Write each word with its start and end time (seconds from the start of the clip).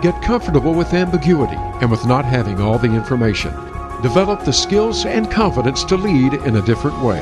Get 0.00 0.22
comfortable 0.22 0.72
with 0.72 0.94
ambiguity 0.94 1.56
and 1.56 1.90
with 1.90 2.06
not 2.06 2.24
having 2.24 2.58
all 2.58 2.78
the 2.78 2.90
information. 2.90 3.52
Develop 4.00 4.46
the 4.46 4.52
skills 4.52 5.04
and 5.04 5.30
confidence 5.30 5.84
to 5.84 5.96
lead 5.96 6.32
in 6.32 6.56
a 6.56 6.62
different 6.62 6.98
way. 7.02 7.20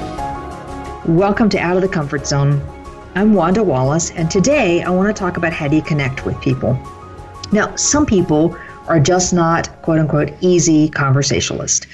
Welcome 1.05 1.49
to 1.49 1.59
Out 1.59 1.75
of 1.75 1.83
the 1.83 1.89
Comfort 1.89 2.25
Zone. 2.25 2.63
I'm 3.17 3.35
Wanda 3.35 3.65
Wallace, 3.65 4.13
and 4.13 4.31
today 4.31 4.85
I 4.85 4.91
want 4.91 5.09
to 5.09 5.13
talk 5.13 5.37
about 5.37 5.53
how 5.53 5.67
do 5.67 5.75
you 5.75 5.83
connect 5.83 6.25
with 6.25 6.41
people. 6.41 6.79
Now, 7.51 7.75
some 7.75 8.07
people 8.07 8.57
are 8.87 9.01
just 9.01 9.33
not 9.35 9.69
quote 9.83 9.99
unquote 9.99 10.33
easy 10.41 10.89
conversationalists. 10.89 11.85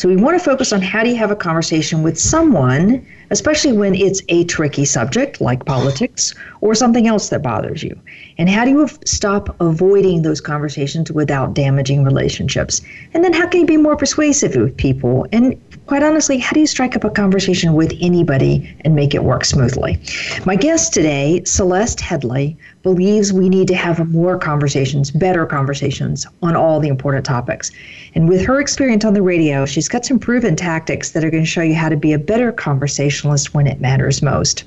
So 0.00 0.08
we 0.08 0.16
want 0.16 0.38
to 0.38 0.42
focus 0.42 0.72
on 0.72 0.80
how 0.80 1.02
do 1.02 1.10
you 1.10 1.16
have 1.16 1.30
a 1.30 1.36
conversation 1.36 2.02
with 2.02 2.18
someone, 2.18 3.06
especially 3.28 3.72
when 3.72 3.94
it's 3.94 4.22
a 4.30 4.44
tricky 4.44 4.86
subject 4.86 5.42
like 5.42 5.66
politics 5.66 6.34
or 6.62 6.74
something 6.74 7.06
else 7.06 7.28
that 7.28 7.42
bothers 7.42 7.82
you. 7.82 8.00
And 8.38 8.48
how 8.48 8.64
do 8.64 8.70
you 8.70 8.88
stop 9.04 9.54
avoiding 9.60 10.22
those 10.22 10.40
conversations 10.40 11.12
without 11.12 11.52
damaging 11.52 12.02
relationships? 12.02 12.80
And 13.12 13.22
then 13.22 13.34
how 13.34 13.46
can 13.46 13.60
you 13.60 13.66
be 13.66 13.76
more 13.76 13.94
persuasive 13.94 14.56
with 14.56 14.74
people? 14.74 15.26
And 15.32 15.60
quite 15.84 16.02
honestly, 16.02 16.38
how 16.38 16.52
do 16.52 16.60
you 16.60 16.66
strike 16.66 16.96
up 16.96 17.04
a 17.04 17.10
conversation 17.10 17.74
with 17.74 17.92
anybody 18.00 18.74
and 18.80 18.94
make 18.94 19.14
it 19.14 19.22
work 19.22 19.44
smoothly? 19.44 20.00
My 20.46 20.56
guest 20.56 20.94
today, 20.94 21.42
Celeste 21.44 21.98
Headlee, 21.98 22.56
believes 22.82 23.34
we 23.34 23.50
need 23.50 23.68
to 23.68 23.74
have 23.74 24.08
more 24.08 24.38
conversations, 24.38 25.10
better 25.10 25.44
conversations 25.44 26.26
on 26.42 26.56
all 26.56 26.80
the 26.80 26.88
important 26.88 27.26
topics. 27.26 27.70
And 28.14 28.30
with 28.30 28.46
her 28.46 28.60
experience 28.60 29.04
on 29.04 29.12
the 29.12 29.20
radio, 29.20 29.66
she's 29.66 29.89
got 29.90 30.04
some 30.04 30.20
proven 30.20 30.54
tactics 30.54 31.10
that 31.10 31.24
are 31.24 31.30
going 31.30 31.42
to 31.42 31.48
show 31.48 31.62
you 31.62 31.74
how 31.74 31.88
to 31.88 31.96
be 31.96 32.12
a 32.12 32.18
better 32.18 32.52
conversationalist 32.52 33.52
when 33.52 33.66
it 33.66 33.80
matters 33.80 34.22
most. 34.22 34.62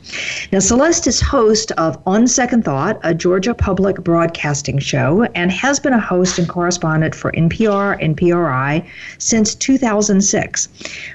Now, 0.52 0.60
Celeste 0.60 1.08
is 1.08 1.22
host 1.22 1.72
of 1.74 1.98
On 2.06 2.28
Second 2.28 2.66
Thought, 2.66 3.00
a 3.04 3.14
Georgia 3.14 3.54
public 3.54 4.04
broadcasting 4.04 4.80
show, 4.80 5.24
and 5.34 5.50
has 5.50 5.80
been 5.80 5.94
a 5.94 6.00
host 6.00 6.40
and 6.40 6.50
correspondent 6.50 7.16
for 7.16 7.32
NPR 7.32 7.98
and 8.04 8.18
PRI 8.18 8.86
since 9.18 9.56
2006. 9.56 10.68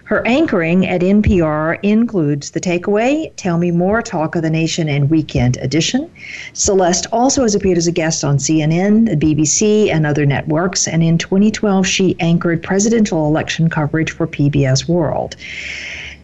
Her 0.04 0.26
anchoring 0.26 0.86
at 0.86 1.02
NPR 1.02 1.78
includes 1.82 2.50
The 2.50 2.60
Takeaway, 2.60 3.30
Tell 3.36 3.58
Me 3.58 3.70
More, 3.70 4.00
Talk 4.00 4.36
of 4.36 4.42
the 4.42 4.50
Nation, 4.50 4.88
and 4.88 5.10
Weekend 5.10 5.58
Edition. 5.58 6.10
Celeste 6.54 7.06
also 7.12 7.42
has 7.42 7.54
appeared 7.54 7.76
as 7.76 7.86
a 7.86 7.92
guest 7.92 8.24
on 8.24 8.38
CNN, 8.38 9.06
the 9.06 9.16
BBC, 9.16 9.90
and 9.90 10.06
other 10.06 10.24
networks, 10.24 10.88
and 10.88 11.02
in 11.02 11.18
2012 11.18 11.86
she 11.86 12.16
anchored 12.20 12.62
presidential 12.62 13.26
election 13.26 13.68
coverage 13.68 13.87
for 14.10 14.26
PBS 14.26 14.88
World. 14.88 15.36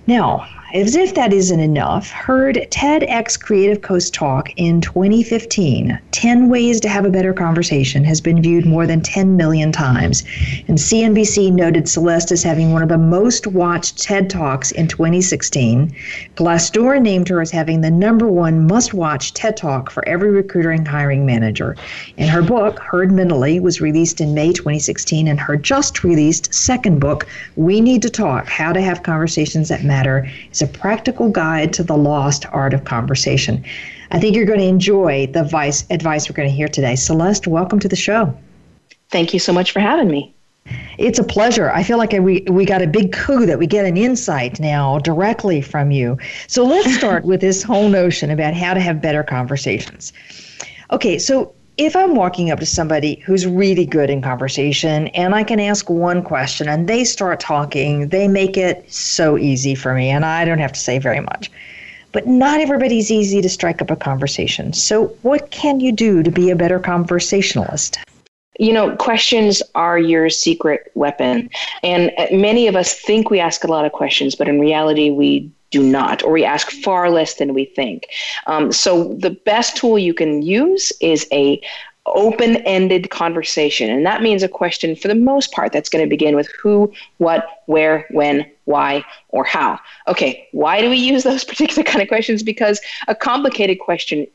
Now, 0.06 0.46
as 0.74 0.96
if 0.96 1.14
that 1.14 1.32
isn't 1.32 1.60
enough, 1.60 2.10
heard 2.10 2.56
TEDx 2.70 3.38
Creative 3.40 3.80
Coast 3.80 4.12
Talk 4.12 4.50
in 4.56 4.80
2015, 4.80 6.00
10 6.10 6.48
Ways 6.48 6.80
to 6.80 6.88
Have 6.88 7.04
a 7.04 7.10
Better 7.10 7.32
Conversation, 7.32 8.02
has 8.02 8.20
been 8.20 8.42
viewed 8.42 8.66
more 8.66 8.84
than 8.84 9.00
10 9.00 9.36
million 9.36 9.70
times. 9.70 10.24
And 10.66 10.76
CNBC 10.76 11.52
noted 11.52 11.88
Celeste 11.88 12.32
as 12.32 12.42
having 12.42 12.72
one 12.72 12.82
of 12.82 12.88
the 12.88 12.98
most 12.98 13.46
watched 13.46 14.02
TED 14.02 14.28
Talks 14.28 14.72
in 14.72 14.88
2016. 14.88 15.94
Glassdoor 16.34 17.00
named 17.00 17.28
her 17.28 17.40
as 17.40 17.52
having 17.52 17.80
the 17.80 17.90
number 17.92 18.26
one 18.26 18.66
must 18.66 18.92
watch 18.92 19.32
TED 19.32 19.56
Talk 19.56 19.90
for 19.92 20.06
every 20.08 20.30
recruiter 20.30 20.72
and 20.72 20.88
hiring 20.88 21.24
manager. 21.24 21.76
And 22.18 22.28
her 22.28 22.42
book, 22.42 22.80
Heard 22.80 23.12
Mentality, 23.12 23.60
was 23.60 23.80
released 23.80 24.20
in 24.20 24.34
May 24.34 24.52
2016, 24.52 25.28
and 25.28 25.38
her 25.38 25.56
just 25.56 26.02
released 26.02 26.52
second 26.52 26.98
book, 26.98 27.28
We 27.54 27.80
Need 27.80 28.02
to 28.02 28.10
Talk 28.10 28.48
How 28.48 28.72
to 28.72 28.80
Have 28.80 29.04
Conversations 29.04 29.68
That 29.68 29.84
Matter, 29.84 30.28
is 30.50 30.63
a 30.64 30.66
practical 30.66 31.28
guide 31.30 31.72
to 31.74 31.84
the 31.84 31.96
lost 31.96 32.46
art 32.46 32.74
of 32.74 32.84
conversation. 32.84 33.64
I 34.10 34.18
think 34.18 34.34
you're 34.34 34.46
going 34.46 34.58
to 34.60 34.66
enjoy 34.66 35.28
the 35.28 35.42
advice, 35.42 35.84
advice 35.90 36.28
we're 36.28 36.34
going 36.34 36.48
to 36.48 36.54
hear 36.54 36.68
today. 36.68 36.96
Celeste, 36.96 37.46
welcome 37.46 37.78
to 37.80 37.88
the 37.88 37.96
show. 37.96 38.36
Thank 39.10 39.32
you 39.32 39.38
so 39.38 39.52
much 39.52 39.70
for 39.70 39.80
having 39.80 40.08
me. 40.08 40.34
It's 40.96 41.18
a 41.18 41.24
pleasure. 41.24 41.70
I 41.70 41.82
feel 41.82 41.98
like 41.98 42.12
we, 42.12 42.40
we 42.48 42.64
got 42.64 42.80
a 42.80 42.86
big 42.86 43.12
coup 43.12 43.44
that 43.44 43.58
we 43.58 43.66
get 43.66 43.84
an 43.84 43.96
insight 43.96 44.58
now 44.58 44.98
directly 44.98 45.60
from 45.60 45.90
you. 45.90 46.16
So 46.46 46.64
let's 46.64 46.94
start 46.94 47.24
with 47.30 47.40
this 47.40 47.62
whole 47.62 47.88
notion 47.88 48.30
about 48.30 48.54
how 48.54 48.72
to 48.72 48.80
have 48.80 49.02
better 49.02 49.22
conversations. 49.22 50.12
Okay, 50.90 51.18
so 51.18 51.54
if 51.76 51.96
I'm 51.96 52.14
walking 52.14 52.50
up 52.50 52.60
to 52.60 52.66
somebody 52.66 53.16
who's 53.26 53.46
really 53.46 53.84
good 53.84 54.08
in 54.08 54.22
conversation 54.22 55.08
and 55.08 55.34
I 55.34 55.42
can 55.42 55.58
ask 55.58 55.90
one 55.90 56.22
question 56.22 56.68
and 56.68 56.88
they 56.88 57.04
start 57.04 57.40
talking, 57.40 58.08
they 58.08 58.28
make 58.28 58.56
it 58.56 58.90
so 58.92 59.36
easy 59.36 59.74
for 59.74 59.94
me 59.94 60.08
and 60.08 60.24
I 60.24 60.44
don't 60.44 60.58
have 60.58 60.72
to 60.72 60.80
say 60.80 60.98
very 60.98 61.20
much. 61.20 61.50
But 62.12 62.28
not 62.28 62.60
everybody's 62.60 63.10
easy 63.10 63.42
to 63.42 63.48
strike 63.48 63.82
up 63.82 63.90
a 63.90 63.96
conversation. 63.96 64.72
So, 64.72 65.06
what 65.22 65.50
can 65.50 65.80
you 65.80 65.90
do 65.90 66.22
to 66.22 66.30
be 66.30 66.48
a 66.50 66.54
better 66.54 66.78
conversationalist? 66.78 67.98
You 68.60 68.72
know, 68.72 68.94
questions 68.94 69.60
are 69.74 69.98
your 69.98 70.30
secret 70.30 70.92
weapon. 70.94 71.50
And 71.82 72.12
uh, 72.16 72.26
many 72.30 72.68
of 72.68 72.76
us 72.76 72.94
think 72.94 73.30
we 73.30 73.40
ask 73.40 73.64
a 73.64 73.66
lot 73.66 73.84
of 73.84 73.90
questions, 73.90 74.36
but 74.36 74.48
in 74.48 74.60
reality, 74.60 75.10
we 75.10 75.50
do 75.74 75.82
not, 75.82 76.22
or 76.22 76.30
we 76.30 76.44
ask 76.44 76.70
far 76.70 77.10
less 77.10 77.34
than 77.34 77.52
we 77.52 77.64
think. 77.64 78.06
Um, 78.46 78.70
so 78.70 79.14
the 79.14 79.30
best 79.30 79.76
tool 79.76 79.98
you 79.98 80.14
can 80.14 80.40
use 80.40 80.92
is 81.00 81.26
a 81.32 81.60
open-ended 82.06 83.10
conversation. 83.10 83.90
And 83.90 84.06
that 84.06 84.22
means 84.22 84.42
a 84.42 84.48
question 84.48 84.94
for 84.94 85.08
the 85.08 85.16
most 85.16 85.50
part 85.52 85.72
that's 85.72 85.88
going 85.88 86.04
to 86.04 86.08
begin 86.08 86.36
with 86.36 86.48
who 86.62 86.92
what 87.16 87.62
where 87.66 88.06
when 88.10 88.46
why 88.66 89.04
or 89.30 89.42
how. 89.42 89.80
Okay 90.06 90.46
why 90.52 90.80
do 90.80 90.90
we 90.90 90.98
use 90.98 91.24
those 91.24 91.44
particular 91.52 91.82
kind 91.82 92.02
of 92.02 92.08
questions? 92.08 92.42
Because 92.42 92.80
a 93.08 93.14
complicated 93.14 93.80
question 93.80 94.26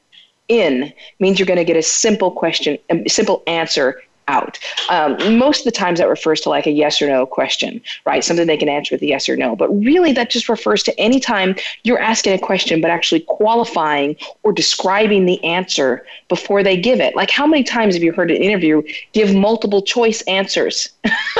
in 0.50 0.92
means 1.20 1.40
you're 1.40 1.46
going 1.46 1.66
to 1.66 1.72
get 1.74 1.78
a 1.78 1.84
simple 1.84 2.32
question 2.32 2.78
a 2.90 3.08
simple 3.08 3.44
answer 3.48 4.02
out. 4.30 4.60
Um, 4.90 5.38
most 5.38 5.60
of 5.60 5.66
the 5.66 5.72
times 5.72 6.00
that 6.00 6.08
refers 6.08 6.40
to 6.42 6.50
like 6.50 6.68
a 6.68 6.72
yes 6.72 7.02
or 7.02 7.08
no 7.08 7.26
question, 7.26 7.82
right? 8.06 8.24
Something 8.24 8.48
they 8.48 8.58
can 8.58 8.70
answer 8.70 8.96
with 8.96 9.02
a 9.02 9.08
yes 9.08 9.28
or 9.28 9.36
no. 9.36 9.56
But 9.56 9.70
really, 9.70 10.14
that 10.14 10.30
just 10.30 10.48
refers 10.48 10.84
to 10.84 10.98
any 11.00 11.20
time 11.20 11.56
you're 11.84 12.00
asking 12.00 12.34
a 12.34 12.40
question, 12.40 12.80
but 12.80 12.92
actually 12.92 13.22
qualifying 13.22 14.16
or 14.44 14.54
describing 14.54 15.26
the 15.26 15.44
answer 15.44 16.06
before 16.28 16.62
they 16.64 16.78
give 16.78 17.00
it. 17.00 17.16
Like, 17.16 17.32
how 17.32 17.48
many 17.48 17.64
times 17.64 17.96
have 17.96 18.04
you 18.04 18.14
heard 18.14 18.30
an 18.30 18.38
interview 18.38 18.84
give 19.14 19.36
multiple 19.36 19.82
choice 19.82 20.22
answers 20.24 20.90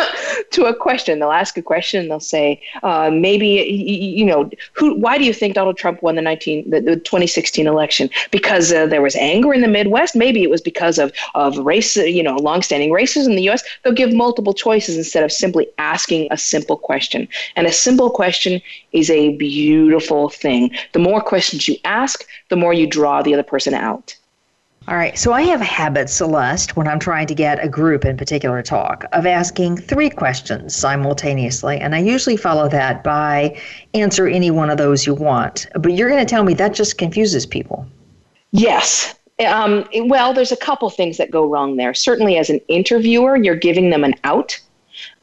to 0.52 0.66
a 0.66 0.76
question? 0.76 1.20
They'll 1.20 1.32
ask 1.32 1.58
a 1.58 1.62
question 1.62 2.02
and 2.02 2.10
they'll 2.10 2.20
say, 2.20 2.62
uh, 2.82 3.12
maybe, 3.14 3.48
you 3.48 4.26
know, 4.26 4.50
who, 4.74 4.96
why 4.96 5.18
do 5.18 5.24
you 5.24 5.34
think 5.34 5.54
Donald 5.54 5.78
Trump 5.78 6.02
won 6.02 6.16
the 6.16 6.22
19, 6.22 6.70
the, 6.70 6.82
the 6.82 6.96
2016 6.96 7.68
election? 7.68 8.10
Because 8.32 8.74
uh, 8.74 8.88
there 8.88 9.02
was 9.02 9.16
anger 9.16 9.54
in 9.54 9.62
the 9.62 9.68
Midwest? 9.68 10.16
Maybe 10.16 10.42
it 10.42 10.50
was 10.50 10.62
because 10.62 10.98
of, 10.98 11.12
of 11.36 11.58
race, 11.58 11.96
you 11.96 12.24
know, 12.24 12.36
longstanding 12.38 12.79
races 12.88 13.28
in 13.28 13.36
the 13.36 13.50
US, 13.50 13.64
they'll 13.84 13.94
give 13.94 14.14
multiple 14.14 14.54
choices 14.54 14.98
instead 14.98 15.24
of 15.24 15.32
simply 15.32 15.68
asking 15.78 16.28
a 16.32 16.38
simple 16.38 16.78
question. 16.78 17.28
And 17.56 17.68
a 17.68 17.72
simple 17.72 18.10
question 18.10 18.62
is 18.94 19.10
a 19.10 19.36
beautiful 19.36 20.30
thing. 20.30 20.72
The 20.94 21.00
more 21.00 21.22
questions 21.22 21.68
you 21.68 21.78
ask, 21.84 22.26
the 22.50 22.56
more 22.56 22.74
you 22.74 22.88
draw 22.88 23.22
the 23.22 23.34
other 23.34 23.44
person 23.44 23.74
out. 23.74 24.16
All 24.88 24.96
right, 24.96 25.20
so 25.20 25.34
I 25.34 25.44
have 25.44 25.62
a 25.62 25.66
habit, 25.66 26.10
Celeste, 26.10 26.76
when 26.76 26.88
I'm 26.88 26.98
trying 26.98 27.28
to 27.28 27.36
get 27.36 27.64
a 27.64 27.70
group 27.70 28.06
in 28.06 28.18
particular 28.18 28.64
talk, 28.64 29.06
of 29.12 29.28
asking 29.28 29.78
three 29.78 30.10
questions 30.10 30.76
simultaneously. 30.76 31.78
And 31.78 31.94
I 31.94 32.00
usually 32.00 32.38
follow 32.38 32.68
that 32.70 33.04
by 33.04 33.56
answer 33.94 34.28
any 34.28 34.50
one 34.50 34.72
of 34.72 34.80
those 34.80 35.06
you 35.06 35.14
want. 35.14 35.68
But 35.76 35.94
you're 35.94 36.10
going 36.10 36.26
to 36.26 36.30
tell 36.30 36.44
me 36.44 36.56
that 36.56 36.74
just 36.74 36.98
confuses 36.98 37.46
people. 37.46 37.86
Yes, 38.52 39.14
um, 39.46 39.88
well, 40.08 40.34
there's 40.34 40.52
a 40.52 40.58
couple 40.58 40.90
things 40.90 41.18
that 41.18 41.32
go 41.32 41.46
wrong 41.46 41.78
there. 41.78 41.94
Certainly, 41.94 42.38
as 42.38 42.50
an 42.50 42.60
interviewer, 42.68 43.38
you're 43.38 43.56
giving 43.56 43.90
them 43.90 44.04
an 44.04 44.16
out. 44.24 44.60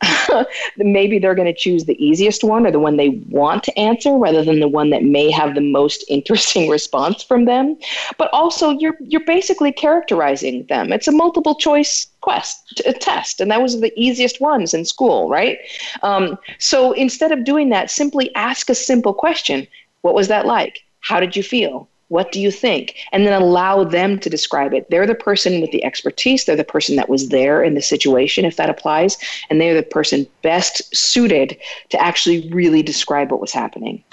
Maybe 0.77 1.19
they're 1.19 1.35
going 1.35 1.53
to 1.53 1.59
choose 1.59 1.85
the 1.85 2.03
easiest 2.03 2.43
one 2.43 2.67
or 2.67 2.71
the 2.71 2.81
one 2.81 2.97
they 2.97 3.11
want 3.29 3.63
to 3.65 3.79
answer 3.79 4.17
rather 4.17 4.43
than 4.43 4.61
the 4.61 4.69
one 4.69 4.91
that 4.91 5.03
may 5.03 5.31
have 5.31 5.55
the 5.55 5.61
most 5.61 6.05
interesting 6.09 6.71
response 6.71 7.23
from 7.23 7.45
them. 7.45 7.77
But 8.19 8.31
also, 8.33 8.71
you're 8.71 8.97
you're 9.01 9.25
basically 9.25 9.73
characterizing 9.73 10.67
them. 10.67 10.93
It's 10.93 11.09
a 11.09 11.13
multiple 11.13 11.55
choice 11.55 12.07
quest 12.21 12.83
test, 13.01 13.41
and 13.41 13.51
that 13.51 13.63
was 13.63 13.81
the 13.81 13.93
easiest 14.01 14.41
ones 14.41 14.75
in 14.75 14.85
school, 14.85 15.29
right? 15.29 15.59
Um, 16.03 16.39
so 16.59 16.93
instead 16.93 17.33
of 17.33 17.45
doing 17.45 17.69
that, 17.71 17.91
simply 17.91 18.35
ask 18.35 18.71
a 18.71 18.75
simple 18.75 19.15
question: 19.15 19.67
What 20.03 20.15
was 20.15 20.29
that 20.29 20.47
like? 20.47 20.81
How 21.01 21.21
did 21.21 21.37
you 21.37 21.43
feel? 21.43 21.89
What 22.09 22.31
do 22.31 22.41
you 22.41 22.51
think? 22.51 22.95
And 23.13 23.27
then 23.27 23.41
allow 23.41 23.83
them 23.83 24.19
to 24.21 24.31
describe 24.31 24.73
it. 24.73 24.89
They're 24.91 25.07
the 25.07 25.15
person 25.15 25.61
with 25.61 25.73
the 25.73 25.85
expertise. 25.85 26.45
They're 26.45 26.55
the 26.55 26.65
person 26.65 26.97
that 26.97 27.09
was 27.09 27.31
there 27.31 27.65
in 27.65 27.75
the 27.75 27.83
situation, 27.83 28.45
if 28.45 28.57
that 28.57 28.71
applies. 28.71 29.17
And 29.51 29.61
they're 29.61 29.75
the 29.75 29.83
person 29.83 30.27
best 30.43 30.95
suited 30.95 31.57
to 31.91 32.01
actually 32.01 32.49
really 32.51 32.83
describe 32.83 33.31
what 33.31 33.41
was 33.41 33.53
happening. 33.53 34.05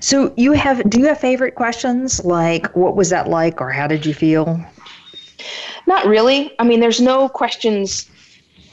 So 0.00 0.32
you 0.36 0.52
have 0.52 0.88
do 0.88 0.98
you 0.98 1.06
have 1.06 1.20
favorite 1.20 1.54
questions 1.54 2.24
like 2.24 2.74
what 2.74 2.96
was 2.96 3.10
that 3.10 3.28
like 3.28 3.60
or 3.60 3.70
how 3.70 3.86
did 3.86 4.06
you 4.06 4.14
feel? 4.14 4.64
Not 5.86 6.06
really. 6.06 6.52
I 6.58 6.64
mean, 6.64 6.80
there's 6.80 7.00
no 7.00 7.28
questions 7.28 8.08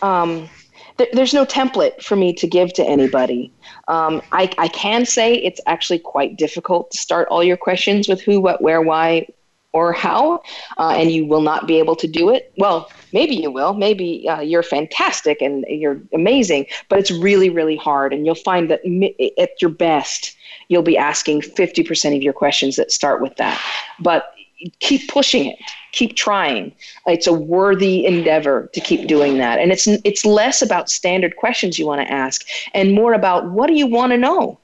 um, 0.01 0.49
th- 0.97 1.11
there's 1.13 1.33
no 1.33 1.45
template 1.45 2.01
for 2.01 2.15
me 2.15 2.33
to 2.33 2.47
give 2.47 2.73
to 2.73 2.83
anybody. 2.83 3.51
Um, 3.87 4.21
I, 4.31 4.51
I 4.57 4.67
can 4.69 5.05
say 5.05 5.35
it's 5.35 5.61
actually 5.65 5.99
quite 5.99 6.37
difficult 6.37 6.91
to 6.91 6.97
start 6.97 7.27
all 7.29 7.43
your 7.43 7.57
questions 7.57 8.07
with 8.07 8.21
who, 8.21 8.39
what, 8.41 8.61
where, 8.61 8.81
why, 8.81 9.27
or 9.73 9.93
how, 9.93 10.41
uh, 10.77 10.95
and 10.97 11.11
you 11.11 11.25
will 11.25 11.41
not 11.41 11.67
be 11.67 11.77
able 11.77 11.95
to 11.95 12.07
do 12.07 12.29
it. 12.29 12.51
Well, 12.57 12.89
maybe 13.13 13.35
you 13.35 13.51
will. 13.51 13.73
Maybe 13.73 14.27
uh, 14.27 14.39
you're 14.41 14.63
fantastic 14.63 15.41
and 15.41 15.65
you're 15.67 16.01
amazing, 16.13 16.65
but 16.89 16.99
it's 16.99 17.11
really, 17.11 17.49
really 17.49 17.75
hard. 17.75 18.13
And 18.13 18.25
you'll 18.25 18.35
find 18.35 18.71
that 18.71 18.81
at 19.39 19.61
your 19.61 19.69
best, 19.69 20.35
you'll 20.69 20.81
be 20.81 20.97
asking 20.97 21.41
50% 21.41 22.15
of 22.15 22.23
your 22.23 22.33
questions 22.33 22.75
that 22.77 22.91
start 22.91 23.21
with 23.21 23.35
that. 23.35 23.61
But 23.99 24.33
keep 24.79 25.09
pushing 25.09 25.45
it 25.45 25.59
keep 25.97 26.15
trying. 26.15 26.71
It's 27.07 27.25
a 27.25 27.33
worthy 27.33 28.05
endeavor 28.05 28.69
to 28.73 28.79
keep 28.79 29.07
doing 29.07 29.39
that. 29.39 29.57
And 29.57 29.71
it's 29.71 29.87
it's 29.87 30.23
less 30.25 30.61
about 30.61 30.89
standard 30.89 31.35
questions 31.35 31.79
you 31.79 31.87
want 31.87 32.01
to 32.01 32.13
ask 32.13 32.45
and 32.73 32.93
more 32.93 33.13
about 33.13 33.49
what 33.49 33.67
do 33.67 33.73
you 33.73 33.87
want 33.87 34.11
to 34.11 34.17
know? 34.17 34.59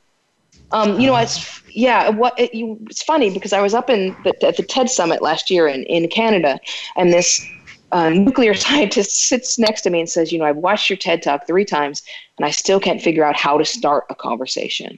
Um, 0.72 1.00
you 1.00 1.06
know 1.06 1.16
it's 1.16 1.62
yeah 1.70 2.10
what 2.10 2.40
it, 2.40 2.54
you, 2.54 2.80
it's 2.90 3.04
funny 3.04 3.30
because 3.32 3.54
i 3.54 3.62
was 3.62 3.76
up 3.76 3.92
in 3.92 4.16
the, 4.24 4.34
at 4.44 4.58
the 4.58 4.64
ted 4.64 4.90
summit 4.90 5.22
last 5.22 5.52
year 5.52 5.68
in, 5.68 5.84
in 5.84 6.08
canada 6.08 6.60
and 6.96 7.14
this 7.14 7.48
uh, 7.92 8.10
nuclear 8.10 8.54
scientist 8.66 9.28
sits 9.28 9.60
next 9.60 9.82
to 9.82 9.92
me 9.92 10.00
and 10.00 10.10
says 10.10 10.32
you 10.32 10.40
know 10.40 10.46
i've 10.46 10.58
watched 10.58 10.90
your 10.90 10.98
ted 10.98 11.22
talk 11.22 11.46
three 11.46 11.64
times 11.64 12.02
and 12.38 12.46
i 12.46 12.50
still 12.50 12.80
can't 12.80 13.04
figure 13.04 13.24
out 13.24 13.36
how 13.36 13.56
to 13.56 13.66
start 13.66 14.06
a 14.10 14.16
conversation. 14.16 14.98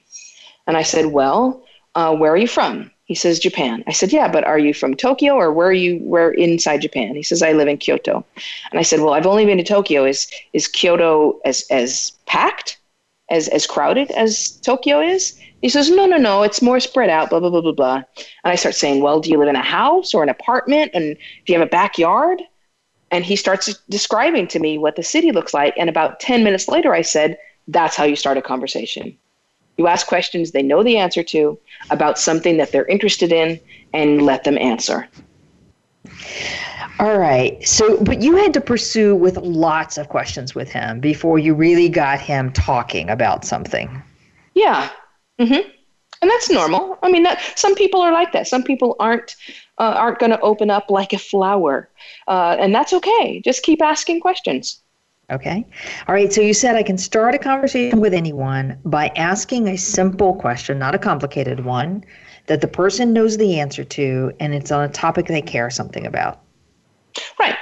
And 0.66 0.78
i 0.78 0.82
said 0.82 1.08
well 1.08 1.62
uh, 1.96 2.16
where 2.16 2.32
are 2.32 2.38
you 2.38 2.48
from 2.48 2.90
he 3.06 3.16
says 3.16 3.40
Japan. 3.40 3.84
I 3.86 3.92
said, 3.92 4.12
yeah, 4.12 4.28
but 4.28 4.44
are 4.44 4.58
you 4.58 4.74
from 4.74 4.96
Tokyo 4.96 5.36
or 5.36 5.54
where 5.54 5.68
are 5.68 5.74
you? 5.74 6.00
Where 6.00 6.32
inside 6.32 6.82
Japan? 6.82 7.16
He 7.16 7.24
says, 7.24 7.44
I 7.44 7.54
live 7.54 7.68
in 7.68 7.78
Kyoto. 7.78 8.26
And 8.72 8.80
I 8.80 8.84
said, 8.84 9.00
well, 9.00 9.14
I've 9.14 9.28
only 9.28 9.46
been 9.46 9.60
to 9.60 9.64
Tokyo. 9.64 10.06
Is 10.06 10.28
is 10.54 10.68
Kyoto 10.68 11.40
as 11.46 11.66
as 11.70 12.12
packed, 12.26 12.80
as 13.30 13.48
as 13.50 13.68
crowded 13.68 14.10
as 14.12 14.52
Tokyo 14.62 15.00
is? 15.00 15.40
He 15.62 15.70
says, 15.70 15.90
no, 15.90 16.06
no, 16.08 16.18
no. 16.18 16.42
It's 16.42 16.64
more 16.64 16.80
spread 16.80 17.12
out. 17.12 17.30
Blah 17.30 17.40
blah 17.40 17.52
blah 17.52 17.62
blah 17.62 17.72
blah. 17.72 17.96
And 17.96 18.06
I 18.44 18.56
start 18.56 18.76
saying, 18.76 19.04
well, 19.04 19.20
do 19.20 19.30
you 19.30 19.38
live 19.38 19.50
in 19.50 19.56
a 19.56 19.62
house 19.62 20.14
or 20.16 20.24
an 20.24 20.30
apartment? 20.30 20.92
And 20.96 21.16
do 21.46 21.54
you 21.54 21.60
have 21.60 21.68
a 21.68 21.70
backyard? 21.70 22.42
And 23.12 23.24
he 23.24 23.36
starts 23.36 23.72
describing 23.88 24.48
to 24.48 24.60
me 24.60 24.80
what 24.80 24.96
the 24.96 25.04
city 25.04 25.32
looks 25.32 25.54
like. 25.54 25.76
And 25.78 25.90
about 25.90 26.20
ten 26.20 26.44
minutes 26.44 26.68
later, 26.68 26.92
I 26.92 27.04
said, 27.04 27.38
that's 27.68 27.96
how 27.96 28.04
you 28.04 28.16
start 28.16 28.38
a 28.38 28.42
conversation. 28.42 29.16
You 29.78 29.88
ask 29.88 30.08
questions 30.08 30.52
they 30.52 30.64
know 30.64 30.84
the 30.84 30.98
answer 30.98 31.24
to 31.24 31.60
about 31.90 32.18
something 32.18 32.58
that 32.58 32.72
they're 32.72 32.86
interested 32.86 33.32
in 33.32 33.60
and 33.94 34.22
let 34.22 34.44
them 34.44 34.58
answer. 34.58 35.08
All 37.00 37.18
right. 37.18 37.62
So, 37.68 38.02
but 38.04 38.22
you 38.22 38.38
had 38.38 38.54
to 38.54 38.62
pursue 38.62 39.16
with 39.16 39.38
lots 39.38 39.98
of 39.98 40.08
questions 40.08 40.56
with 40.56 40.72
him 40.72 41.02
before 41.02 41.40
you 41.40 41.54
really 41.54 41.90
got 41.90 42.22
him 42.22 42.54
talking 42.54 43.10
about 43.10 43.44
something. 43.44 44.02
Yeah. 44.54 44.90
Mm-hmm. 45.40 45.70
And 46.22 46.32
that's 46.32 46.50
normal. 46.50 46.98
I 47.04 47.12
mean, 47.12 47.24
that, 47.24 47.42
some 47.56 47.76
people 47.76 48.02
are 48.02 48.14
like 48.14 48.32
that. 48.32 48.48
Some 48.48 48.64
people 48.64 48.96
aren't 49.00 49.36
uh, 49.78 49.94
aren't 49.98 50.20
going 50.20 50.32
to 50.32 50.40
open 50.40 50.70
up 50.70 50.90
like 50.90 51.12
a 51.12 51.18
flower, 51.18 51.90
uh, 52.30 52.56
and 52.58 52.74
that's 52.74 52.94
okay. 52.94 53.42
Just 53.42 53.62
keep 53.62 53.82
asking 53.82 54.22
questions. 54.22 54.82
Okay. 55.32 55.66
All 56.08 56.14
right. 56.14 56.32
So 56.32 56.42
you 56.42 56.54
said 56.54 56.76
I 56.76 56.84
can 56.84 56.98
start 56.98 57.34
a 57.34 57.40
conversation 57.40 58.00
with 58.00 58.14
anyone 58.14 58.78
by 58.86 59.08
asking 59.16 59.68
a 59.68 59.78
simple 59.78 60.36
question, 60.36 60.78
not 60.78 60.94
a 60.94 61.00
complicated 61.00 61.66
one, 61.66 62.04
that 62.46 62.62
the 62.62 62.68
person 62.68 63.12
knows 63.12 63.38
the 63.38 63.60
answer 63.60 63.84
to, 63.84 64.32
and 64.40 64.54
it's 64.54 64.72
on 64.72 64.84
a 64.84 64.90
topic 64.90 65.26
they 65.26 65.42
care 65.42 65.70
something 65.72 66.06
about. 66.06 66.42
Right 67.40 67.56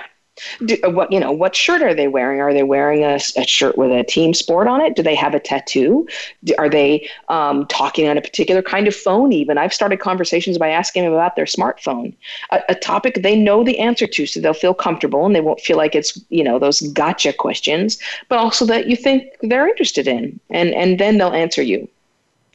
do, 0.65 0.77
uh, 0.83 0.89
what 0.89 1.11
you 1.11 1.19
know 1.19 1.31
what 1.31 1.55
shirt 1.55 1.81
are 1.81 1.93
they 1.93 2.07
wearing? 2.07 2.41
Are 2.41 2.53
they 2.53 2.63
wearing 2.63 3.03
a, 3.03 3.15
a, 3.37 3.47
shirt 3.47 3.77
with 3.77 3.91
a 3.91 4.03
team 4.03 4.33
sport 4.33 4.67
on 4.67 4.81
it? 4.81 4.95
Do 4.95 5.03
they 5.03 5.15
have 5.15 5.33
a 5.33 5.39
tattoo? 5.39 6.07
Do, 6.43 6.55
are 6.57 6.69
they 6.69 7.09
um, 7.29 7.65
talking 7.67 8.07
on 8.07 8.17
a 8.17 8.21
particular 8.21 8.61
kind 8.61 8.87
of 8.87 8.95
phone 8.95 9.31
even? 9.33 9.57
I've 9.57 9.73
started 9.73 9.99
conversations 9.99 10.57
by 10.57 10.69
asking 10.69 11.03
them 11.03 11.13
about 11.13 11.35
their 11.35 11.45
smartphone 11.45 12.13
a, 12.51 12.61
a, 12.69 12.75
topic 12.75 13.21
they 13.21 13.35
know 13.35 13.63
the 13.63 13.79
answer 13.79 14.07
to 14.07 14.25
so 14.25 14.39
they'll 14.39 14.53
feel 14.53 14.73
comfortable 14.73 15.25
and 15.25 15.35
they 15.35 15.41
won't 15.41 15.59
feel 15.59 15.77
like 15.77 15.95
it's 15.95 16.19
you 16.29 16.43
know 16.43 16.59
those 16.59 16.81
gotcha 16.93 17.33
questions 17.33 17.99
but 18.29 18.39
also 18.39 18.65
that 18.65 18.87
you 18.87 18.95
think 18.95 19.27
they're 19.41 19.67
interested 19.67 20.07
in 20.07 20.39
and 20.49 20.73
and 20.73 20.99
then 20.99 21.17
they'll 21.17 21.33
answer 21.33 21.61
you 21.61 21.87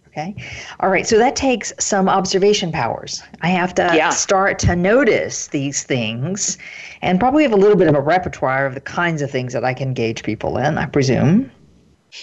Okay. 0.08 0.34
All 0.80 0.88
right. 0.88 1.06
So 1.06 1.18
that 1.18 1.36
takes 1.36 1.72
some 1.78 2.08
observation 2.08 2.72
powers. 2.72 3.22
I 3.42 3.48
have 3.48 3.74
to 3.74 3.90
yeah. 3.94 4.08
start 4.08 4.58
to 4.60 4.74
notice 4.74 5.48
these 5.48 5.82
things 5.84 6.56
and 7.02 7.20
probably 7.20 7.42
have 7.42 7.52
a 7.52 7.56
little 7.56 7.76
bit 7.76 7.88
of 7.88 7.94
a 7.94 8.00
repertoire 8.00 8.64
of 8.64 8.74
the 8.74 8.80
kinds 8.80 9.20
of 9.20 9.30
things 9.30 9.52
that 9.52 9.64
I 9.64 9.74
can 9.74 9.92
gauge 9.92 10.22
people 10.22 10.56
in, 10.56 10.78
I 10.78 10.86
presume. 10.86 11.50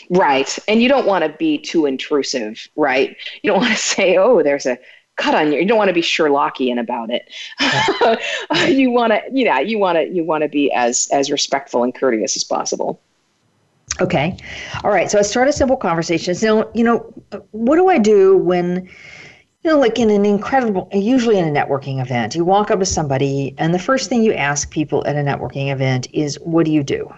Right. 0.09 0.57
And 0.67 0.81
you 0.81 0.89
don't 0.89 1.05
want 1.05 1.23
to 1.25 1.29
be 1.37 1.59
too 1.59 1.85
intrusive, 1.85 2.67
right? 2.75 3.15
You 3.43 3.51
don't 3.51 3.61
want 3.61 3.73
to 3.73 3.79
say, 3.95 4.17
oh, 4.17 4.41
there's 4.41 4.65
a 4.65 4.79
cut 5.15 5.35
on 5.35 5.51
you. 5.51 5.59
You 5.59 5.65
don't 5.67 5.77
want 5.77 5.89
to 5.89 5.93
be 5.93 6.01
Sherlockian 6.01 6.79
about 6.79 7.11
it. 7.11 7.31
Yeah. 7.59 8.65
you 8.67 8.89
want 8.89 9.13
to, 9.13 9.21
you 9.31 9.45
know, 9.45 9.59
you 9.59 9.77
want 9.77 9.97
to, 9.97 10.09
you 10.09 10.23
want 10.23 10.41
to 10.41 10.49
be 10.49 10.71
as, 10.73 11.07
as 11.11 11.29
respectful 11.29 11.83
and 11.83 11.93
courteous 11.93 12.35
as 12.35 12.43
possible. 12.43 12.99
Okay. 14.01 14.37
All 14.83 14.91
right. 14.91 15.09
So 15.09 15.19
I 15.19 15.21
start 15.21 15.47
a 15.47 15.53
simple 15.53 15.77
conversation. 15.77 16.35
So, 16.35 16.69
you 16.73 16.83
know, 16.83 17.13
what 17.51 17.77
do 17.77 17.87
I 17.87 17.97
do 17.97 18.37
when, 18.37 18.89
you 19.63 19.71
know, 19.71 19.79
like 19.79 19.99
in 19.99 20.09
an 20.09 20.25
incredible, 20.25 20.89
usually 20.91 21.39
in 21.39 21.47
a 21.47 21.51
networking 21.65 22.01
event, 22.01 22.35
you 22.35 22.43
walk 22.43 22.71
up 22.71 22.79
to 22.79 22.85
somebody 22.85 23.55
and 23.57 23.73
the 23.73 23.79
first 23.79 24.09
thing 24.09 24.21
you 24.21 24.33
ask 24.33 24.69
people 24.69 25.05
at 25.07 25.15
a 25.15 25.19
networking 25.19 25.71
event 25.71 26.07
is, 26.11 26.37
what 26.41 26.65
do 26.65 26.71
you 26.71 26.83
do? 26.83 27.09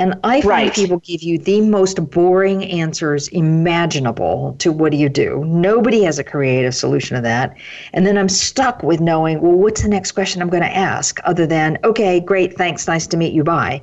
And 0.00 0.14
I 0.22 0.40
find 0.42 0.68
right. 0.68 0.72
people 0.72 0.98
give 1.00 1.24
you 1.24 1.38
the 1.38 1.60
most 1.60 1.96
boring 2.08 2.64
answers 2.64 3.26
imaginable 3.28 4.54
to 4.60 4.70
what 4.70 4.92
do 4.92 4.96
you 4.96 5.08
do? 5.08 5.44
Nobody 5.44 6.04
has 6.04 6.20
a 6.20 6.24
creative 6.24 6.72
solution 6.72 7.16
to 7.16 7.22
that. 7.22 7.56
And 7.92 8.06
then 8.06 8.16
I'm 8.16 8.28
stuck 8.28 8.84
with 8.84 9.00
knowing, 9.00 9.40
well, 9.40 9.56
what's 9.56 9.82
the 9.82 9.88
next 9.88 10.12
question 10.12 10.40
I'm 10.40 10.50
going 10.50 10.62
to 10.62 10.76
ask 10.76 11.18
other 11.24 11.46
than, 11.46 11.78
okay, 11.82 12.20
great, 12.20 12.56
thanks, 12.56 12.86
nice 12.86 13.08
to 13.08 13.16
meet 13.16 13.32
you, 13.32 13.42
bye. 13.42 13.82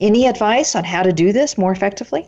Any 0.00 0.26
advice 0.26 0.74
on 0.74 0.84
how 0.84 1.02
to 1.02 1.12
do 1.12 1.32
this 1.32 1.56
more 1.56 1.72
effectively? 1.72 2.26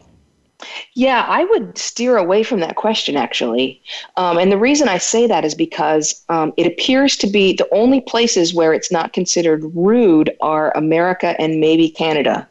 Yeah, 0.94 1.24
I 1.28 1.44
would 1.44 1.78
steer 1.78 2.16
away 2.16 2.42
from 2.42 2.60
that 2.60 2.76
question 2.76 3.16
actually. 3.16 3.80
Um, 4.16 4.38
and 4.38 4.50
the 4.50 4.58
reason 4.58 4.88
I 4.88 4.98
say 4.98 5.26
that 5.26 5.44
is 5.44 5.54
because 5.54 6.24
um, 6.28 6.52
it 6.56 6.66
appears 6.66 7.16
to 7.18 7.28
be 7.28 7.52
the 7.52 7.68
only 7.72 8.00
places 8.00 8.54
where 8.54 8.72
it's 8.72 8.90
not 8.90 9.12
considered 9.12 9.64
rude 9.74 10.36
are 10.40 10.76
America 10.76 11.40
and 11.40 11.60
maybe 11.60 11.88
Canada. 11.88 12.48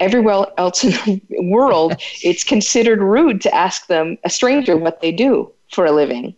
Everywhere 0.00 0.46
else 0.56 0.84
in 0.84 0.90
the 0.90 1.20
world, 1.50 1.96
it's 2.22 2.44
considered 2.44 3.00
rude 3.00 3.40
to 3.42 3.54
ask 3.54 3.86
them, 3.88 4.16
a 4.24 4.30
stranger, 4.30 4.76
what 4.76 5.00
they 5.00 5.12
do 5.12 5.50
for 5.70 5.84
a 5.84 5.92
living. 5.92 6.34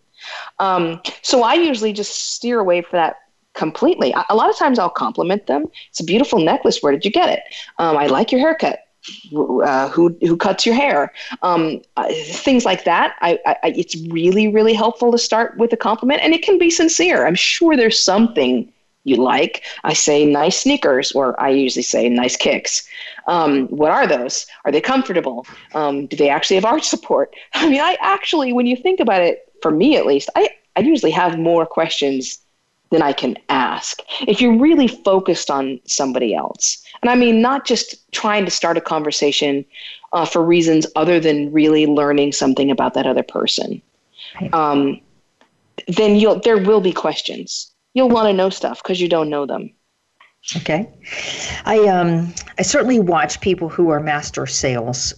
Um, 0.58 1.00
so 1.22 1.42
I 1.42 1.54
usually 1.54 1.92
just 1.92 2.32
steer 2.32 2.58
away 2.58 2.82
from 2.82 2.96
that 2.96 3.16
completely. 3.56 4.14
A 4.28 4.34
lot 4.36 4.48
of 4.48 4.56
times 4.56 4.78
I'll 4.78 4.90
compliment 4.90 5.46
them. 5.46 5.66
It's 5.90 6.00
a 6.00 6.04
beautiful 6.04 6.38
necklace. 6.38 6.82
Where 6.82 6.92
did 6.92 7.04
you 7.04 7.10
get 7.10 7.28
it? 7.28 7.42
Um, 7.78 7.96
I 7.96 8.06
like 8.06 8.30
your 8.30 8.40
haircut. 8.40 8.80
Uh, 9.36 9.88
who 9.88 10.16
who 10.20 10.36
cuts 10.36 10.66
your 10.66 10.74
hair? 10.74 11.12
Um, 11.42 11.80
uh, 11.96 12.08
things 12.24 12.64
like 12.64 12.84
that. 12.84 13.14
I, 13.20 13.38
I, 13.46 13.56
it's 13.68 13.96
really 14.08 14.48
really 14.48 14.74
helpful 14.74 15.12
to 15.12 15.18
start 15.18 15.56
with 15.58 15.72
a 15.72 15.76
compliment, 15.76 16.22
and 16.22 16.34
it 16.34 16.42
can 16.42 16.58
be 16.58 16.70
sincere. 16.70 17.24
I'm 17.24 17.36
sure 17.36 17.76
there's 17.76 18.00
something 18.00 18.72
you 19.04 19.16
like. 19.16 19.62
I 19.84 19.92
say 19.92 20.26
nice 20.26 20.58
sneakers, 20.58 21.12
or 21.12 21.40
I 21.40 21.50
usually 21.50 21.84
say 21.84 22.08
nice 22.08 22.36
kicks. 22.36 22.86
Um, 23.28 23.68
what 23.68 23.92
are 23.92 24.08
those? 24.08 24.46
Are 24.64 24.72
they 24.72 24.80
comfortable? 24.80 25.46
Um, 25.74 26.06
do 26.06 26.16
they 26.16 26.28
actually 26.28 26.56
have 26.56 26.64
arch 26.64 26.84
support? 26.84 27.32
I 27.54 27.68
mean, 27.68 27.80
I 27.80 27.96
actually, 28.00 28.52
when 28.52 28.66
you 28.66 28.76
think 28.76 28.98
about 28.98 29.22
it, 29.22 29.52
for 29.62 29.70
me 29.70 29.96
at 29.96 30.04
least, 30.04 30.28
I, 30.34 30.50
I 30.74 30.80
usually 30.80 31.12
have 31.12 31.38
more 31.38 31.64
questions 31.64 32.40
than 32.90 33.02
I 33.02 33.12
can 33.12 33.36
ask. 33.48 34.00
If 34.26 34.40
you're 34.40 34.58
really 34.58 34.88
focused 34.88 35.50
on 35.50 35.80
somebody 35.86 36.34
else, 36.34 36.84
and 37.02 37.10
I 37.10 37.16
mean, 37.16 37.40
not 37.40 37.66
just 37.66 38.10
trying 38.12 38.44
to 38.44 38.50
start 38.50 38.76
a 38.76 38.80
conversation 38.80 39.64
uh, 40.12 40.24
for 40.24 40.44
reasons 40.44 40.86
other 40.96 41.20
than 41.20 41.52
really 41.52 41.86
learning 41.86 42.32
something 42.32 42.70
about 42.70 42.94
that 42.94 43.06
other 43.06 43.22
person, 43.22 43.82
um, 44.52 45.00
then 45.88 46.16
you'll 46.16 46.40
there 46.40 46.58
will 46.58 46.80
be 46.80 46.92
questions. 46.92 47.72
You'll 47.94 48.08
want 48.08 48.28
to 48.28 48.32
know 48.32 48.50
stuff 48.50 48.82
because 48.82 49.00
you 49.00 49.08
don't 49.08 49.30
know 49.30 49.46
them. 49.46 49.72
Okay, 50.56 50.88
I 51.64 51.78
um 51.88 52.32
I 52.58 52.62
certainly 52.62 53.00
watch 53.00 53.40
people 53.40 53.68
who 53.68 53.88
are 53.90 54.00
master 54.00 54.46
sales 54.46 55.12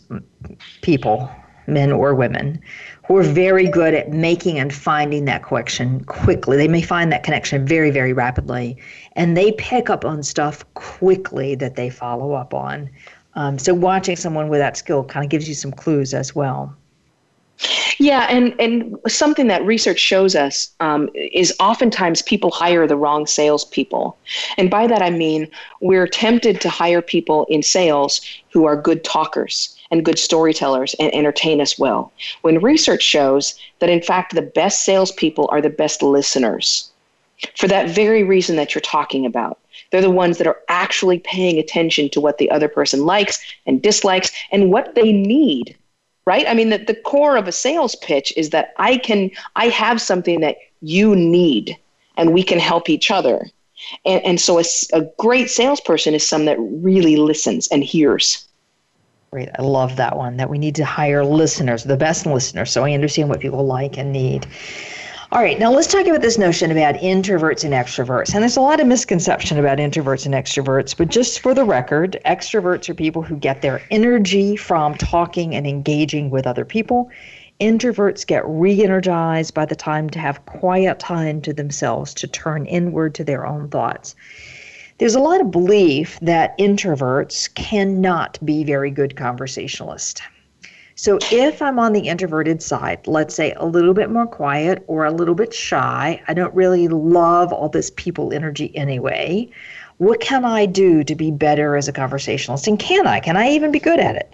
people, 0.81 1.31
men 1.67 1.93
or 1.93 2.15
women, 2.15 2.61
who 3.09 3.17
are 3.17 3.23
very 3.23 3.67
good 3.67 3.95
at 3.95 4.11
making 4.11 4.59
and 4.59 4.73
finding 4.73 5.25
that 5.25 5.43
connection 5.43 6.05
quickly. 6.05 6.59
They 6.59 6.69
may 6.69 6.83
find 6.83 7.11
that 7.11 7.23
connection 7.23 7.67
very, 7.67 7.91
very 7.91 8.13
rapidly, 8.13 8.77
and 9.17 9.35
they 9.35 9.53
pick 9.53 9.89
up 9.89 10.05
on 10.05 10.23
stuff 10.23 10.63
quickly 10.75 11.55
that 11.55 11.75
they 11.75 11.89
follow 11.89 12.35
up 12.35 12.53
on. 12.53 12.91
Um, 13.35 13.59
so, 13.59 13.73
watching 13.73 14.15
someone 14.15 14.49
with 14.49 14.61
that 14.61 14.77
skill 14.77 15.05
kind 15.05 15.25
of 15.25 15.31
gives 15.31 15.49
you 15.49 15.55
some 15.55 15.73
clues 15.73 16.13
as 16.13 16.35
well. 16.35 16.77
Yeah, 17.99 18.27
and 18.29 18.55
and 18.61 18.97
something 19.09 19.47
that 19.47 19.65
research 19.65 19.99
shows 19.99 20.37
us 20.37 20.71
um, 20.81 21.09
is 21.15 21.55
oftentimes 21.59 22.21
people 22.21 22.51
hire 22.51 22.87
the 22.87 22.97
wrong 22.97 23.27
salespeople, 23.27 24.19
and 24.59 24.71
by 24.71 24.87
that 24.87 25.01
I 25.01 25.11
mean 25.11 25.51
we're 25.81 26.07
tempted 26.07 26.61
to 26.61 26.69
hire 26.69 27.01
people 27.01 27.47
in 27.49 27.63
sales 27.63 28.21
who 28.53 28.67
are 28.67 28.81
good 28.81 29.03
talkers 29.03 29.78
and 29.91 30.05
good 30.05 30.19
storytellers 30.19 30.95
and 31.01 31.15
entertain 31.15 31.61
us 31.61 31.79
well. 31.79 32.13
When 32.43 32.61
research 32.61 33.03
shows 33.03 33.59
that 33.79 33.91
in 33.91 34.03
fact 34.03 34.35
the 34.35 34.43
best 34.43 34.85
salespeople 34.85 35.49
are 35.51 35.63
the 35.63 35.71
best 35.71 36.03
listeners, 36.03 36.91
for 37.57 37.69
that 37.69 37.89
very 37.89 38.25
reason 38.25 38.57
that 38.57 38.75
you're 38.75 38.83
talking 38.83 39.25
about. 39.25 39.59
They're 39.91 40.01
the 40.01 40.11
ones 40.11 40.39
that 40.39 40.47
are 40.47 40.59
actually 40.69 41.21
paying 41.21 41.59
attention 41.59 42.11
to 42.11 42.21
what 42.21 42.39
the 42.39 42.51
other 42.51 42.69
person 42.69 43.07
likes 43.07 43.41
and 43.65 43.81
dislikes 43.81 44.33
and 44.51 44.71
what 44.71 44.95
they 44.95 45.13
need 45.13 45.77
right? 46.29 46.47
I 46.47 46.53
mean, 46.53 46.69
the, 46.69 46.77
the 46.77 46.95
core 46.95 47.39
of 47.39 47.49
a 47.49 47.53
sales 47.53 47.95
pitch 47.97 48.35
is 48.37 48.51
that 48.51 48.75
I 48.77 48.99
can, 48.99 49.31
I 49.57 49.69
have 49.69 49.99
something 49.99 50.41
that 50.41 50.59
you 50.83 51.17
need 51.17 51.75
and 52.19 52.35
we 52.35 52.43
can 52.43 52.59
help 52.59 52.91
each 52.91 53.11
other. 53.11 53.47
And, 54.05 54.23
and 54.23 54.41
so 54.41 54.59
a, 54.59 54.65
a 54.93 55.09
great 55.19 55.49
salesperson 55.49 56.13
is 56.13 56.29
someone 56.29 56.45
that 56.45 56.59
really 56.59 57.17
listens 57.17 57.67
and 57.69 57.83
hears. 57.83 58.47
Great. 59.31 59.51
I 59.59 59.63
love 59.63 59.97
that 59.97 60.17
one, 60.17 60.39
that 60.39 60.49
we 60.49 60.59
need 60.59 60.75
to 60.77 60.85
hire 60.87 61.23
listeners, 61.23 61.85
the 61.85 61.99
best 61.99 62.25
listeners, 62.25 62.71
so 62.71 62.85
I 62.85 62.93
understand 62.93 63.29
what 63.29 63.41
people 63.41 63.67
like 63.67 63.99
and 63.99 64.11
need. 64.11 64.47
All 65.31 65.43
right, 65.43 65.59
now 65.59 65.71
let's 65.71 65.87
talk 65.87 66.07
about 66.07 66.23
this 66.23 66.39
notion 66.39 66.71
about 66.71 66.95
introverts 66.95 67.63
and 67.63 67.75
extroverts. 67.75 68.33
And 68.33 68.43
there's 68.43 68.57
a 68.57 68.63
lot 68.63 68.81
of 68.81 68.87
misconception 68.87 69.59
about 69.59 69.77
introverts 69.77 70.25
and 70.25 70.35
extroverts, 70.35 70.97
but 70.97 71.09
just 71.09 71.41
for 71.41 71.53
the 71.53 71.65
record, 71.65 72.19
extroverts 72.25 72.89
are 72.89 72.95
people 72.95 73.21
who 73.21 73.37
get 73.37 73.61
their 73.61 73.83
energy 73.91 74.57
from 74.57 74.95
talking 74.95 75.55
and 75.55 75.67
engaging 75.67 76.31
with 76.31 76.47
other 76.47 76.65
people. 76.65 77.11
Introverts 77.61 78.27
get 78.27 78.43
re 78.47 78.83
energized 78.83 79.53
by 79.53 79.67
the 79.67 79.77
time 79.77 80.09
to 80.11 80.19
have 80.19 80.47
quiet 80.47 80.99
time 80.99 81.43
to 81.43 81.53
themselves 81.53 82.15
to 82.15 82.27
turn 82.27 82.65
inward 82.65 83.15
to 83.17 83.25
their 83.25 83.45
own 83.45 83.69
thoughts. 83.69 84.17
There's 84.99 85.15
a 85.15 85.21
lot 85.21 85.41
of 85.41 85.53
belief 85.53 86.19
that 86.23 86.59
introverts 86.59 87.55
cannot 87.55 88.45
be 88.45 88.65
very 88.65 88.91
good 88.91 89.15
conversationalists. 89.15 90.21
So 90.97 91.21
if 91.31 91.63
I'm 91.63 91.79
on 91.79 91.93
the 91.93 92.09
introverted 92.09 92.61
side, 92.61 93.07
let's 93.07 93.33
say 93.33 93.53
a 93.53 93.65
little 93.65 93.95
bit 93.95 94.11
more 94.11 94.27
quiet 94.27 94.83
or 94.89 95.05
a 95.05 95.13
little 95.13 95.37
bit 95.37 95.55
shy, 95.55 96.21
I 96.27 96.35
don't 96.35 96.53
really 96.53 96.89
love 96.89 97.53
all 97.53 97.69
this 97.69 97.93
people 97.95 98.33
energy 98.33 98.77
anyway. 98.77 99.49
What 99.99 100.19
can 100.19 100.45
I 100.45 100.67
do 100.67 101.05
to 101.05 101.15
be 101.15 101.31
better 101.31 101.77
as 101.77 101.87
a 101.87 101.93
conversationalist? 101.93 102.67
And 102.67 102.77
can 102.77 103.07
I? 103.07 103.21
Can 103.21 103.37
I 103.37 103.51
even 103.51 103.71
be 103.71 103.79
good 103.79 104.01
at 104.01 104.17
it? 104.17 104.33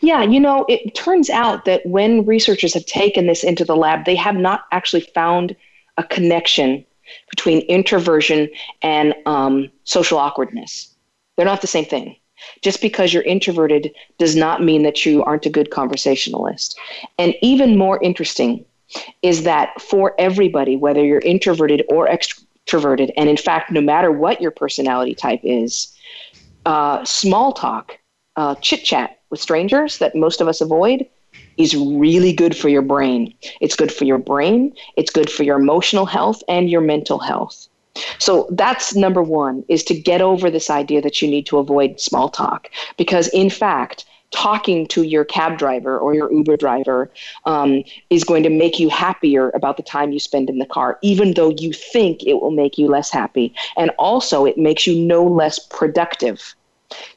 Yeah, 0.00 0.24
you 0.24 0.40
know, 0.40 0.66
it 0.68 0.96
turns 0.96 1.30
out 1.30 1.64
that 1.66 1.86
when 1.86 2.26
researchers 2.26 2.74
have 2.74 2.86
taken 2.86 3.28
this 3.28 3.44
into 3.44 3.64
the 3.64 3.76
lab, 3.76 4.04
they 4.04 4.16
have 4.16 4.34
not 4.34 4.64
actually 4.72 5.08
found 5.14 5.54
a 5.96 6.02
connection 6.02 6.84
between 7.30 7.60
introversion 7.60 8.48
and 8.82 9.14
um, 9.26 9.70
social 9.84 10.18
awkwardness. 10.18 10.94
They're 11.36 11.46
not 11.46 11.60
the 11.60 11.66
same 11.66 11.84
thing. 11.84 12.16
Just 12.62 12.80
because 12.80 13.12
you're 13.12 13.22
introverted 13.22 13.92
does 14.18 14.36
not 14.36 14.62
mean 14.62 14.82
that 14.82 15.06
you 15.06 15.22
aren't 15.24 15.46
a 15.46 15.50
good 15.50 15.70
conversationalist. 15.70 16.78
And 17.18 17.34
even 17.42 17.78
more 17.78 18.02
interesting 18.02 18.64
is 19.22 19.44
that 19.44 19.80
for 19.80 20.14
everybody, 20.18 20.76
whether 20.76 21.04
you're 21.04 21.20
introverted 21.20 21.84
or 21.88 22.06
extroverted, 22.06 23.12
and 23.16 23.28
in 23.28 23.36
fact, 23.36 23.70
no 23.70 23.80
matter 23.80 24.12
what 24.12 24.40
your 24.40 24.50
personality 24.50 25.14
type 25.14 25.40
is, 25.42 25.94
uh, 26.66 27.04
small 27.04 27.52
talk, 27.52 27.98
uh, 28.36 28.54
chit 28.56 28.84
chat 28.84 29.20
with 29.30 29.40
strangers 29.40 29.98
that 29.98 30.14
most 30.14 30.40
of 30.40 30.48
us 30.48 30.60
avoid 30.60 31.06
is 31.56 31.76
really 31.76 32.32
good 32.32 32.56
for 32.56 32.68
your 32.68 32.82
brain. 32.82 33.34
It's 33.60 33.76
good 33.76 33.92
for 33.92 34.04
your 34.04 34.18
brain, 34.18 34.74
it's 34.96 35.10
good 35.10 35.30
for 35.30 35.42
your 35.42 35.58
emotional 35.58 36.06
health 36.06 36.42
and 36.48 36.70
your 36.70 36.80
mental 36.80 37.18
health. 37.18 37.68
So 38.18 38.48
that's 38.50 38.94
number 38.94 39.22
one 39.22 39.64
is 39.68 39.84
to 39.84 39.94
get 39.94 40.20
over 40.20 40.50
this 40.50 40.68
idea 40.68 41.00
that 41.02 41.22
you 41.22 41.28
need 41.28 41.46
to 41.46 41.58
avoid 41.58 42.00
small 42.00 42.28
talk 42.28 42.68
because 42.96 43.28
in 43.28 43.50
fact, 43.50 44.04
talking 44.34 44.86
to 44.88 45.02
your 45.02 45.24
cab 45.24 45.56
driver 45.58 45.96
or 45.96 46.12
your 46.12 46.32
Uber 46.32 46.56
driver 46.56 47.10
um, 47.44 47.84
is 48.10 48.24
going 48.24 48.42
to 48.42 48.50
make 48.50 48.80
you 48.80 48.88
happier 48.88 49.50
about 49.50 49.76
the 49.76 49.82
time 49.82 50.10
you 50.10 50.18
spend 50.18 50.50
in 50.50 50.58
the 50.58 50.66
car, 50.66 50.98
even 51.02 51.34
though 51.34 51.50
you 51.50 51.72
think 51.72 52.24
it 52.24 52.34
will 52.34 52.50
make 52.50 52.76
you 52.76 52.88
less 52.88 53.10
happy. 53.10 53.54
And 53.76 53.90
also, 53.98 54.44
it 54.44 54.58
makes 54.58 54.86
you 54.86 54.98
no 54.98 55.24
less 55.24 55.58
productive. 55.60 56.54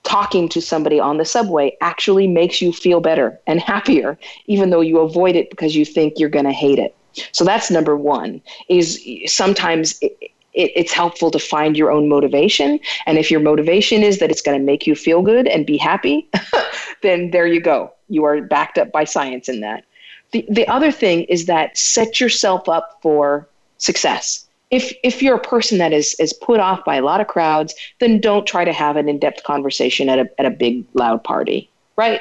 Talking 0.04 0.50
to 0.50 0.62
somebody 0.62 1.00
on 1.00 1.18
the 1.18 1.26
subway 1.26 1.76
actually 1.82 2.28
makes 2.28 2.62
you 2.62 2.72
feel 2.72 3.00
better 3.00 3.40
and 3.48 3.60
happier, 3.74 4.18
even 4.46 4.70
though 4.70 4.82
you 4.82 5.00
avoid 5.00 5.36
it 5.36 5.50
because 5.50 5.76
you 5.76 5.86
think 5.86 6.14
you're 6.18 6.30
going 6.30 6.46
to 6.46 6.52
hate 6.52 6.80
it. 6.80 6.96
So 7.32 7.44
that's 7.44 7.72
number 7.72 7.98
one. 7.98 8.42
Is 8.70 9.04
sometimes 9.26 9.98
it, 10.02 10.18
it's 10.58 10.92
helpful 10.92 11.30
to 11.32 11.40
find 11.40 11.78
your 11.78 11.92
own 11.92 12.10
motivation. 12.10 12.80
And 13.06 13.18
if 13.18 13.30
your 13.30 13.40
motivation 13.40 14.04
is 14.04 14.20
that 14.20 14.32
it's 14.32 14.42
going 14.42 14.58
to 14.58 14.64
make 14.64 14.88
you 14.88 14.96
feel 14.96 15.22
good 15.22 15.48
and 15.48 15.66
be 15.66 15.78
happy, 15.78 16.28
then 17.04 17.32
there 17.32 17.46
you 17.46 17.62
go. 17.62 17.94
You 18.10 18.24
are 18.26 18.42
backed 18.42 18.78
up 18.78 18.92
by 18.92 19.04
science 19.04 19.48
in 19.48 19.62
that. 19.62 19.84
The, 20.32 20.46
the 20.50 20.68
other 20.68 20.92
thing 20.92 21.24
is 21.26 21.46
that 21.46 21.78
set 21.78 22.20
yourself 22.20 22.68
up 22.68 22.98
for 23.02 23.48
success. 23.78 24.47
If, 24.70 24.94
if 25.04 25.22
you're 25.22 25.36
a 25.36 25.42
person 25.42 25.78
that 25.78 25.94
is, 25.94 26.16
is 26.20 26.34
put 26.34 26.60
off 26.60 26.84
by 26.84 26.96
a 26.96 27.02
lot 27.02 27.22
of 27.22 27.28
crowds, 27.28 27.74
then 28.00 28.20
don't 28.20 28.46
try 28.46 28.66
to 28.66 28.74
have 28.74 28.98
an 28.98 29.08
in 29.08 29.20
depth 29.20 29.44
conversation 29.44 30.10
at 30.10 30.20
a, 30.20 30.30
at 30.40 30.46
a 30.46 30.50
big, 30.50 30.86
loud 30.94 31.24
party, 31.24 31.70
right? 31.96 32.20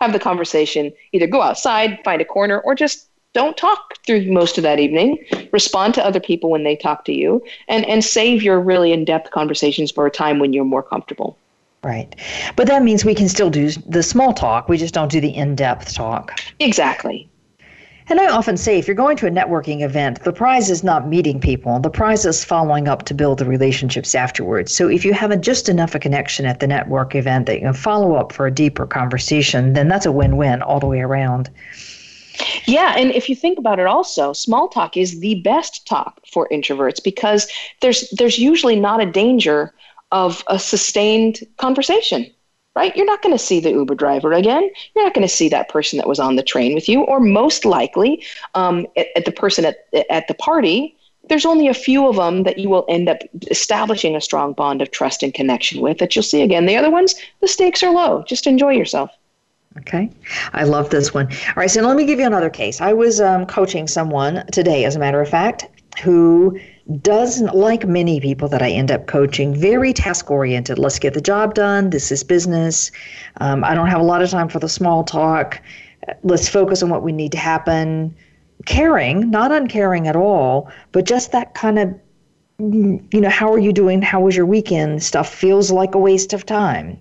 Have 0.00 0.12
the 0.12 0.18
conversation, 0.18 0.92
either 1.12 1.26
go 1.26 1.40
outside, 1.40 2.00
find 2.04 2.20
a 2.20 2.24
corner, 2.24 2.58
or 2.60 2.74
just 2.74 3.06
don't 3.32 3.56
talk 3.56 3.98
through 4.06 4.30
most 4.30 4.56
of 4.58 4.62
that 4.62 4.80
evening. 4.80 5.18
Respond 5.52 5.92
to 5.94 6.04
other 6.04 6.20
people 6.20 6.50
when 6.50 6.64
they 6.64 6.76
talk 6.76 7.04
to 7.04 7.12
you 7.12 7.44
and, 7.68 7.84
and 7.84 8.02
save 8.04 8.42
your 8.42 8.60
really 8.60 8.92
in 8.92 9.04
depth 9.04 9.30
conversations 9.32 9.90
for 9.90 10.06
a 10.06 10.10
time 10.10 10.38
when 10.38 10.52
you're 10.52 10.64
more 10.64 10.82
comfortable. 10.82 11.36
Right. 11.82 12.14
But 12.56 12.66
that 12.68 12.82
means 12.82 13.04
we 13.04 13.14
can 13.14 13.28
still 13.28 13.50
do 13.50 13.70
the 13.70 14.02
small 14.02 14.32
talk, 14.32 14.68
we 14.68 14.78
just 14.78 14.94
don't 14.94 15.10
do 15.10 15.20
the 15.20 15.34
in 15.34 15.54
depth 15.54 15.94
talk. 15.94 16.40
Exactly. 16.60 17.28
And 18.08 18.20
I 18.20 18.28
often 18.28 18.58
say 18.58 18.78
if 18.78 18.86
you're 18.86 18.94
going 18.94 19.16
to 19.16 19.26
a 19.26 19.30
networking 19.30 19.82
event, 19.82 20.24
the 20.24 20.32
prize 20.32 20.70
is 20.70 20.84
not 20.84 21.08
meeting 21.08 21.40
people, 21.40 21.80
the 21.80 21.90
prize 21.90 22.26
is 22.26 22.44
following 22.44 22.86
up 22.86 23.04
to 23.06 23.14
build 23.14 23.38
the 23.38 23.46
relationships 23.46 24.14
afterwards. 24.14 24.74
So 24.74 24.88
if 24.88 25.04
you 25.06 25.14
have 25.14 25.40
just 25.40 25.70
enough 25.70 25.94
a 25.94 25.98
connection 25.98 26.44
at 26.44 26.60
the 26.60 26.66
network 26.66 27.14
event 27.14 27.46
that 27.46 27.54
you 27.54 27.62
can 27.62 27.72
follow 27.72 28.14
up 28.14 28.32
for 28.32 28.46
a 28.46 28.50
deeper 28.50 28.86
conversation, 28.86 29.72
then 29.72 29.88
that's 29.88 30.04
a 30.04 30.12
win 30.12 30.36
win 30.36 30.60
all 30.60 30.80
the 30.80 30.86
way 30.86 31.00
around. 31.00 31.48
Yeah, 32.66 32.94
and 32.96 33.10
if 33.12 33.28
you 33.28 33.36
think 33.36 33.58
about 33.58 33.78
it 33.78 33.86
also, 33.86 34.32
small 34.32 34.68
talk 34.68 34.96
is 34.96 35.20
the 35.20 35.40
best 35.42 35.86
talk 35.86 36.20
for 36.30 36.48
introverts 36.50 37.02
because 37.02 37.50
there's 37.80 38.10
there's 38.10 38.38
usually 38.38 38.78
not 38.78 39.00
a 39.00 39.06
danger 39.06 39.72
of 40.12 40.44
a 40.48 40.58
sustained 40.58 41.40
conversation. 41.56 42.26
Right? 42.76 42.94
You're 42.96 43.06
not 43.06 43.22
going 43.22 43.34
to 43.34 43.38
see 43.42 43.60
the 43.60 43.70
Uber 43.70 43.94
driver 43.94 44.32
again. 44.32 44.68
You're 44.94 45.04
not 45.04 45.14
going 45.14 45.26
to 45.26 45.32
see 45.32 45.48
that 45.48 45.68
person 45.68 45.96
that 45.98 46.08
was 46.08 46.18
on 46.18 46.34
the 46.34 46.42
train 46.42 46.74
with 46.74 46.88
you, 46.88 47.02
or 47.02 47.20
most 47.20 47.64
likely, 47.64 48.24
um, 48.54 48.86
at, 48.96 49.06
at 49.16 49.24
the 49.24 49.32
person 49.32 49.64
at 49.64 49.86
at 50.10 50.26
the 50.26 50.34
party. 50.34 50.96
There's 51.28 51.46
only 51.46 51.68
a 51.68 51.74
few 51.74 52.06
of 52.06 52.16
them 52.16 52.42
that 52.42 52.58
you 52.58 52.68
will 52.68 52.84
end 52.88 53.08
up 53.08 53.18
establishing 53.50 54.14
a 54.14 54.20
strong 54.20 54.52
bond 54.52 54.82
of 54.82 54.90
trust 54.90 55.22
and 55.22 55.32
connection 55.32 55.80
with 55.80 55.98
that 55.98 56.14
you'll 56.14 56.22
see 56.22 56.42
again. 56.42 56.66
The 56.66 56.76
other 56.76 56.90
ones, 56.90 57.14
the 57.40 57.48
stakes 57.48 57.82
are 57.82 57.92
low. 57.92 58.24
Just 58.26 58.46
enjoy 58.46 58.72
yourself. 58.72 59.10
Okay. 59.78 60.10
I 60.52 60.64
love 60.64 60.90
this 60.90 61.14
one. 61.14 61.26
All 61.26 61.54
right. 61.56 61.70
So 61.70 61.80
let 61.80 61.96
me 61.96 62.04
give 62.04 62.18
you 62.18 62.26
another 62.26 62.50
case. 62.50 62.80
I 62.80 62.92
was 62.92 63.20
um, 63.20 63.46
coaching 63.46 63.88
someone 63.88 64.44
today, 64.52 64.84
as 64.84 64.96
a 64.96 64.98
matter 64.98 65.20
of 65.20 65.28
fact, 65.28 65.68
who 66.02 66.58
doesn't, 67.00 67.54
like 67.54 67.86
many 67.86 68.20
people 68.20 68.48
that 68.48 68.62
I 68.62 68.70
end 68.70 68.90
up 68.90 69.06
coaching, 69.06 69.54
very 69.54 69.92
task 69.92 70.30
oriented. 70.30 70.78
Let's 70.78 70.98
get 70.98 71.14
the 71.14 71.20
job 71.20 71.54
done. 71.54 71.90
This 71.90 72.12
is 72.12 72.22
business. 72.22 72.90
Um, 73.38 73.64
I 73.64 73.74
don't 73.74 73.88
have 73.88 74.00
a 74.00 74.04
lot 74.04 74.22
of 74.22 74.30
time 74.30 74.48
for 74.48 74.58
the 74.58 74.68
small 74.68 75.02
talk. 75.02 75.60
Let's 76.22 76.48
focus 76.48 76.82
on 76.82 76.90
what 76.90 77.02
we 77.02 77.12
need 77.12 77.32
to 77.32 77.38
happen. 77.38 78.14
Caring, 78.66 79.30
not 79.30 79.50
uncaring 79.50 80.08
at 80.08 80.16
all, 80.16 80.70
but 80.92 81.06
just 81.06 81.32
that 81.32 81.54
kind 81.54 81.78
of, 81.78 81.94
you 82.58 83.20
know, 83.20 83.30
how 83.30 83.52
are 83.52 83.58
you 83.58 83.72
doing? 83.72 84.02
How 84.02 84.20
was 84.20 84.36
your 84.36 84.46
weekend? 84.46 85.02
Stuff 85.02 85.32
feels 85.32 85.70
like 85.70 85.94
a 85.94 85.98
waste 85.98 86.32
of 86.32 86.44
time. 86.44 86.98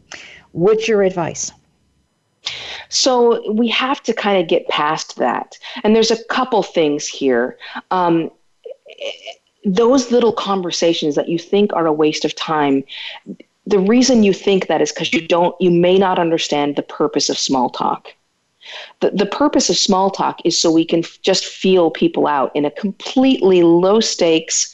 What's 0.54 0.88
your 0.88 1.04
advice? 1.04 1.52
So 2.90 3.52
we 3.52 3.68
have 3.70 4.02
to 4.04 4.14
kind 4.14 4.42
of 4.42 4.48
get 4.48 4.68
past 4.68 5.18
that. 5.18 5.58
And 5.84 5.96
there's 5.96 6.12
a 6.12 6.24
couple 6.26 6.64
things 6.64 7.08
here. 7.08 7.58
Um, 7.92 8.32
those 9.66 10.12
little 10.12 10.34
conversations 10.34 11.16
that 11.16 11.30
you 11.30 11.40
think 11.40 11.72
are 11.74 11.86
a 11.86 11.94
waste 11.94 12.26
of 12.26 12.36
time, 12.36 12.84
the 13.66 13.80
reason 13.80 14.24
you 14.24 14.34
think 14.34 14.68
that 14.68 14.82
is 14.82 14.92
because 14.92 15.14
you 15.14 15.26
don't, 15.26 15.56
you 15.60 15.72
may 15.72 15.98
not 15.98 16.20
understand 16.20 16.76
the 16.76 16.84
purpose 16.84 17.30
of 17.30 17.38
small 17.38 17.70
talk. 17.70 18.14
The, 19.00 19.12
the 19.12 19.26
purpose 19.26 19.70
of 19.70 19.78
small 19.78 20.10
talk 20.10 20.40
is 20.46 20.60
so 20.60 20.72
we 20.72 20.86
can 20.86 21.00
f- 21.00 21.20
just 21.22 21.46
feel 21.46 21.92
people 21.92 22.28
out 22.28 22.56
in 22.56 22.66
a 22.66 22.72
completely 22.72 23.64
low 23.64 24.00
stakes 24.00 24.73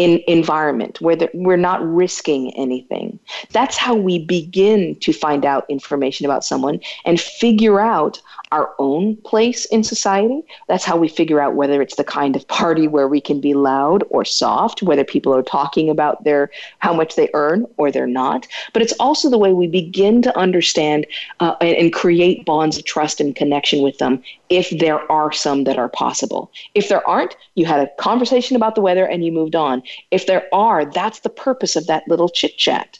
in 0.00 0.22
environment 0.26 0.98
where 1.02 1.14
the, 1.14 1.30
we're 1.34 1.58
not 1.58 1.86
risking 1.86 2.56
anything. 2.56 3.18
That's 3.52 3.76
how 3.76 3.94
we 3.94 4.24
begin 4.24 4.96
to 5.00 5.12
find 5.12 5.44
out 5.44 5.66
information 5.68 6.24
about 6.24 6.42
someone 6.42 6.80
and 7.04 7.20
figure 7.20 7.80
out 7.80 8.22
our 8.50 8.74
own 8.78 9.16
place 9.16 9.66
in 9.66 9.84
society. 9.84 10.42
That's 10.68 10.84
how 10.84 10.96
we 10.96 11.06
figure 11.06 11.38
out 11.38 11.54
whether 11.54 11.82
it's 11.82 11.96
the 11.96 12.04
kind 12.04 12.34
of 12.34 12.48
party 12.48 12.88
where 12.88 13.08
we 13.08 13.20
can 13.20 13.42
be 13.42 13.52
loud 13.52 14.02
or 14.08 14.24
soft, 14.24 14.82
whether 14.82 15.04
people 15.04 15.34
are 15.34 15.42
talking 15.42 15.90
about 15.90 16.24
their 16.24 16.50
how 16.78 16.94
much 16.94 17.14
they 17.14 17.28
earn 17.34 17.66
or 17.76 17.92
they're 17.92 18.06
not. 18.06 18.46
But 18.72 18.80
it's 18.80 18.94
also 18.98 19.28
the 19.28 19.38
way 19.38 19.52
we 19.52 19.66
begin 19.66 20.22
to 20.22 20.36
understand 20.36 21.06
uh, 21.40 21.56
and, 21.60 21.76
and 21.76 21.92
create 21.92 22.46
bonds 22.46 22.78
of 22.78 22.86
trust 22.86 23.20
and 23.20 23.36
connection 23.36 23.82
with 23.82 23.98
them 23.98 24.22
if 24.48 24.70
there 24.80 25.10
are 25.12 25.30
some 25.30 25.64
that 25.64 25.78
are 25.78 25.88
possible. 25.88 26.50
If 26.74 26.88
there 26.88 27.06
aren't, 27.06 27.36
you 27.54 27.66
had 27.66 27.80
a 27.80 28.02
conversation 28.02 28.56
about 28.56 28.74
the 28.74 28.80
weather 28.80 29.06
and 29.06 29.24
you 29.24 29.30
moved 29.30 29.54
on. 29.54 29.82
If 30.10 30.26
there 30.26 30.48
are, 30.52 30.84
that's 30.84 31.20
the 31.20 31.30
purpose 31.30 31.76
of 31.76 31.86
that 31.86 32.06
little 32.08 32.28
chit 32.28 32.56
chat. 32.58 32.98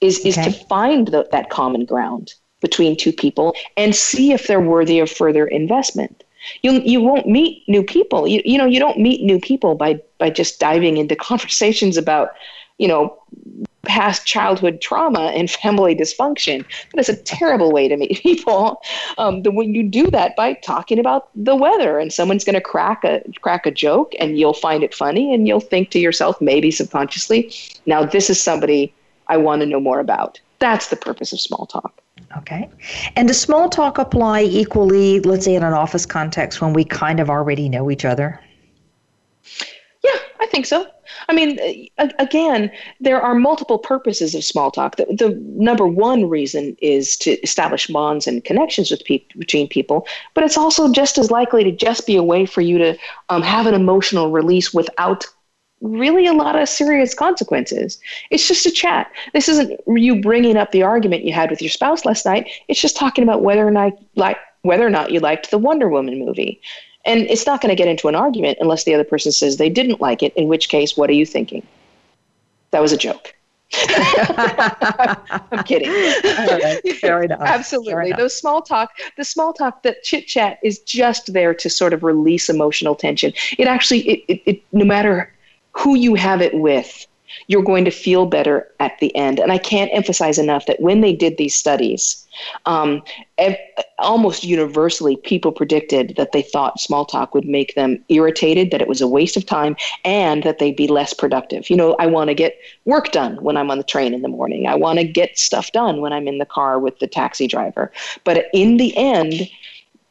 Is, 0.00 0.18
okay. 0.20 0.30
is 0.30 0.34
to 0.36 0.50
find 0.66 1.08
the, 1.08 1.28
that 1.30 1.48
common 1.48 1.84
ground 1.84 2.34
between 2.60 2.96
two 2.96 3.12
people 3.12 3.54
and 3.76 3.94
see 3.94 4.32
if 4.32 4.46
they're 4.46 4.60
worthy 4.60 4.98
of 4.98 5.10
further 5.10 5.46
investment. 5.46 6.24
You 6.62 6.80
you 6.84 7.00
won't 7.00 7.28
meet 7.28 7.62
new 7.68 7.84
people. 7.84 8.26
You 8.26 8.42
you 8.44 8.58
know 8.58 8.66
you 8.66 8.80
don't 8.80 8.98
meet 8.98 9.22
new 9.22 9.38
people 9.38 9.76
by 9.76 10.00
by 10.18 10.30
just 10.30 10.58
diving 10.58 10.96
into 10.96 11.14
conversations 11.30 11.96
about 11.96 12.30
you 12.78 12.88
know 12.88 13.16
past 13.84 14.26
childhood 14.26 14.80
trauma 14.80 15.32
and 15.34 15.50
family 15.50 15.94
dysfunction. 15.94 16.64
That 16.92 17.00
is 17.00 17.08
a 17.08 17.16
terrible 17.16 17.72
way 17.72 17.88
to 17.88 17.96
meet 17.96 18.18
people. 18.22 18.80
Um, 19.18 19.42
the, 19.42 19.50
when 19.50 19.74
you 19.74 19.82
do 19.82 20.10
that 20.10 20.36
by 20.36 20.54
talking 20.54 20.98
about 20.98 21.28
the 21.34 21.56
weather, 21.56 21.98
and 21.98 22.12
someone's 22.12 22.44
going 22.44 22.54
to 22.54 22.60
crack 22.60 23.04
a 23.04 23.22
crack 23.40 23.66
a 23.66 23.70
joke, 23.70 24.12
and 24.18 24.38
you'll 24.38 24.54
find 24.54 24.82
it 24.82 24.94
funny, 24.94 25.34
and 25.34 25.46
you'll 25.46 25.60
think 25.60 25.90
to 25.90 25.98
yourself, 25.98 26.40
maybe 26.40 26.70
subconsciously, 26.70 27.52
now 27.86 28.04
this 28.04 28.30
is 28.30 28.42
somebody 28.42 28.94
I 29.28 29.36
want 29.36 29.60
to 29.60 29.66
know 29.66 29.80
more 29.80 30.00
about. 30.00 30.40
That's 30.58 30.88
the 30.88 30.96
purpose 30.96 31.32
of 31.32 31.40
small 31.40 31.66
talk. 31.66 32.00
Okay. 32.38 32.68
And 33.16 33.28
does 33.28 33.40
small 33.40 33.68
talk 33.68 33.98
apply 33.98 34.42
equally, 34.42 35.20
let's 35.20 35.44
say, 35.44 35.54
in 35.54 35.62
an 35.62 35.72
office 35.72 36.06
context 36.06 36.60
when 36.60 36.72
we 36.72 36.84
kind 36.84 37.20
of 37.20 37.28
already 37.28 37.68
know 37.68 37.90
each 37.90 38.04
other? 38.04 38.40
I 40.42 40.46
think 40.46 40.66
so. 40.66 40.84
I 41.28 41.34
mean, 41.34 41.88
again, 42.18 42.72
there 42.98 43.22
are 43.22 43.32
multiple 43.32 43.78
purposes 43.78 44.34
of 44.34 44.42
small 44.42 44.72
talk. 44.72 44.96
The, 44.96 45.04
the 45.04 45.40
number 45.40 45.86
one 45.86 46.28
reason 46.28 46.76
is 46.82 47.16
to 47.18 47.40
establish 47.42 47.86
bonds 47.86 48.26
and 48.26 48.42
connections 48.42 48.90
with 48.90 49.04
pe- 49.04 49.24
between 49.38 49.68
people, 49.68 50.04
but 50.34 50.42
it's 50.42 50.58
also 50.58 50.90
just 50.90 51.16
as 51.16 51.30
likely 51.30 51.62
to 51.62 51.70
just 51.70 52.08
be 52.08 52.16
a 52.16 52.24
way 52.24 52.44
for 52.44 52.60
you 52.60 52.76
to 52.78 52.98
um, 53.28 53.42
have 53.42 53.66
an 53.68 53.74
emotional 53.74 54.32
release 54.32 54.74
without 54.74 55.24
really 55.80 56.26
a 56.26 56.32
lot 56.32 56.60
of 56.60 56.68
serious 56.68 57.14
consequences. 57.14 58.00
It's 58.30 58.48
just 58.48 58.66
a 58.66 58.70
chat. 58.72 59.12
This 59.34 59.48
isn't 59.48 59.78
you 59.86 60.20
bringing 60.20 60.56
up 60.56 60.72
the 60.72 60.82
argument 60.82 61.24
you 61.24 61.32
had 61.32 61.50
with 61.50 61.62
your 61.62 61.70
spouse 61.70 62.04
last 62.04 62.26
night. 62.26 62.50
It's 62.66 62.80
just 62.80 62.96
talking 62.96 63.22
about 63.22 63.42
whether 63.42 63.64
or 63.64 63.70
not 63.70 63.92
like 64.16 64.38
whether 64.62 64.84
or 64.84 64.90
not 64.90 65.12
you 65.12 65.20
liked 65.20 65.52
the 65.52 65.58
Wonder 65.58 65.88
Woman 65.88 66.18
movie. 66.18 66.60
And 67.04 67.22
it's 67.22 67.46
not 67.46 67.60
going 67.60 67.70
to 67.70 67.76
get 67.76 67.88
into 67.88 68.08
an 68.08 68.14
argument 68.14 68.58
unless 68.60 68.84
the 68.84 68.94
other 68.94 69.04
person 69.04 69.32
says 69.32 69.56
they 69.56 69.70
didn't 69.70 70.00
like 70.00 70.22
it, 70.22 70.32
in 70.36 70.48
which 70.48 70.68
case, 70.68 70.96
what 70.96 71.10
are 71.10 71.14
you 71.14 71.26
thinking? 71.26 71.66
That 72.70 72.80
was 72.80 72.92
a 72.92 72.96
joke. 72.96 73.34
I'm 73.74 75.64
kidding. 75.64 75.88
enough. 77.24 77.40
Absolutely. 77.40 78.12
Those 78.12 78.36
small 78.36 78.62
talk, 78.62 78.90
the 79.16 79.24
small 79.24 79.52
talk, 79.52 79.82
that 79.82 80.02
chit 80.02 80.26
chat 80.26 80.58
is 80.62 80.78
just 80.80 81.32
there 81.32 81.54
to 81.54 81.70
sort 81.70 81.92
of 81.92 82.02
release 82.02 82.48
emotional 82.48 82.94
tension. 82.94 83.32
It 83.58 83.66
actually, 83.66 84.00
it, 84.08 84.24
it, 84.28 84.42
it 84.46 84.62
no 84.72 84.84
matter 84.84 85.32
who 85.72 85.96
you 85.96 86.14
have 86.14 86.42
it 86.42 86.54
with, 86.54 87.06
you're 87.46 87.62
going 87.62 87.84
to 87.84 87.90
feel 87.90 88.26
better 88.26 88.68
at 88.80 88.98
the 89.00 89.14
end. 89.16 89.38
And 89.38 89.52
I 89.52 89.58
can't 89.58 89.90
emphasize 89.92 90.38
enough 90.38 90.66
that 90.66 90.80
when 90.80 91.00
they 91.00 91.12
did 91.12 91.36
these 91.36 91.54
studies, 91.54 92.26
um, 92.66 93.02
ev- 93.38 93.56
almost 93.98 94.44
universally, 94.44 95.16
people 95.16 95.52
predicted 95.52 96.14
that 96.16 96.32
they 96.32 96.42
thought 96.42 96.80
small 96.80 97.04
talk 97.04 97.34
would 97.34 97.46
make 97.46 97.74
them 97.74 98.02
irritated, 98.08 98.70
that 98.70 98.80
it 98.80 98.88
was 98.88 99.00
a 99.00 99.08
waste 99.08 99.36
of 99.36 99.46
time, 99.46 99.76
and 100.04 100.42
that 100.42 100.58
they'd 100.58 100.76
be 100.76 100.88
less 100.88 101.12
productive. 101.12 101.68
You 101.70 101.76
know, 101.76 101.94
I 101.98 102.06
want 102.06 102.28
to 102.28 102.34
get 102.34 102.56
work 102.84 103.12
done 103.12 103.36
when 103.42 103.56
I'm 103.56 103.70
on 103.70 103.78
the 103.78 103.84
train 103.84 104.14
in 104.14 104.22
the 104.22 104.28
morning. 104.28 104.66
I 104.66 104.74
want 104.74 104.98
to 104.98 105.04
get 105.04 105.38
stuff 105.38 105.72
done 105.72 106.00
when 106.00 106.12
I'm 106.12 106.28
in 106.28 106.38
the 106.38 106.46
car 106.46 106.78
with 106.78 106.98
the 106.98 107.06
taxi 107.06 107.46
driver. 107.46 107.92
But 108.24 108.46
in 108.52 108.76
the 108.76 108.96
end, 108.96 109.48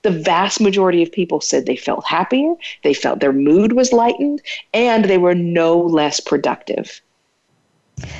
the 0.03 0.11
vast 0.11 0.59
majority 0.59 1.03
of 1.03 1.11
people 1.11 1.41
said 1.41 1.65
they 1.65 1.75
felt 1.75 2.05
happier, 2.05 2.53
they 2.83 2.93
felt 2.93 3.19
their 3.19 3.33
mood 3.33 3.73
was 3.73 3.93
lightened, 3.93 4.41
and 4.73 5.05
they 5.05 5.17
were 5.17 5.35
no 5.35 5.79
less 5.79 6.19
productive. 6.19 7.01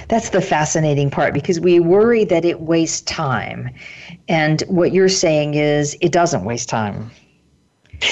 That's 0.07 0.29
the 0.29 0.41
fascinating 0.41 1.09
part 1.09 1.33
because 1.33 1.59
we 1.59 1.79
worry 1.79 2.23
that 2.25 2.45
it 2.45 2.61
wastes 2.61 3.01
time. 3.01 3.69
And 4.27 4.61
what 4.67 4.91
you're 4.93 5.09
saying 5.09 5.55
is 5.55 5.97
it 6.01 6.11
doesn't 6.11 6.45
waste 6.45 6.69
time. 6.69 7.11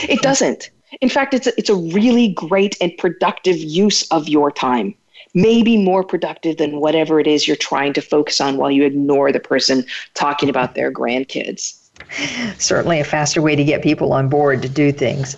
It 0.07 0.21
doesn't. 0.21 0.71
In 1.01 1.09
fact, 1.09 1.33
it's 1.33 1.47
a, 1.47 1.57
it's 1.57 1.69
a 1.69 1.75
really 1.75 2.29
great 2.29 2.77
and 2.81 2.95
productive 2.97 3.57
use 3.57 4.07
of 4.09 4.27
your 4.27 4.51
time. 4.51 4.95
Maybe 5.33 5.77
more 5.77 6.03
productive 6.03 6.57
than 6.57 6.79
whatever 6.79 7.19
it 7.19 7.27
is 7.27 7.47
you're 7.47 7.55
trying 7.55 7.93
to 7.93 8.01
focus 8.01 8.41
on 8.41 8.57
while 8.57 8.71
you 8.71 8.83
ignore 8.83 9.31
the 9.31 9.39
person 9.39 9.85
talking 10.15 10.49
about 10.49 10.73
their 10.75 10.91
grandkids. 10.91 11.78
Certainly 12.57 12.99
a 12.99 13.03
faster 13.03 13.41
way 13.41 13.55
to 13.55 13.63
get 13.63 13.81
people 13.81 14.13
on 14.13 14.29
board 14.29 14.61
to 14.61 14.69
do 14.69 14.91
things. 14.91 15.35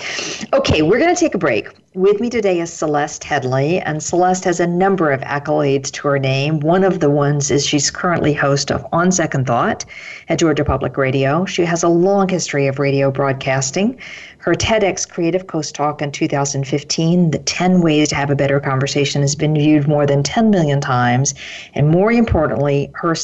Okay, 0.54 0.82
we're 0.82 1.00
going 1.00 1.14
to 1.14 1.20
take 1.20 1.36
a 1.36 1.38
break. 1.38 1.68
With 1.94 2.22
me 2.22 2.30
today 2.30 2.62
is 2.62 2.72
Celeste 2.72 3.24
Headlee, 3.24 3.84
and 3.86 4.02
Celeste 4.02 4.46
has 4.46 4.62
a 4.62 4.68
number 4.68 5.12
of 5.12 5.20
accolades 5.22 5.92
to 5.92 6.08
her 6.08 6.18
name. 6.18 6.62
One 6.62 6.86
of 6.86 7.02
the 7.02 7.10
ones 7.10 7.52
is 7.52 7.68
she's 7.68 7.92
currently 7.92 8.32
host 8.32 8.72
of 8.72 8.86
On 8.94 9.12
Second 9.12 9.46
Thought 9.46 9.84
at 10.30 10.40
Georgia 10.40 10.64
Public 10.64 10.96
Radio. 10.96 11.44
She 11.44 11.66
has 11.66 11.84
a 11.84 11.90
long 11.90 12.30
history 12.30 12.68
of 12.68 12.80
radio 12.80 13.12
broadcasting. 13.12 14.00
Her 14.38 14.54
TEDx 14.54 15.08
Creative 15.08 15.48
Coast 15.48 15.76
Talk 15.76 16.02
in 16.02 16.14
2015, 16.14 17.32
The 17.32 17.40
10 17.40 17.82
Ways 17.82 18.08
to 18.10 18.16
Have 18.16 18.30
a 18.30 18.36
Better 18.36 18.62
Conversation, 18.62 19.22
has 19.22 19.36
been 19.36 19.54
viewed 19.54 19.90
more 19.90 20.08
than 20.08 20.24
10 20.24 20.50
million 20.50 20.80
times. 20.80 21.36
And 21.74 21.90
more 21.90 22.14
importantly, 22.14 22.90
her 22.94 23.16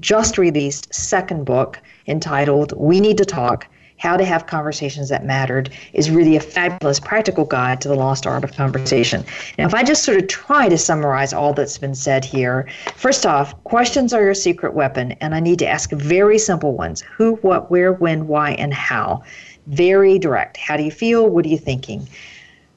just 0.00 0.38
released 0.38 0.92
second 0.92 1.44
book, 1.44 1.80
entitled 2.06 2.72
We 2.76 3.00
Need 3.00 3.18
to 3.18 3.24
Talk 3.24 3.66
How 3.98 4.16
to 4.16 4.24
Have 4.24 4.46
Conversations 4.46 5.08
That 5.08 5.24
Mattered 5.24 5.70
is 5.92 6.10
really 6.10 6.36
a 6.36 6.40
fabulous 6.40 6.98
practical 6.98 7.44
guide 7.44 7.80
to 7.80 7.88
the 7.88 7.94
lost 7.94 8.26
art 8.26 8.44
of 8.44 8.52
conversation. 8.52 9.24
Now, 9.58 9.66
if 9.66 9.74
I 9.74 9.82
just 9.82 10.04
sort 10.04 10.18
of 10.18 10.28
try 10.28 10.68
to 10.68 10.78
summarize 10.78 11.32
all 11.32 11.52
that's 11.52 11.78
been 11.78 11.94
said 11.94 12.24
here, 12.24 12.68
first 12.96 13.26
off, 13.26 13.62
questions 13.64 14.12
are 14.12 14.22
your 14.22 14.34
secret 14.34 14.74
weapon, 14.74 15.12
and 15.20 15.34
I 15.34 15.40
need 15.40 15.58
to 15.60 15.68
ask 15.68 15.90
very 15.90 16.38
simple 16.38 16.72
ones 16.76 17.02
who, 17.02 17.36
what, 17.36 17.70
where, 17.70 17.92
when, 17.92 18.26
why, 18.26 18.52
and 18.52 18.74
how. 18.74 19.22
Very 19.68 20.18
direct. 20.18 20.56
How 20.56 20.76
do 20.76 20.82
you 20.82 20.90
feel? 20.90 21.28
What 21.28 21.44
are 21.46 21.48
you 21.48 21.58
thinking? 21.58 22.08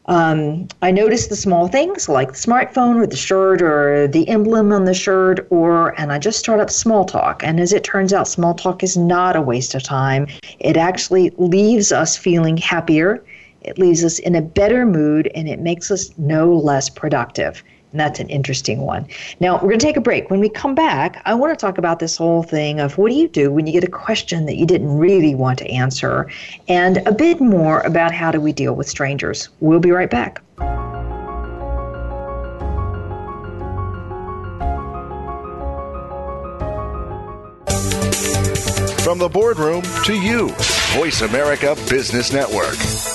Um, 0.07 0.67
I 0.83 0.91
notice 0.91 1.27
the 1.27 1.35
small 1.35 1.67
things 1.67 2.07
like 2.07 2.29
the 2.29 2.37
smartphone 2.37 2.97
or 2.97 3.07
the 3.07 3.15
shirt 3.15 3.61
or 3.61 4.07
the 4.07 4.27
emblem 4.29 4.71
on 4.71 4.85
the 4.85 4.93
shirt, 4.93 5.47
or 5.49 5.99
and 5.99 6.11
I 6.11 6.19
just 6.19 6.37
start 6.37 6.59
up 6.59 6.69
small 6.69 7.05
talk. 7.05 7.43
And 7.43 7.59
as 7.59 7.73
it 7.73 7.83
turns 7.83 8.13
out, 8.13 8.27
small 8.27 8.53
talk 8.53 8.83
is 8.83 8.95
not 8.95 9.35
a 9.35 9.41
waste 9.41 9.73
of 9.73 9.81
time. 9.81 10.27
It 10.59 10.77
actually 10.77 11.31
leaves 11.37 11.91
us 11.91 12.15
feeling 12.15 12.57
happier. 12.57 13.23
It 13.61 13.79
leaves 13.79 14.03
us 14.03 14.19
in 14.19 14.35
a 14.35 14.41
better 14.41 14.85
mood, 14.85 15.31
and 15.33 15.49
it 15.49 15.59
makes 15.59 15.89
us 15.89 16.11
no 16.17 16.53
less 16.53 16.87
productive. 16.87 17.63
And 17.95 17.99
that's 18.01 18.19
an 18.19 18.27
interesting 18.27 18.81
one. 18.81 19.07
Now, 19.39 19.53
we're 19.53 19.69
going 19.69 19.79
to 19.79 19.85
take 19.85 19.95
a 19.95 20.01
break. 20.01 20.29
When 20.29 20.41
we 20.41 20.49
come 20.49 20.75
back, 20.75 21.21
I 21.23 21.33
want 21.33 21.57
to 21.57 21.65
talk 21.65 21.77
about 21.77 21.99
this 21.99 22.17
whole 22.17 22.43
thing 22.43 22.81
of 22.81 22.97
what 22.97 23.09
do 23.09 23.15
you 23.15 23.29
do 23.29 23.49
when 23.49 23.65
you 23.67 23.71
get 23.71 23.85
a 23.85 23.89
question 23.89 24.47
that 24.47 24.57
you 24.57 24.65
didn't 24.65 24.97
really 24.97 25.33
want 25.33 25.59
to 25.59 25.71
answer, 25.71 26.29
and 26.67 26.97
a 27.07 27.13
bit 27.13 27.39
more 27.39 27.79
about 27.83 28.11
how 28.11 28.31
do 28.31 28.41
we 28.41 28.51
deal 28.51 28.75
with 28.75 28.89
strangers. 28.89 29.47
We'll 29.61 29.79
be 29.79 29.91
right 29.91 30.09
back. 30.09 30.41
From 39.05 39.19
the 39.19 39.29
boardroom 39.31 39.83
to 40.03 40.13
you, 40.13 40.49
Voice 40.97 41.21
America 41.21 41.77
Business 41.87 42.33
Network. 42.33 43.14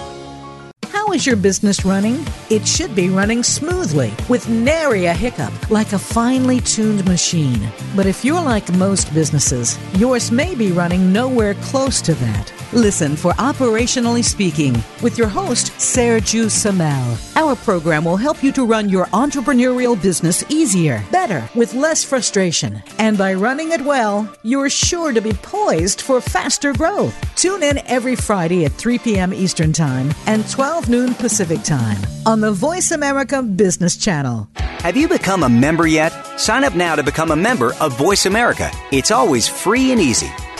How 1.11 1.15
is 1.15 1.25
your 1.25 1.35
business 1.35 1.83
running? 1.83 2.25
It 2.49 2.65
should 2.65 2.95
be 2.95 3.09
running 3.09 3.43
smoothly 3.43 4.13
with 4.29 4.47
nary 4.47 5.07
a 5.07 5.13
hiccup, 5.13 5.51
like 5.69 5.91
a 5.91 5.99
finely 5.99 6.61
tuned 6.61 7.03
machine. 7.03 7.69
But 7.97 8.05
if 8.05 8.23
you're 8.23 8.41
like 8.41 8.73
most 8.75 9.13
businesses, 9.13 9.77
yours 9.95 10.31
may 10.31 10.55
be 10.55 10.71
running 10.71 11.11
nowhere 11.11 11.55
close 11.55 12.01
to 12.03 12.13
that. 12.13 12.53
Listen 12.71 13.17
for 13.17 13.33
Operationally 13.33 14.23
Speaking 14.23 14.81
with 15.03 15.17
your 15.17 15.27
host, 15.27 15.73
Sergio 15.73 16.49
Samel. 16.49 17.17
Our 17.35 17.57
program 17.57 18.05
will 18.05 18.15
help 18.15 18.41
you 18.41 18.53
to 18.53 18.65
run 18.65 18.87
your 18.87 19.07
entrepreneurial 19.07 20.01
business 20.01 20.45
easier, 20.47 21.03
better, 21.11 21.45
with 21.53 21.73
less 21.73 22.05
frustration. 22.05 22.81
And 22.97 23.17
by 23.17 23.33
running 23.33 23.73
it 23.73 23.81
well, 23.81 24.33
you're 24.43 24.69
sure 24.69 25.11
to 25.11 25.19
be 25.19 25.33
poised 25.33 25.99
for 25.99 26.21
faster 26.21 26.71
growth. 26.71 27.13
Tune 27.35 27.61
in 27.61 27.79
every 27.87 28.15
Friday 28.15 28.63
at 28.63 28.71
3 28.71 28.99
p.m. 28.99 29.33
Eastern 29.33 29.73
Time 29.73 30.13
and 30.25 30.49
12 30.49 30.87
noon 30.87 31.00
Pacific 31.09 31.63
Time 31.63 31.97
on 32.25 32.41
the 32.41 32.51
Voice 32.51 32.91
America 32.91 33.41
Business 33.41 33.97
Channel. 33.97 34.47
Have 34.55 34.95
you 34.95 35.07
become 35.07 35.43
a 35.43 35.49
member 35.49 35.87
yet? 35.87 36.11
Sign 36.39 36.63
up 36.63 36.75
now 36.75 36.95
to 36.95 37.03
become 37.03 37.31
a 37.31 37.35
member 37.35 37.73
of 37.75 37.97
Voice 37.97 38.25
America. 38.25 38.71
It's 38.91 39.11
always 39.11 39.47
free 39.47 39.91
and 39.91 39.99
easy. 39.99 40.31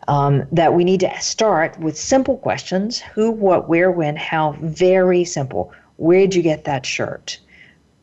Um, 0.07 0.47
that 0.51 0.73
we 0.73 0.83
need 0.83 1.01
to 1.01 1.21
start 1.21 1.79
with 1.79 1.95
simple 1.95 2.37
questions 2.37 2.99
who, 2.99 3.29
what, 3.29 3.69
where, 3.69 3.91
when, 3.91 4.15
how, 4.15 4.55
very 4.61 5.23
simple. 5.23 5.71
Where 5.97 6.21
did 6.21 6.33
you 6.33 6.41
get 6.41 6.63
that 6.63 6.85
shirt? 6.85 7.37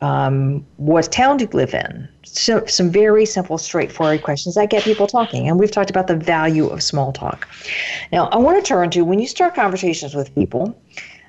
Um, 0.01 0.65
what 0.77 1.11
town 1.11 1.37
do 1.37 1.45
you 1.45 1.49
live 1.53 1.73
in? 1.73 2.07
So, 2.23 2.65
some 2.65 2.91
very 2.91 3.25
simple, 3.25 3.57
straightforward 3.57 4.21
questions 4.21 4.55
that 4.55 4.69
get 4.69 4.83
people 4.83 5.07
talking. 5.07 5.47
And 5.47 5.59
we've 5.59 5.71
talked 5.71 5.89
about 5.89 6.07
the 6.07 6.15
value 6.15 6.67
of 6.67 6.83
small 6.83 7.11
talk. 7.11 7.47
Now, 8.11 8.27
I 8.27 8.37
want 8.37 8.63
to 8.63 8.67
turn 8.67 8.91
to 8.91 9.01
when 9.01 9.19
you 9.19 9.27
start 9.27 9.55
conversations 9.55 10.13
with 10.13 10.33
people, 10.35 10.79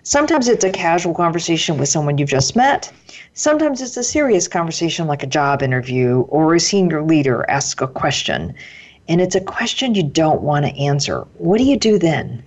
sometimes 0.03 0.49
it's 0.49 0.65
a 0.65 0.71
casual 0.71 1.15
conversation 1.15 1.79
with 1.79 1.89
someone 1.89 2.19
you've 2.19 2.29
just 2.29 2.57
met. 2.57 2.93
Sometimes 3.33 3.81
it's 3.81 3.97
a 3.97 4.05
serious 4.05 4.49
conversation 4.49 5.07
like 5.07 5.23
a 5.23 5.27
job 5.27 5.63
interview 5.63 6.21
or 6.29 6.55
a 6.55 6.61
senior 6.61 7.03
leader 7.03 7.49
asks 7.49 7.81
a 7.81 7.87
question. 7.87 8.55
And 9.09 9.23
it's 9.23 9.35
a 9.35 9.41
question 9.41 9.95
you 9.95 10.03
don't 10.03 10.43
want 10.43 10.67
to 10.67 10.73
answer. 10.77 11.21
What 11.39 11.57
do 11.57 11.65
you 11.65 11.79
do 11.79 11.99
then? 11.99 12.43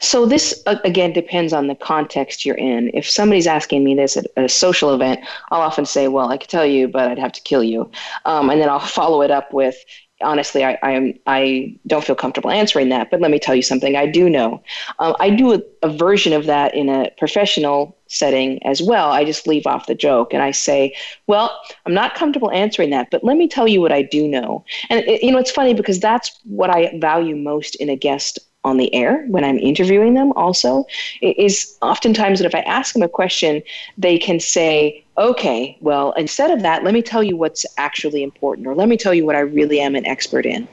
So 0.00 0.26
this 0.26 0.62
again 0.66 1.12
depends 1.12 1.52
on 1.52 1.66
the 1.66 1.74
context 1.74 2.44
you're 2.44 2.56
in. 2.56 2.90
If 2.94 3.08
somebody's 3.08 3.46
asking 3.46 3.84
me 3.84 3.94
this 3.94 4.16
at 4.16 4.26
a 4.36 4.48
social 4.48 4.94
event, 4.94 5.20
I'll 5.50 5.62
often 5.62 5.86
say, 5.86 6.08
"Well, 6.08 6.30
I 6.30 6.36
could 6.36 6.50
tell 6.50 6.66
you, 6.66 6.88
but 6.88 7.10
I'd 7.10 7.18
have 7.18 7.32
to 7.32 7.40
kill 7.42 7.64
you," 7.64 7.90
um, 8.24 8.50
and 8.50 8.60
then 8.60 8.68
I'll 8.68 8.78
follow 9.00 9.22
it 9.22 9.30
up 9.30 9.52
with, 9.52 9.76
"Honestly, 10.20 10.64
I 10.64 10.78
I, 10.82 11.14
I 11.26 11.76
don't 11.86 12.04
feel 12.04 12.16
comfortable 12.16 12.50
answering 12.50 12.90
that, 12.90 13.10
but 13.10 13.20
let 13.20 13.30
me 13.30 13.38
tell 13.38 13.54
you 13.54 13.62
something 13.62 13.96
I 13.96 14.06
do 14.06 14.28
know." 14.28 14.62
Um, 14.98 15.16
I 15.20 15.30
do 15.30 15.54
a, 15.54 15.62
a 15.82 15.88
version 15.88 16.32
of 16.32 16.46
that 16.46 16.74
in 16.74 16.88
a 16.88 17.10
professional 17.18 17.96
setting 18.06 18.62
as 18.66 18.82
well. 18.82 19.10
I 19.10 19.24
just 19.24 19.46
leave 19.46 19.66
off 19.66 19.86
the 19.86 19.94
joke 19.94 20.34
and 20.34 20.42
I 20.42 20.50
say, 20.50 20.94
"Well, 21.26 21.50
I'm 21.86 21.94
not 21.94 22.14
comfortable 22.14 22.50
answering 22.50 22.90
that, 22.90 23.10
but 23.10 23.24
let 23.24 23.36
me 23.38 23.48
tell 23.48 23.66
you 23.66 23.80
what 23.80 23.92
I 23.92 24.02
do 24.02 24.28
know." 24.28 24.64
And 24.90 25.00
it, 25.00 25.22
you 25.22 25.32
know, 25.32 25.38
it's 25.38 25.50
funny 25.50 25.72
because 25.72 25.98
that's 25.98 26.38
what 26.44 26.70
I 26.70 26.96
value 26.98 27.36
most 27.36 27.74
in 27.76 27.88
a 27.88 27.96
guest 27.96 28.38
on 28.64 28.78
the 28.78 28.92
air 28.94 29.24
when 29.28 29.44
I'm 29.44 29.58
interviewing 29.58 30.14
them 30.14 30.32
also 30.32 30.86
is 31.20 31.76
oftentimes 31.82 32.38
that 32.38 32.46
if 32.46 32.54
I 32.54 32.60
ask 32.60 32.94
them 32.94 33.02
a 33.02 33.08
question, 33.08 33.62
they 33.98 34.18
can 34.18 34.40
say, 34.40 35.04
okay, 35.18 35.76
well, 35.80 36.12
instead 36.12 36.50
of 36.50 36.62
that, 36.62 36.82
let 36.82 36.94
me 36.94 37.02
tell 37.02 37.22
you 37.22 37.36
what's 37.36 37.64
actually 37.76 38.22
important, 38.22 38.66
or 38.66 38.74
let 38.74 38.88
me 38.88 38.96
tell 38.96 39.14
you 39.14 39.24
what 39.24 39.36
I 39.36 39.40
really 39.40 39.80
am 39.80 39.94
an 39.94 40.06
expert 40.06 40.46
in. 40.46 40.66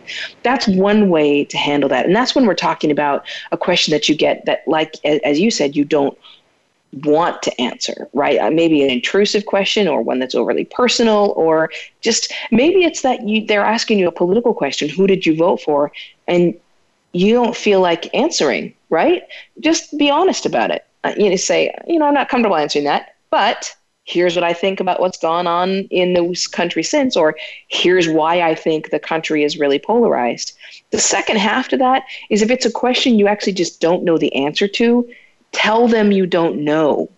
That's 0.43 0.67
one 0.67 1.10
way 1.10 1.45
to 1.45 1.58
handle 1.58 1.89
that. 1.89 2.06
And 2.06 2.15
that's 2.15 2.34
when 2.34 2.45
we're 2.45 2.56
talking 2.56 2.89
about 2.89 3.25
a 3.51 3.58
question 3.58 3.91
that 3.91 4.10
you 4.10 4.15
get 4.15 4.45
that, 4.45 4.63
like, 4.67 4.95
as 5.04 5.39
you 5.39 5.51
said, 5.51 5.75
you 5.75 5.86
don't 5.86 6.17
want 7.04 7.41
to 7.43 7.62
answer, 7.62 8.10
right? 8.13 8.38
Uh, 8.39 8.51
maybe 8.51 8.84
an 8.84 8.89
intrusive 8.89 9.45
question 9.45 9.88
or 9.88 10.01
one 10.01 10.19
that's 10.19 10.36
overly 10.36 10.65
personal, 10.65 11.34
or 11.38 11.69
just 12.01 12.34
maybe 12.51 12.84
it's 12.84 13.01
that 13.01 13.25
you 13.27 13.45
they're 13.45 13.63
asking 13.63 13.99
you 13.99 14.08
a 14.08 14.12
political 14.12 14.54
question. 14.54 14.89
Who 14.89 15.08
did 15.08 15.25
you 15.25 15.36
vote 15.36 15.62
for? 15.62 15.91
And 16.27 16.56
you 17.13 17.34
don't 17.34 17.56
feel 17.56 17.82
like 17.82 18.13
answering, 18.13 18.74
right? 18.89 19.24
Just 19.60 19.97
be 19.97 20.10
honest 20.10 20.45
about 20.45 20.71
it. 20.71 20.86
Uh, 21.04 21.13
you 21.17 21.30
know, 21.30 21.36
say, 21.36 21.76
you 21.88 22.00
know, 22.00 22.06
I'm 22.06 22.13
not 22.13 22.30
comfortable 22.30 22.56
answering 22.56 22.86
that, 22.86 23.15
but 23.30 23.76
here's 24.04 24.36
what 24.36 24.43
I 24.43 24.54
think 24.54 24.80
about 24.80 25.00
what's 25.00 25.17
gone 25.17 25.47
on 25.47 25.69
in 25.89 26.13
the 26.13 26.47
country 26.52 26.84
since, 26.84 27.15
or 27.15 27.36
here's 27.67 28.10
why 28.10 28.41
I 28.41 28.56
think 28.56 28.89
the 28.89 29.00
country 29.00 29.43
is 29.43 29.60
really 29.60 29.80
polarized. 29.80 30.54
The 30.91 31.00
second 31.00 31.38
half 31.38 31.67
to 31.69 31.78
that 31.78 32.04
is 32.30 32.41
if 32.41 32.52
it's 32.52 32.65
a 32.65 32.71
question 32.71 33.17
you 33.17 33.28
actually 33.28 33.54
just 33.54 33.80
don't 33.80 34.04
know 34.04 34.17
the 34.17 34.34
answer 34.36 34.67
to, 34.67 35.10
tell 35.52 35.88
them 35.88 36.12
you 36.12 36.26
don't 36.26 36.63
know. 36.63 37.10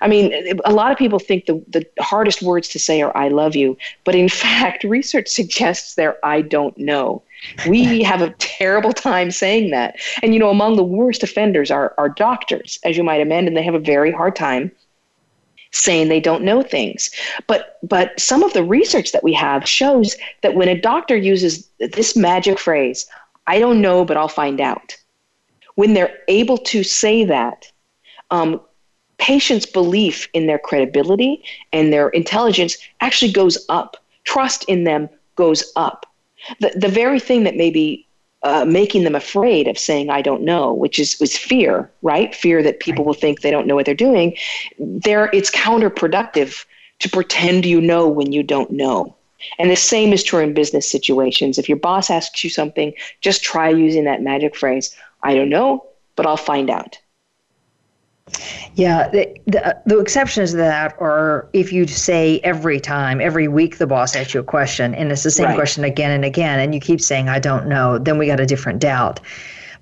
I 0.00 0.08
mean, 0.08 0.60
a 0.64 0.72
lot 0.72 0.92
of 0.92 0.98
people 0.98 1.18
think 1.18 1.46
the, 1.46 1.62
the 1.68 1.84
hardest 2.00 2.40
words 2.40 2.68
to 2.68 2.78
say 2.78 3.02
are 3.02 3.16
I 3.16 3.28
love 3.28 3.56
you, 3.56 3.76
but 4.04 4.14
in 4.14 4.28
fact, 4.44 4.84
research 4.84 5.28
suggests 5.28 5.94
they're 5.94 6.24
I 6.24 6.42
don't 6.42 6.76
know. 6.78 7.22
We 7.66 8.02
have 8.02 8.22
a 8.22 8.30
terrible 8.38 8.92
time 8.92 9.30
saying 9.30 9.70
that. 9.70 9.96
And, 10.22 10.32
you 10.34 10.40
know, 10.40 10.50
among 10.50 10.76
the 10.76 10.84
worst 10.84 11.22
offenders 11.22 11.70
are, 11.70 11.94
are 11.98 12.08
doctors, 12.08 12.78
as 12.84 12.96
you 12.96 13.04
might 13.04 13.20
imagine. 13.20 13.54
They 13.54 13.62
have 13.62 13.74
a 13.74 13.80
very 13.80 14.12
hard 14.12 14.36
time 14.36 14.72
saying 15.72 16.08
they 16.08 16.20
don't 16.20 16.44
know 16.44 16.62
things. 16.62 17.10
But, 17.46 17.78
but 17.82 18.18
some 18.18 18.42
of 18.42 18.52
the 18.52 18.64
research 18.64 19.12
that 19.12 19.24
we 19.24 19.34
have 19.34 19.68
shows 19.68 20.16
that 20.42 20.54
when 20.54 20.68
a 20.68 20.80
doctor 20.80 21.16
uses 21.16 21.68
this 21.78 22.16
magic 22.16 22.58
phrase, 22.58 23.06
I 23.46 23.58
don't 23.58 23.80
know, 23.80 24.04
but 24.04 24.16
I'll 24.16 24.28
find 24.28 24.60
out, 24.60 24.96
when 25.74 25.92
they're 25.92 26.18
able 26.28 26.58
to 26.58 26.82
say 26.82 27.24
that, 27.24 27.70
um, 28.30 28.60
patients' 29.18 29.66
belief 29.66 30.28
in 30.32 30.46
their 30.46 30.58
credibility 30.58 31.44
and 31.72 31.92
their 31.92 32.08
intelligence 32.10 32.76
actually 33.00 33.32
goes 33.32 33.64
up. 33.68 33.96
Trust 34.24 34.64
in 34.64 34.84
them 34.84 35.08
goes 35.36 35.72
up 35.76 36.06
the, 36.60 36.72
the 36.76 36.88
very 36.88 37.20
thing 37.20 37.44
that 37.44 37.56
maybe 37.56 38.06
uh, 38.42 38.64
making 38.64 39.04
them 39.04 39.14
afraid 39.14 39.66
of 39.66 39.78
saying 39.78 40.10
I 40.10 40.22
don't 40.22 40.42
know, 40.42 40.72
which 40.72 40.98
is 40.98 41.18
was 41.18 41.36
fear, 41.36 41.90
right? 42.02 42.34
Fear 42.34 42.62
that 42.62 42.80
people 42.80 43.02
right. 43.02 43.06
will 43.06 43.14
think 43.14 43.40
they 43.40 43.50
don't 43.50 43.66
know 43.66 43.74
what 43.74 43.86
they're 43.86 43.94
doing. 43.94 44.36
There, 44.78 45.30
it's 45.32 45.50
counterproductive 45.50 46.64
to 47.00 47.10
pretend 47.10 47.66
you 47.66 47.80
know 47.80 48.08
when 48.08 48.32
you 48.32 48.42
don't 48.42 48.70
know. 48.70 49.14
And 49.58 49.70
the 49.70 49.76
same 49.76 50.12
is 50.12 50.22
true 50.22 50.40
in 50.40 50.54
business 50.54 50.90
situations. 50.90 51.58
If 51.58 51.68
your 51.68 51.78
boss 51.78 52.10
asks 52.10 52.42
you 52.42 52.50
something, 52.50 52.94
just 53.20 53.42
try 53.42 53.68
using 53.68 54.04
that 54.04 54.22
magic 54.22 54.56
phrase, 54.56 54.94
I 55.22 55.34
don't 55.34 55.50
know, 55.50 55.84
but 56.14 56.26
I'll 56.26 56.36
find 56.36 56.70
out. 56.70 56.98
Yeah, 58.74 59.08
the, 59.08 59.34
the, 59.46 59.80
the 59.86 59.98
exceptions 59.98 60.50
to 60.50 60.56
that 60.58 60.96
are 61.00 61.48
if 61.52 61.72
you 61.72 61.86
say 61.86 62.40
every 62.44 62.80
time, 62.80 63.20
every 63.20 63.48
week, 63.48 63.78
the 63.78 63.86
boss 63.86 64.14
asks 64.14 64.34
you 64.34 64.40
a 64.40 64.44
question, 64.44 64.94
and 64.94 65.10
it's 65.10 65.22
the 65.22 65.30
same 65.30 65.46
right. 65.46 65.54
question 65.54 65.84
again 65.84 66.10
and 66.10 66.24
again, 66.24 66.60
and 66.60 66.74
you 66.74 66.80
keep 66.80 67.00
saying, 67.00 67.28
I 67.28 67.38
don't 67.38 67.68
know, 67.68 67.98
then 67.98 68.18
we 68.18 68.26
got 68.26 68.40
a 68.40 68.46
different 68.46 68.80
doubt. 68.80 69.20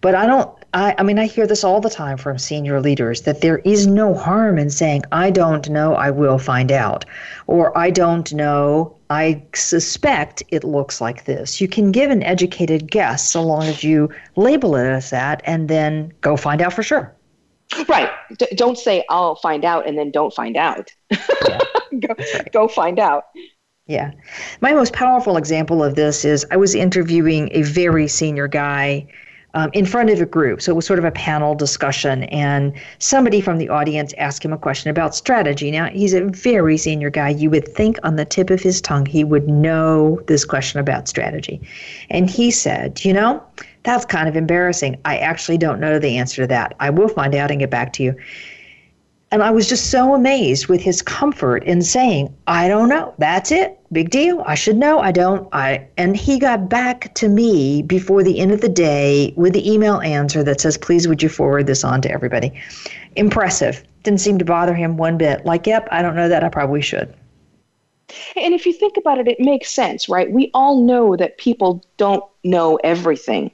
But 0.00 0.14
I 0.14 0.26
don't, 0.26 0.50
I, 0.74 0.94
I 0.98 1.02
mean, 1.02 1.18
I 1.18 1.26
hear 1.26 1.46
this 1.46 1.64
all 1.64 1.80
the 1.80 1.90
time 1.90 2.18
from 2.18 2.38
senior 2.38 2.80
leaders 2.80 3.22
that 3.22 3.40
there 3.40 3.58
is 3.58 3.86
no 3.86 4.14
harm 4.14 4.58
in 4.58 4.68
saying, 4.70 5.02
I 5.10 5.30
don't 5.30 5.68
know, 5.70 5.94
I 5.94 6.10
will 6.10 6.38
find 6.38 6.70
out. 6.70 7.04
Or 7.46 7.76
I 7.76 7.90
don't 7.90 8.32
know, 8.32 8.94
I 9.10 9.42
suspect 9.54 10.42
it 10.50 10.62
looks 10.62 11.00
like 11.00 11.24
this. 11.24 11.60
You 11.60 11.68
can 11.68 11.90
give 11.90 12.10
an 12.10 12.22
educated 12.22 12.90
guess 12.90 13.28
so 13.28 13.42
long 13.42 13.64
as 13.64 13.82
you 13.82 14.10
label 14.36 14.76
it 14.76 14.86
as 14.86 15.10
that 15.10 15.40
and 15.46 15.68
then 15.68 16.12
go 16.20 16.36
find 16.36 16.60
out 16.60 16.74
for 16.74 16.82
sure. 16.82 17.12
Right. 17.88 18.10
D- 18.38 18.46
don't 18.54 18.78
say 18.78 19.04
I'll 19.08 19.36
find 19.36 19.64
out 19.64 19.86
and 19.86 19.98
then 19.98 20.10
don't 20.10 20.32
find 20.32 20.56
out. 20.56 20.90
Yeah. 21.10 21.58
go, 22.00 22.14
right. 22.18 22.52
go 22.52 22.68
find 22.68 22.98
out. 22.98 23.24
Yeah. 23.86 24.12
My 24.60 24.72
most 24.72 24.92
powerful 24.92 25.36
example 25.36 25.82
of 25.82 25.94
this 25.94 26.24
is 26.24 26.46
I 26.50 26.56
was 26.56 26.74
interviewing 26.74 27.50
a 27.52 27.62
very 27.62 28.08
senior 28.08 28.48
guy 28.48 29.06
um, 29.54 29.70
in 29.72 29.86
front 29.86 30.10
of 30.10 30.20
a 30.20 30.26
group. 30.26 30.60
So 30.60 30.72
it 30.72 30.74
was 30.74 30.86
sort 30.86 30.98
of 30.98 31.04
a 31.04 31.12
panel 31.12 31.54
discussion, 31.54 32.24
and 32.24 32.72
somebody 32.98 33.40
from 33.40 33.58
the 33.58 33.68
audience 33.68 34.12
asked 34.18 34.44
him 34.44 34.52
a 34.52 34.58
question 34.58 34.90
about 34.90 35.14
strategy. 35.14 35.70
Now, 35.70 35.88
he's 35.88 36.12
a 36.12 36.24
very 36.24 36.76
senior 36.76 37.10
guy. 37.10 37.30
You 37.30 37.50
would 37.50 37.68
think 37.68 37.98
on 38.02 38.16
the 38.16 38.24
tip 38.24 38.50
of 38.50 38.60
his 38.60 38.80
tongue 38.80 39.06
he 39.06 39.22
would 39.22 39.48
know 39.48 40.20
this 40.26 40.44
question 40.44 40.80
about 40.80 41.08
strategy. 41.08 41.60
And 42.10 42.28
he 42.28 42.50
said, 42.50 43.04
You 43.04 43.12
know, 43.12 43.42
that's 43.84 44.06
kind 44.06 44.28
of 44.28 44.34
embarrassing. 44.34 44.98
I 45.04 45.18
actually 45.18 45.58
don't 45.58 45.78
know 45.78 45.98
the 45.98 46.16
answer 46.16 46.42
to 46.42 46.48
that. 46.48 46.74
I 46.80 46.90
will 46.90 47.08
find 47.08 47.34
out 47.34 47.50
and 47.50 47.60
get 47.60 47.70
back 47.70 47.92
to 47.94 48.02
you. 48.02 48.16
And 49.30 49.42
I 49.42 49.50
was 49.50 49.68
just 49.68 49.90
so 49.90 50.14
amazed 50.14 50.68
with 50.68 50.80
his 50.80 51.02
comfort 51.02 51.64
in 51.64 51.82
saying, 51.82 52.34
I 52.46 52.68
don't 52.68 52.88
know. 52.88 53.14
That's 53.18 53.50
it. 53.50 53.78
Big 53.92 54.10
deal. 54.10 54.42
I 54.46 54.54
should 54.54 54.76
know. 54.76 55.00
I 55.00 55.12
don't. 55.12 55.48
I 55.52 55.86
and 55.96 56.16
he 56.16 56.38
got 56.38 56.68
back 56.68 57.12
to 57.14 57.28
me 57.28 57.82
before 57.82 58.22
the 58.22 58.38
end 58.38 58.52
of 58.52 58.60
the 58.60 58.68
day 58.68 59.34
with 59.36 59.52
the 59.52 59.70
email 59.70 60.00
answer 60.00 60.44
that 60.44 60.60
says, 60.60 60.78
please 60.78 61.08
would 61.08 61.22
you 61.22 61.28
forward 61.28 61.66
this 61.66 61.84
on 61.84 62.00
to 62.02 62.10
everybody. 62.10 62.52
Impressive. 63.16 63.82
Didn't 64.04 64.20
seem 64.20 64.38
to 64.38 64.44
bother 64.44 64.74
him 64.74 64.96
one 64.96 65.18
bit. 65.18 65.44
Like, 65.44 65.66
yep, 65.66 65.88
I 65.90 66.00
don't 66.00 66.16
know 66.16 66.28
that. 66.28 66.44
I 66.44 66.48
probably 66.48 66.80
should. 66.80 67.12
And 68.36 68.54
if 68.54 68.66
you 68.66 68.72
think 68.72 68.96
about 68.96 69.18
it, 69.18 69.26
it 69.26 69.40
makes 69.40 69.70
sense, 69.70 70.08
right? 70.08 70.30
We 70.30 70.50
all 70.54 70.80
know 70.80 71.16
that 71.16 71.38
people 71.38 71.84
don't 71.96 72.22
know 72.44 72.78
everything 72.84 73.50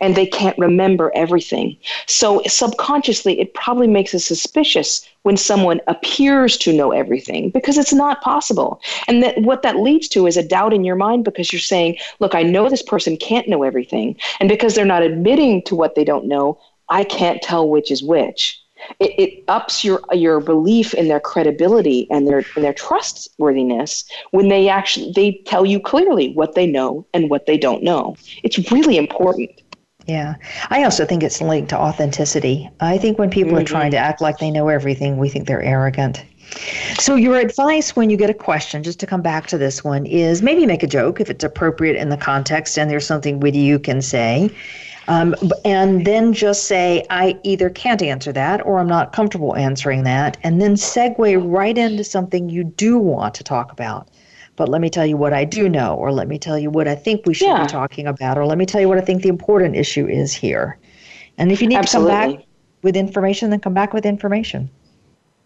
and 0.00 0.14
they 0.14 0.26
can't 0.26 0.58
remember 0.58 1.12
everything. 1.14 1.76
So 2.06 2.42
subconsciously, 2.46 3.40
it 3.40 3.54
probably 3.54 3.86
makes 3.86 4.14
us 4.14 4.24
suspicious 4.24 5.06
when 5.22 5.36
someone 5.36 5.80
appears 5.86 6.56
to 6.58 6.72
know 6.72 6.92
everything 6.92 7.50
because 7.50 7.78
it's 7.78 7.92
not 7.92 8.22
possible. 8.22 8.80
And 9.06 9.22
that 9.22 9.40
what 9.42 9.62
that 9.62 9.76
leads 9.76 10.08
to 10.08 10.26
is 10.26 10.36
a 10.36 10.46
doubt 10.46 10.72
in 10.72 10.84
your 10.84 10.96
mind 10.96 11.24
because 11.24 11.52
you're 11.52 11.60
saying, 11.60 11.98
look, 12.20 12.34
I 12.34 12.42
know 12.42 12.68
this 12.68 12.82
person 12.82 13.16
can't 13.16 13.48
know 13.48 13.62
everything. 13.62 14.16
And 14.40 14.48
because 14.48 14.74
they're 14.74 14.84
not 14.84 15.02
admitting 15.02 15.62
to 15.62 15.74
what 15.74 15.94
they 15.94 16.04
don't 16.04 16.26
know, 16.26 16.58
I 16.88 17.04
can't 17.04 17.42
tell 17.42 17.68
which 17.68 17.90
is 17.90 18.02
which. 18.02 18.62
It, 19.00 19.18
it, 19.18 19.44
ups 19.48 19.84
your 19.84 20.00
your 20.12 20.40
belief 20.40 20.94
in 20.94 21.08
their 21.08 21.20
credibility 21.20 22.06
and 22.10 22.26
their 22.26 22.44
and 22.54 22.64
their 22.64 22.72
trustworthiness 22.72 24.04
when 24.30 24.48
they 24.48 24.68
actually 24.68 25.12
they 25.14 25.42
tell 25.46 25.64
you 25.64 25.80
clearly 25.80 26.32
what 26.34 26.54
they 26.54 26.66
know 26.66 27.06
and 27.14 27.30
what 27.30 27.46
they 27.46 27.56
don't 27.56 27.82
know. 27.82 28.16
It's 28.42 28.70
really 28.70 28.96
important. 28.96 29.50
Yeah. 30.06 30.36
I 30.70 30.84
also 30.84 31.04
think 31.04 31.22
it's 31.22 31.42
linked 31.42 31.68
to 31.68 31.78
authenticity. 31.78 32.70
I 32.80 32.96
think 32.96 33.18
when 33.18 33.28
people 33.28 33.52
mm-hmm. 33.52 33.60
are 33.60 33.64
trying 33.64 33.90
to 33.90 33.98
act 33.98 34.22
like 34.22 34.38
they 34.38 34.50
know 34.50 34.68
everything, 34.68 35.18
we 35.18 35.28
think 35.28 35.46
they're 35.46 35.62
arrogant. 35.62 36.24
So, 36.98 37.14
your 37.14 37.36
advice 37.36 37.94
when 37.94 38.08
you 38.08 38.16
get 38.16 38.30
a 38.30 38.34
question, 38.34 38.82
just 38.82 38.98
to 39.00 39.06
come 39.06 39.20
back 39.20 39.46
to 39.48 39.58
this 39.58 39.84
one, 39.84 40.06
is 40.06 40.40
maybe 40.40 40.64
make 40.64 40.82
a 40.82 40.86
joke 40.86 41.20
if 41.20 41.28
it's 41.28 41.44
appropriate 41.44 41.96
in 41.96 42.08
the 42.08 42.16
context 42.16 42.78
and 42.78 42.90
there's 42.90 43.06
something 43.06 43.40
witty 43.40 43.58
you 43.58 43.78
can 43.78 44.00
say. 44.00 44.50
Um, 45.08 45.34
and 45.64 46.06
then 46.06 46.32
just 46.32 46.64
say, 46.64 47.04
I 47.10 47.38
either 47.42 47.70
can't 47.70 48.02
answer 48.02 48.32
that 48.32 48.64
or 48.64 48.78
I'm 48.78 48.86
not 48.86 49.12
comfortable 49.12 49.56
answering 49.56 50.04
that. 50.04 50.36
And 50.42 50.60
then 50.60 50.74
segue 50.74 51.42
right 51.50 51.76
into 51.76 52.04
something 52.04 52.48
you 52.48 52.62
do 52.62 52.98
want 52.98 53.34
to 53.34 53.42
talk 53.42 53.72
about 53.72 54.08
but 54.58 54.68
let 54.68 54.80
me 54.80 54.90
tell 54.90 55.06
you 55.06 55.16
what 55.16 55.32
I 55.32 55.44
do 55.44 55.68
know, 55.68 55.94
or 55.94 56.10
let 56.10 56.26
me 56.26 56.36
tell 56.36 56.58
you 56.58 56.68
what 56.68 56.88
I 56.88 56.96
think 56.96 57.24
we 57.26 57.32
should 57.32 57.46
yeah. 57.46 57.62
be 57.62 57.68
talking 57.68 58.08
about, 58.08 58.36
or 58.36 58.44
let 58.44 58.58
me 58.58 58.66
tell 58.66 58.80
you 58.80 58.88
what 58.88 58.98
I 58.98 59.02
think 59.02 59.22
the 59.22 59.28
important 59.28 59.76
issue 59.76 60.04
is 60.08 60.34
here. 60.34 60.76
And 61.38 61.52
if 61.52 61.62
you 61.62 61.68
need 61.68 61.76
Absolutely. 61.76 62.10
to 62.10 62.18
come 62.18 62.36
back 62.38 62.46
with 62.82 62.96
information, 62.96 63.50
then 63.50 63.60
come 63.60 63.72
back 63.72 63.94
with 63.94 64.04
information. 64.04 64.68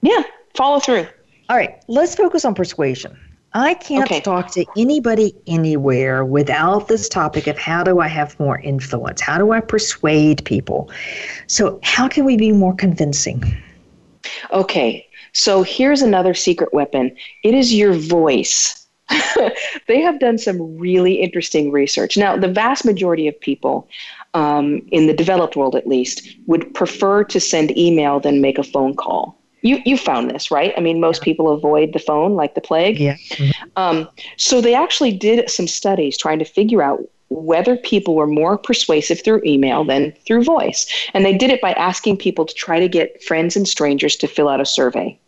Yeah, 0.00 0.22
follow 0.54 0.80
through. 0.80 1.06
All 1.50 1.56
right, 1.58 1.82
let's 1.88 2.14
focus 2.14 2.46
on 2.46 2.54
persuasion. 2.54 3.14
I 3.54 3.74
can't 3.74 4.04
okay. 4.04 4.20
talk 4.20 4.50
to 4.52 4.64
anybody 4.76 5.34
anywhere 5.46 6.24
without 6.24 6.88
this 6.88 7.08
topic 7.08 7.46
of 7.46 7.58
how 7.58 7.84
do 7.84 8.00
I 8.00 8.08
have 8.08 8.38
more 8.40 8.58
influence? 8.60 9.20
How 9.20 9.36
do 9.36 9.52
I 9.52 9.60
persuade 9.60 10.44
people? 10.44 10.90
So, 11.48 11.78
how 11.82 12.08
can 12.08 12.24
we 12.24 12.36
be 12.36 12.52
more 12.52 12.74
convincing? 12.74 13.42
Okay, 14.52 15.06
so 15.32 15.62
here's 15.62 16.02
another 16.02 16.34
secret 16.34 16.72
weapon 16.72 17.14
it 17.42 17.54
is 17.54 17.74
your 17.74 17.92
voice. 17.92 18.78
they 19.88 20.00
have 20.00 20.18
done 20.18 20.38
some 20.38 20.78
really 20.78 21.14
interesting 21.14 21.70
research. 21.70 22.16
Now, 22.16 22.36
the 22.36 22.48
vast 22.48 22.84
majority 22.86 23.28
of 23.28 23.38
people, 23.38 23.88
um, 24.32 24.80
in 24.90 25.06
the 25.06 25.12
developed 25.12 25.56
world 25.56 25.74
at 25.74 25.86
least, 25.86 26.36
would 26.46 26.72
prefer 26.72 27.24
to 27.24 27.38
send 27.38 27.76
email 27.76 28.20
than 28.20 28.40
make 28.40 28.58
a 28.58 28.62
phone 28.62 28.94
call. 28.94 29.41
You 29.62 29.80
you 29.84 29.96
found 29.96 30.30
this 30.30 30.50
right? 30.50 30.74
I 30.76 30.80
mean, 30.80 31.00
most 31.00 31.22
people 31.22 31.50
avoid 31.50 31.92
the 31.92 31.98
phone 31.98 32.34
like 32.34 32.54
the 32.54 32.60
plague. 32.60 32.98
Yeah. 32.98 33.16
Mm-hmm. 33.30 33.68
Um, 33.76 34.08
so 34.36 34.60
they 34.60 34.74
actually 34.74 35.12
did 35.12 35.48
some 35.48 35.66
studies 35.66 36.16
trying 36.16 36.38
to 36.40 36.44
figure 36.44 36.82
out 36.82 37.00
whether 37.28 37.76
people 37.76 38.14
were 38.14 38.26
more 38.26 38.58
persuasive 38.58 39.22
through 39.24 39.40
email 39.44 39.84
than 39.84 40.12
through 40.26 40.44
voice, 40.44 40.86
and 41.14 41.24
they 41.24 41.36
did 41.36 41.50
it 41.50 41.60
by 41.60 41.72
asking 41.72 42.18
people 42.18 42.44
to 42.44 42.54
try 42.54 42.78
to 42.78 42.88
get 42.88 43.22
friends 43.22 43.56
and 43.56 43.66
strangers 43.66 44.16
to 44.16 44.26
fill 44.26 44.48
out 44.48 44.60
a 44.60 44.66
survey. 44.66 45.18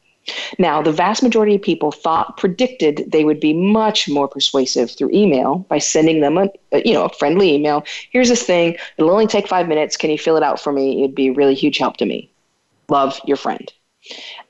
Now, 0.59 0.81
the 0.81 0.93
vast 0.93 1.23
majority 1.23 1.57
of 1.57 1.63
people 1.63 1.93
thought 1.93 2.37
predicted 2.37 3.05
they 3.11 3.25
would 3.25 3.41
be 3.41 3.53
much 3.53 4.09
more 4.09 4.27
persuasive 4.27 4.91
through 4.91 5.11
email 5.13 5.59
by 5.69 5.79
sending 5.79 6.21
them 6.21 6.39
a, 6.39 6.49
a, 6.73 6.83
you 6.85 6.93
know 6.93 7.05
a 7.05 7.11
friendly 7.11 7.55
email. 7.55 7.85
Here's 8.11 8.29
this 8.29 8.43
thing. 8.43 8.77
It'll 8.97 9.11
only 9.11 9.27
take 9.27 9.49
five 9.49 9.69
minutes. 9.69 9.97
Can 9.97 10.11
you 10.11 10.19
fill 10.19 10.37
it 10.37 10.43
out 10.43 10.61
for 10.61 10.73
me? 10.73 11.05
It'd 11.05 11.15
be 11.15 11.29
a 11.29 11.33
really 11.33 11.55
huge 11.55 11.79
help 11.79 11.97
to 11.99 12.07
me. 12.07 12.31
Love 12.89 13.21
your 13.25 13.37
friend. 13.37 13.73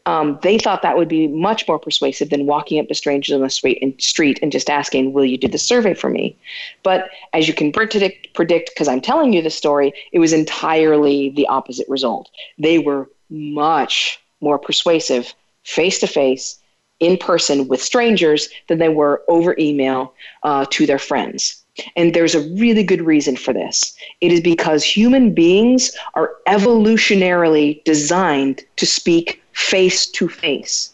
Um, 0.06 0.38
they 0.42 0.58
thought 0.58 0.82
that 0.82 0.96
would 0.96 1.08
be 1.08 1.28
much 1.28 1.66
more 1.66 1.78
persuasive 1.78 2.30
than 2.30 2.46
walking 2.46 2.78
up 2.80 2.88
to 2.88 2.94
strangers 2.94 3.34
on 3.34 3.40
the 3.40 3.50
street 3.50 3.78
and, 3.80 3.94
street 4.00 4.38
and 4.42 4.52
just 4.52 4.68
asking, 4.68 5.12
"Will 5.12 5.24
you 5.24 5.38
do 5.38 5.48
the 5.48 5.58
survey 5.58 5.94
for 5.94 6.10
me?" 6.10 6.36
But 6.82 7.08
as 7.32 7.48
you 7.48 7.54
can 7.54 7.72
predict, 7.72 8.34
because 8.36 8.88
I'm 8.88 9.00
telling 9.00 9.32
you 9.32 9.42
the 9.42 9.50
story, 9.50 9.92
it 10.12 10.18
was 10.18 10.32
entirely 10.32 11.30
the 11.30 11.46
opposite 11.46 11.88
result. 11.88 12.30
They 12.58 12.78
were 12.78 13.10
much 13.30 14.20
more 14.40 14.58
persuasive 14.58 15.34
face 15.62 15.98
to 16.00 16.06
face, 16.06 16.58
in 17.00 17.16
person 17.16 17.68
with 17.68 17.82
strangers 17.82 18.48
than 18.68 18.78
they 18.78 18.88
were 18.88 19.22
over 19.28 19.56
email 19.58 20.14
uh, 20.42 20.64
to 20.70 20.86
their 20.86 20.98
friends. 20.98 21.63
And 21.96 22.14
there's 22.14 22.34
a 22.34 22.48
really 22.54 22.84
good 22.84 23.02
reason 23.02 23.36
for 23.36 23.52
this. 23.52 23.94
It 24.20 24.32
is 24.32 24.40
because 24.40 24.84
human 24.84 25.34
beings 25.34 25.90
are 26.14 26.32
evolutionarily 26.46 27.82
designed 27.84 28.64
to 28.76 28.86
speak 28.86 29.42
face 29.52 30.06
to 30.06 30.28
face. 30.28 30.90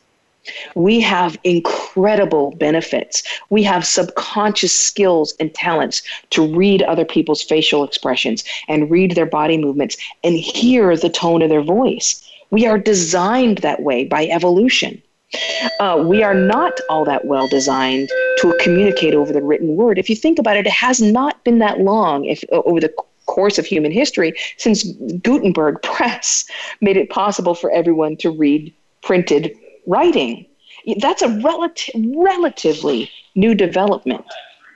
We 0.75 1.01
have 1.01 1.39
incredible 1.45 2.53
benefits. 2.53 3.23
We 3.51 3.63
have 3.65 3.87
subconscious 3.87 4.73
skills 4.73 5.35
and 5.39 5.53
talents 5.55 6.03
to 6.31 6.47
read 6.47 6.83
other 6.83 7.05
people's 7.05 7.43
facial 7.43 7.85
expressions 7.85 8.43
and 8.69 8.91
read 8.91 9.13
their 9.13 9.27
body 9.27 9.59
movements 9.59 9.97
and 10.25 10.35
hear 10.35 10.97
the 10.97 11.11
tone 11.11 11.43
of 11.43 11.51
their 11.51 11.63
voice. 11.63 12.27
We 12.51 12.67
are 12.67 12.79
designed 12.79 13.59
that 13.59 13.83
way 13.83 14.05
by 14.05 14.27
evolution. 14.27 15.03
Uh, 15.79 16.03
we 16.05 16.23
are 16.23 16.35
not 16.35 16.81
all 16.89 17.05
that 17.05 17.25
well 17.25 17.47
designed 17.49 18.09
to 18.39 18.57
communicate 18.61 19.15
over 19.15 19.33
the 19.33 19.43
written 19.43 19.77
word. 19.77 19.99
If 19.99 20.11
you 20.11 20.17
think 20.17 20.39
about 20.39 20.57
it, 20.57 20.67
it 20.67 20.73
has 20.73 21.01
not 21.01 21.43
been 21.45 21.59
that 21.59 21.81
long 21.81 22.25
if, 22.25 22.43
over 22.51 22.81
the 22.81 22.93
course 23.27 23.59
of 23.59 23.65
human 23.65 23.93
history 23.93 24.35
since 24.57 24.83
Gutenberg 25.23 25.83
press 25.83 26.45
made 26.81 26.97
it 26.97 27.11
possible 27.11 27.55
for 27.55 27.71
everyone 27.71 28.17
to 28.19 28.31
read 28.31 28.75
printed 29.03 29.55
writing. 29.87 30.47
That's 30.99 31.23
a 31.23 31.29
relative, 31.41 31.95
relatively 32.17 33.11
new 33.35 33.55
development. 33.55 34.25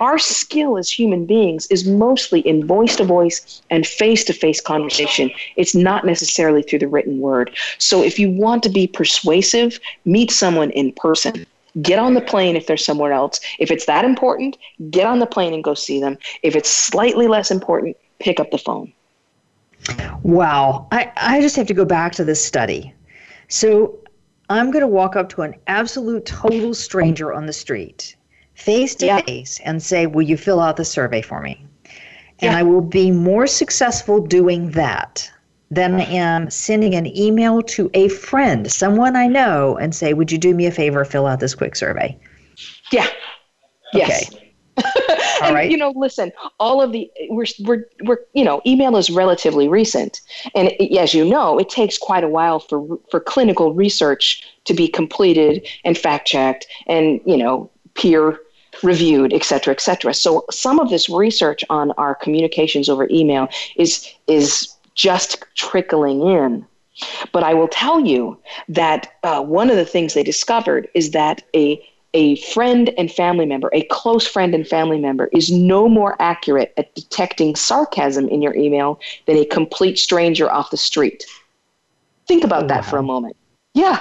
Our 0.05 0.19
skill 0.19 0.77
as 0.77 0.91
human 0.91 1.25
beings 1.25 1.67
is 1.69 1.89
mostly 1.89 2.41
in 2.41 2.67
voice 2.67 2.95
to 2.97 3.05
voice 3.05 3.63
and 3.71 3.87
face 3.87 4.23
to 4.25 4.35
face 4.35 4.61
conversation. 4.61 5.31
It's 5.57 5.75
not 5.75 6.05
necessarily 6.05 6.61
through 6.63 6.81
the 6.81 6.89
written 6.89 7.21
word. 7.21 7.57
So 7.79 8.03
if 8.03 8.19
you 8.19 8.31
want 8.31 8.63
to 8.65 8.69
be 8.69 8.87
persuasive, 8.87 9.81
meet 10.05 10.31
someone 10.31 10.71
in 10.73 10.93
person. 10.93 11.47
Get 11.81 11.99
on 11.99 12.13
the 12.13 12.21
plane 12.21 12.55
if 12.55 12.67
they're 12.67 12.77
somewhere 12.77 13.15
else. 13.15 13.41
If 13.59 13.71
it's 13.71 13.87
that 13.87 14.05
important, 14.05 14.59
get 14.91 15.07
on 15.07 15.21
the 15.21 15.27
plane 15.27 15.55
and 15.55 15.65
go 15.65 15.73
see 15.73 16.03
them. 16.03 16.19
If 16.43 16.55
it's 16.55 16.69
slightly 16.69 17.27
less 17.27 17.51
important, 17.51 17.97
pick 18.19 18.39
up 18.39 18.51
the 18.51 18.59
phone. 18.59 18.93
Wow. 20.23 20.87
I, 20.93 21.11
I 21.17 21.41
just 21.41 21.57
have 21.57 21.67
to 21.69 21.75
go 21.75 21.87
back 21.87 22.13
to 22.17 22.25
this 22.27 22.45
study. 22.45 22.93
So 23.49 23.99
I'm 24.51 24.71
going 24.71 24.83
to 24.83 24.87
walk 24.87 25.17
up 25.17 25.31
to 25.31 25.41
an 25.41 25.55
absolute 25.67 26.27
total 26.27 26.75
stranger 26.75 27.33
on 27.33 27.47
the 27.47 27.55
street, 27.55 28.17
face 28.55 28.95
to 28.97 29.23
face, 29.23 29.61
and 29.65 29.83
say, 29.83 30.07
Will 30.07 30.23
you 30.23 30.37
fill 30.37 30.61
out 30.61 30.77
the 30.77 30.85
survey 30.85 31.23
for 31.23 31.41
me? 31.41 31.65
And 32.41 32.53
yeah. 32.53 32.59
I 32.59 32.63
will 32.63 32.81
be 32.81 33.11
more 33.11 33.47
successful 33.47 34.21
doing 34.21 34.71
that 34.73 35.31
than 35.71 35.95
I 35.95 36.05
am 36.05 36.51
sending 36.51 36.95
an 36.95 37.07
email 37.17 37.63
to 37.63 37.91
a 37.95 38.09
friend, 38.09 38.71
someone 38.71 39.17
I 39.17 39.27
know, 39.27 39.77
and 39.77 39.95
say, 39.95 40.15
Would 40.15 40.31
you 40.31 40.39
do 40.39 40.55
me 40.55 40.67
a 40.67 40.71
favor, 40.71 41.05
fill 41.05 41.27
out 41.27 41.41
this 41.41 41.55
quick 41.55 41.77
survey? 41.77 42.19
Yeah. 42.93 43.07
Yes. 43.93 44.33
Okay. 44.33 44.41
and, 44.77 45.45
all 45.45 45.55
right. 45.55 45.71
You 45.71 45.77
know, 45.77 45.93
listen, 45.95 46.33
all 46.59 46.83
of 46.83 46.93
the 46.93 47.11
we're 47.31 47.47
we're 47.61 47.87
we're 48.03 48.19
you 48.33 48.45
know, 48.45 48.61
email 48.67 48.97
is 48.97 49.09
relatively 49.09 49.69
recent, 49.69 50.21
and 50.55 50.69
it, 50.69 50.97
as 50.99 51.15
you 51.15 51.25
know, 51.25 51.59
it 51.59 51.69
takes 51.69 51.97
quite 51.97 52.25
a 52.25 52.29
while 52.29 52.59
for 52.59 52.99
for 53.11 53.21
clinical 53.21 53.73
research 53.73 54.43
to 54.65 54.75
be 54.75 54.89
completed 54.89 55.67
and 55.85 55.97
fact 55.97 56.27
checked, 56.27 56.67
and 56.89 57.21
you 57.25 57.37
know, 57.37 57.71
peer 57.95 58.41
reviewed, 58.83 59.33
et 59.33 59.45
cetera, 59.45 59.73
et 59.73 59.81
cetera. 59.81 60.13
So 60.15 60.45
some 60.51 60.81
of 60.81 60.91
this 60.91 61.09
research 61.09 61.65
on 61.71 61.93
our 61.93 62.15
communications 62.15 62.89
over 62.89 63.07
email 63.11 63.49
is 63.77 64.11
is 64.27 64.75
just 64.95 65.45
trickling 65.55 66.23
in. 66.23 66.67
But 67.33 67.43
I 67.43 67.55
will 67.55 67.69
tell 67.69 68.01
you 68.01 68.39
that 68.69 69.13
uh, 69.25 69.43
one 69.43 69.69
of 69.69 69.77
the 69.77 69.85
things 69.85 70.15
they 70.15 70.23
discovered 70.23 70.89
is 70.95 71.11
that 71.11 71.43
a 71.55 71.85
a 72.17 72.37
friend 72.37 72.95
and 72.97 73.11
family 73.11 73.45
member, 73.45 73.69
a 73.73 73.83
close 73.91 74.25
friend 74.25 74.55
and 74.55 74.67
family 74.67 74.99
member, 74.99 75.29
is 75.33 75.51
no 75.51 75.89
more 75.89 76.15
accurate 76.21 76.73
at 76.77 76.95
detecting 76.95 77.57
sarcasm 77.57 78.29
in 78.29 78.41
your 78.41 78.55
email 78.55 79.01
than 79.27 79.37
a 79.37 79.45
complete 79.45 79.99
stranger 79.99 80.49
off 80.51 80.71
the 80.71 80.77
street. 80.77 81.27
Think 82.29 82.45
about 82.45 82.63
wow. 82.63 82.69
that 82.69 82.85
for 82.85 82.99
a 82.99 83.03
moment. 83.03 83.37
Yeah, 83.75 84.01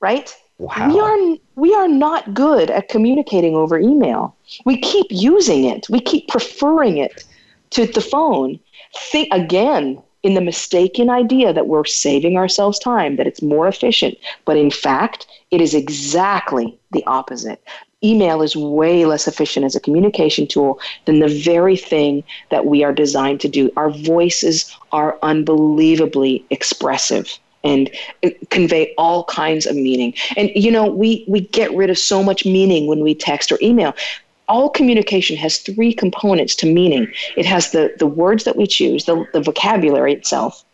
right? 0.00 0.32
Wow. 0.60 0.88
We 0.92 1.00
are 1.00 1.38
we 1.56 1.74
are 1.74 1.88
not 1.88 2.34
good 2.34 2.70
at 2.70 2.90
communicating 2.90 3.56
over 3.56 3.78
email. 3.78 4.36
We 4.66 4.78
keep 4.78 5.06
using 5.08 5.64
it. 5.64 5.86
We 5.88 6.00
keep 6.00 6.28
preferring 6.28 6.98
it 6.98 7.24
to 7.70 7.86
the 7.86 8.02
phone. 8.02 8.60
Think 8.94 9.32
again 9.32 10.02
in 10.22 10.34
the 10.34 10.42
mistaken 10.42 11.08
idea 11.08 11.54
that 11.54 11.66
we're 11.66 11.86
saving 11.86 12.36
ourselves 12.36 12.78
time, 12.78 13.16
that 13.16 13.26
it's 13.26 13.40
more 13.40 13.68
efficient. 13.68 14.18
But 14.44 14.58
in 14.58 14.70
fact, 14.70 15.26
it 15.50 15.62
is 15.62 15.72
exactly 15.72 16.78
the 16.92 17.04
opposite. 17.06 17.64
Email 18.04 18.42
is 18.42 18.54
way 18.54 19.06
less 19.06 19.26
efficient 19.26 19.64
as 19.64 19.74
a 19.74 19.80
communication 19.80 20.46
tool 20.46 20.78
than 21.06 21.20
the 21.20 21.40
very 21.42 21.76
thing 21.76 22.22
that 22.50 22.66
we 22.66 22.84
are 22.84 22.92
designed 22.92 23.40
to 23.40 23.48
do. 23.48 23.72
Our 23.78 23.88
voices 23.88 24.76
are 24.92 25.18
unbelievably 25.22 26.44
expressive 26.50 27.38
and 27.62 27.90
convey 28.48 28.94
all 28.96 29.24
kinds 29.24 29.66
of 29.66 29.76
meaning. 29.76 30.14
And 30.36 30.50
you 30.54 30.70
know, 30.70 30.86
we 30.86 31.24
we 31.28 31.40
get 31.40 31.74
rid 31.74 31.90
of 31.90 31.98
so 31.98 32.22
much 32.22 32.44
meaning 32.44 32.86
when 32.86 33.00
we 33.00 33.14
text 33.14 33.52
or 33.52 33.58
email 33.62 33.94
all 34.50 34.68
communication 34.68 35.36
has 35.36 35.58
three 35.58 35.94
components 35.94 36.56
to 36.56 36.66
meaning 36.66 37.06
it 37.36 37.46
has 37.46 37.70
the, 37.70 37.94
the 37.98 38.06
words 38.06 38.42
that 38.44 38.56
we 38.56 38.66
choose, 38.66 39.04
the, 39.04 39.24
the 39.32 39.40
vocabulary 39.40 40.12
itself. 40.12 40.64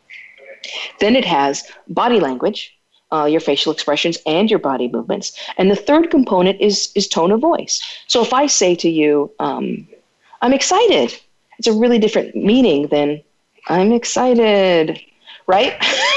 Then 0.99 1.15
it 1.15 1.27
has 1.27 1.63
body 1.87 2.19
language, 2.19 2.75
uh, 3.13 3.27
your 3.27 3.41
facial 3.41 3.73
expressions, 3.73 4.17
and 4.27 4.51
your 4.51 4.59
body 4.59 4.89
movements. 4.89 5.39
And 5.59 5.71
the 5.71 5.77
third 5.77 6.11
component 6.11 6.61
is, 6.61 6.91
is 6.95 7.07
tone 7.07 7.31
of 7.31 7.41
voice. 7.41 7.81
So 8.07 8.23
if 8.23 8.33
I 8.33 8.47
say 8.47 8.75
to 8.77 8.89
you, 8.89 9.31
um, 9.39 9.87
I'm 10.41 10.55
excited, 10.55 11.15
it's 11.59 11.69
a 11.69 11.73
really 11.73 11.99
different 11.99 12.35
meaning 12.35 12.89
than 12.89 13.23
I'm 13.69 13.93
excited, 13.93 14.99
right? 15.47 15.75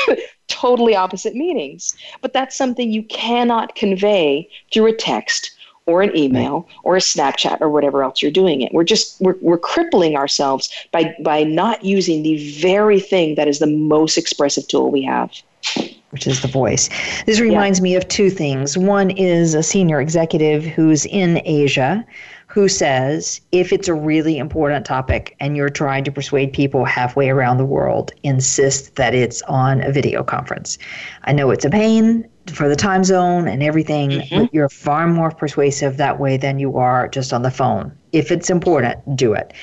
totally 0.49 0.95
opposite 0.95 1.35
meanings. 1.35 1.95
But 2.21 2.33
that's 2.33 2.57
something 2.57 2.91
you 2.91 3.03
cannot 3.03 3.75
convey 3.75 4.49
through 4.73 4.87
a 4.87 4.93
text 4.93 5.51
or 5.89 6.01
an 6.03 6.15
email 6.15 6.67
or 6.83 6.95
a 6.95 6.99
Snapchat 6.99 7.59
or 7.61 7.69
whatever 7.69 8.03
else 8.03 8.21
you're 8.21 8.31
doing 8.31 8.61
it. 8.61 8.71
We're 8.73 8.83
just 8.83 9.19
we're, 9.19 9.37
we're 9.41 9.57
crippling 9.57 10.15
ourselves 10.15 10.69
by 10.91 11.15
by 11.23 11.43
not 11.43 11.83
using 11.83 12.21
the 12.21 12.37
very 12.59 12.99
thing 12.99 13.35
that 13.35 13.47
is 13.47 13.59
the 13.59 13.67
most 13.67 14.17
expressive 14.17 14.67
tool 14.67 14.91
we 14.91 15.01
have. 15.03 15.31
Which 16.11 16.25
is 16.25 16.41
the 16.41 16.47
voice. 16.47 16.89
This 17.25 17.39
reminds 17.39 17.79
yeah. 17.79 17.83
me 17.83 17.95
of 17.95 18.07
two 18.07 18.29
things. 18.29 18.77
One 18.77 19.11
is 19.11 19.53
a 19.53 19.61
senior 19.61 20.01
executive 20.01 20.63
who's 20.63 21.05
in 21.05 21.41
Asia 21.45 22.05
who 22.49 22.67
says 22.67 23.39
if 23.51 23.71
it's 23.71 23.87
a 23.87 23.93
really 23.93 24.39
important 24.39 24.83
topic 24.83 25.35
and 25.39 25.55
you're 25.55 25.69
trying 25.69 26.03
to 26.03 26.11
persuade 26.11 26.51
people 26.51 26.83
halfway 26.83 27.29
around 27.29 27.57
the 27.57 27.65
world, 27.65 28.11
insist 28.23 28.95
that 28.95 29.13
it's 29.13 29.43
on 29.43 29.81
a 29.83 29.91
video 29.91 30.23
conference. 30.23 30.79
I 31.25 31.31
know 31.31 31.51
it's 31.51 31.63
a 31.63 31.69
pain 31.69 32.27
for 32.47 32.67
the 32.67 32.75
time 32.75 33.03
zone 33.03 33.47
and 33.47 33.61
everything, 33.61 34.09
mm-hmm. 34.09 34.39
but 34.39 34.53
you're 34.53 34.67
far 34.67 35.07
more 35.07 35.29
persuasive 35.29 35.97
that 35.97 36.19
way 36.19 36.37
than 36.37 36.57
you 36.57 36.75
are 36.77 37.07
just 37.07 37.31
on 37.31 37.43
the 37.43 37.51
phone. 37.51 37.95
If 38.13 38.31
it's 38.31 38.49
important, 38.49 39.15
do 39.15 39.33
it. 39.33 39.53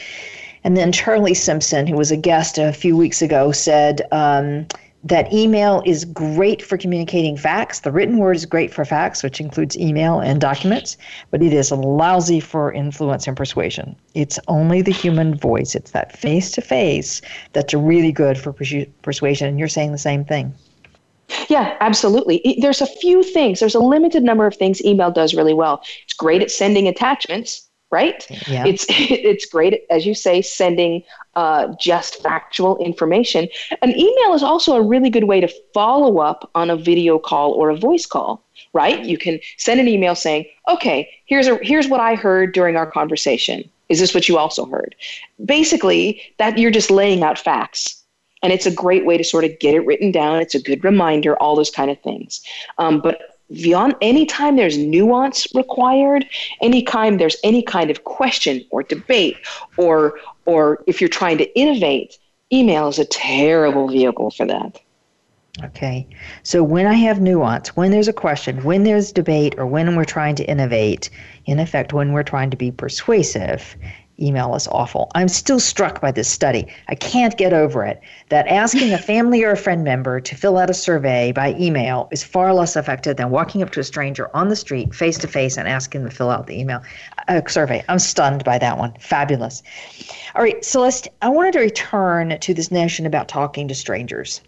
And 0.63 0.77
then 0.77 0.93
Charlie 0.93 1.35
Simpson, 1.35 1.89
who 1.89 1.97
was 1.97 2.13
a 2.13 2.17
guest 2.17 2.57
a 2.57 2.73
few 2.73 2.97
weeks 2.97 3.21
ago, 3.21 3.51
said 3.51 4.03
um, 4.13 4.67
that 5.09 5.33
email 5.33 5.83
is 5.87 6.05
great 6.05 6.61
for 6.61 6.77
communicating 6.77 7.37
facts. 7.37 7.81
The 7.81 7.93
written 7.93 8.19
word 8.19 8.35
is 8.35 8.45
great 8.45 8.75
for 8.75 8.85
facts, 8.85 9.23
which 9.23 9.41
includes 9.41 9.79
email 9.79 10.19
and 10.19 10.41
documents, 10.41 10.97
but 11.31 11.43
it 11.43 11.53
is 11.53 11.71
lousy 11.71 12.41
for 12.41 12.73
influence 12.73 13.29
and 13.29 13.37
persuasion. 13.37 13.95
It's 14.15 14.39
only 14.49 14.83
the 14.83 14.93
human 14.93 15.37
voice, 15.37 15.77
it's 15.77 15.93
that 15.93 16.19
face 16.19 16.51
to 16.53 16.61
face 16.61 17.23
that's 17.53 17.73
really 17.73 18.11
good 18.11 18.37
for 18.37 18.53
persuasion. 18.53 19.49
And 19.49 19.59
you're 19.61 19.69
saying 19.69 19.93
the 19.93 19.99
same 19.99 20.25
thing. 20.25 20.53
Yeah, 21.49 21.77
absolutely. 21.81 22.57
There's 22.61 22.81
a 22.81 22.87
few 22.87 23.23
things. 23.23 23.61
There's 23.61 23.75
a 23.75 23.81
limited 23.81 24.23
number 24.23 24.47
of 24.47 24.57
things 24.57 24.85
email 24.85 25.11
does 25.11 25.35
really 25.35 25.55
well. 25.55 25.83
It's 26.05 26.15
great 26.15 26.43
at 26.43 26.51
sending 26.51 26.89
attachments, 26.89 27.66
right? 27.91 28.27
Yeah. 28.49 28.65
It's 28.67 28.87
it's 28.89 29.47
great 29.47 29.83
as 29.91 30.07
you 30.07 30.15
say, 30.15 30.43
sending 30.43 31.03
uh, 31.35 31.75
just 31.79 32.23
factual 32.23 32.77
information. 32.79 33.49
An 33.83 33.91
email 33.91 34.35
is 34.35 34.43
also 34.43 34.77
a 34.77 34.83
really 34.83 35.11
good 35.11 35.25
way 35.25 35.41
to 35.41 35.49
follow 35.75 36.19
up 36.19 36.51
on 36.55 36.71
a 36.71 36.77
video 36.77 37.19
call 37.19 37.53
or 37.53 37.71
a 37.71 37.77
voice 37.77 38.07
call, 38.07 38.43
right? 38.73 39.05
You 39.05 39.19
can 39.19 39.39
send 39.59 39.81
an 39.81 39.89
email 39.89 40.15
saying, 40.15 40.47
"Okay, 40.69 41.09
here's 41.27 41.47
a 41.47 41.59
here's 41.63 41.89
what 41.89 42.01
I 42.01 42.15
heard 42.15 42.53
during 42.53 42.77
our 42.77 42.91
conversation. 42.91 43.69
Is 43.89 44.01
this 44.01 44.15
what 44.15 44.29
you 44.29 44.39
also 44.39 44.67
heard?" 44.67 44.95
Basically, 45.45 46.21
that 46.39 46.59
you're 46.59 46.71
just 46.71 46.91
laying 46.91 47.23
out 47.23 47.39
facts 47.39 48.03
and 48.43 48.53
it's 48.53 48.67
a 48.67 48.71
great 48.71 49.05
way 49.07 49.17
to 49.17 49.25
sort 49.25 49.45
of 49.45 49.59
get 49.59 49.75
it 49.75 49.81
written 49.81 50.13
down. 50.13 50.41
It's 50.41 50.55
a 50.55 50.63
good 50.63 50.85
reminder, 50.85 51.37
all 51.43 51.57
those 51.57 51.71
kind 51.71 51.91
of 51.91 52.01
things. 52.03 52.41
Um, 52.79 53.01
but 53.01 53.36
beyond 53.53 53.95
anytime 54.01 54.57
there's 54.57 54.79
nuance 54.79 55.47
required, 55.55 56.27
any 56.61 56.77
anytime 56.77 57.19
there's 57.19 57.37
any 57.43 57.63
kind 57.63 57.91
of 57.91 58.05
question 58.05 58.65
or 58.71 58.83
debate, 58.83 59.37
or 59.77 60.19
or 60.45 60.83
if 60.87 61.01
you're 61.01 61.09
trying 61.09 61.39
to 61.39 61.59
innovate, 61.59 62.19
email 62.53 62.89
is 62.89 62.99
a 62.99 63.05
terrible 63.05 63.89
vehicle 63.89 64.31
for 64.31 64.47
that. 64.47 64.81
Okay. 65.65 66.07
So 66.43 66.63
when 66.63 66.87
I 66.87 66.95
have 66.95 67.21
nuance, 67.21 67.75
when 67.77 67.91
there's 67.91 68.09
a 68.09 68.13
question, 68.13 68.63
when 68.63 68.85
there's 68.85 69.11
debate, 69.11 69.55
or 69.57 69.67
when 69.67 69.97
we're 69.97 70.05
trying 70.05 70.37
to 70.37 70.45
innovate, 70.45 71.09
in 71.47 71.59
effect, 71.59 71.95
when 71.95 72.13
we're 72.13 72.23
trying 72.23 72.51
to 72.51 72.57
be 72.57 72.71
persuasive, 72.71 73.75
email 74.21 74.55
is 74.55 74.67
awful. 74.69 75.11
I'm 75.15 75.29
still 75.29 75.61
struck 75.61 76.01
by 76.01 76.11
this 76.11 76.29
study. 76.29 76.67
I 76.89 76.95
can't 76.95 77.37
get 77.37 77.53
over 77.53 77.85
it 77.85 78.01
that 78.29 78.49
asking 78.49 78.93
a 78.93 78.99
family 78.99 79.45
or 79.45 79.53
a 79.53 79.57
friend 79.57 79.85
member 79.85 80.21
to 80.21 80.35
fill 80.35 80.59
out 80.59 80.71
a 80.71 80.75
survey 80.75 81.33
by 81.33 81.55
email 81.59 82.09
is 82.11 82.25
far 82.25 82.55
less 82.55 82.77
effective 82.77 83.17
than 83.17 83.31
walking 83.31 83.63
up 83.63 83.71
to 83.73 83.81
a 83.81 83.85
stranger 83.85 84.35
on 84.35 84.49
the 84.49 84.57
street 84.57 84.95
face 84.95 85.19
to 85.19 85.29
face 85.29 85.57
and 85.57 85.69
asking 85.69 86.03
them 86.03 86.11
to 86.11 86.17
fill 86.17 86.31
out 86.31 86.47
the 86.47 86.59
email 86.59 86.83
uh, 87.29 87.41
survey. 87.47 87.85
I'm 87.89 87.99
stunned 87.99 88.45
by 88.45 88.59
that 88.59 88.79
one. 88.79 88.95
Fabulous. 89.01 89.63
All 90.35 90.43
right, 90.43 90.65
Celeste, 90.65 91.09
I 91.23 91.29
wanted 91.29 91.53
to 91.55 91.61
return 91.61 92.39
to 92.39 92.55
this 92.55 92.71
notion 92.71 93.07
about 93.07 93.29
talking 93.29 93.69
to 93.69 93.75
strangers. 93.75 94.41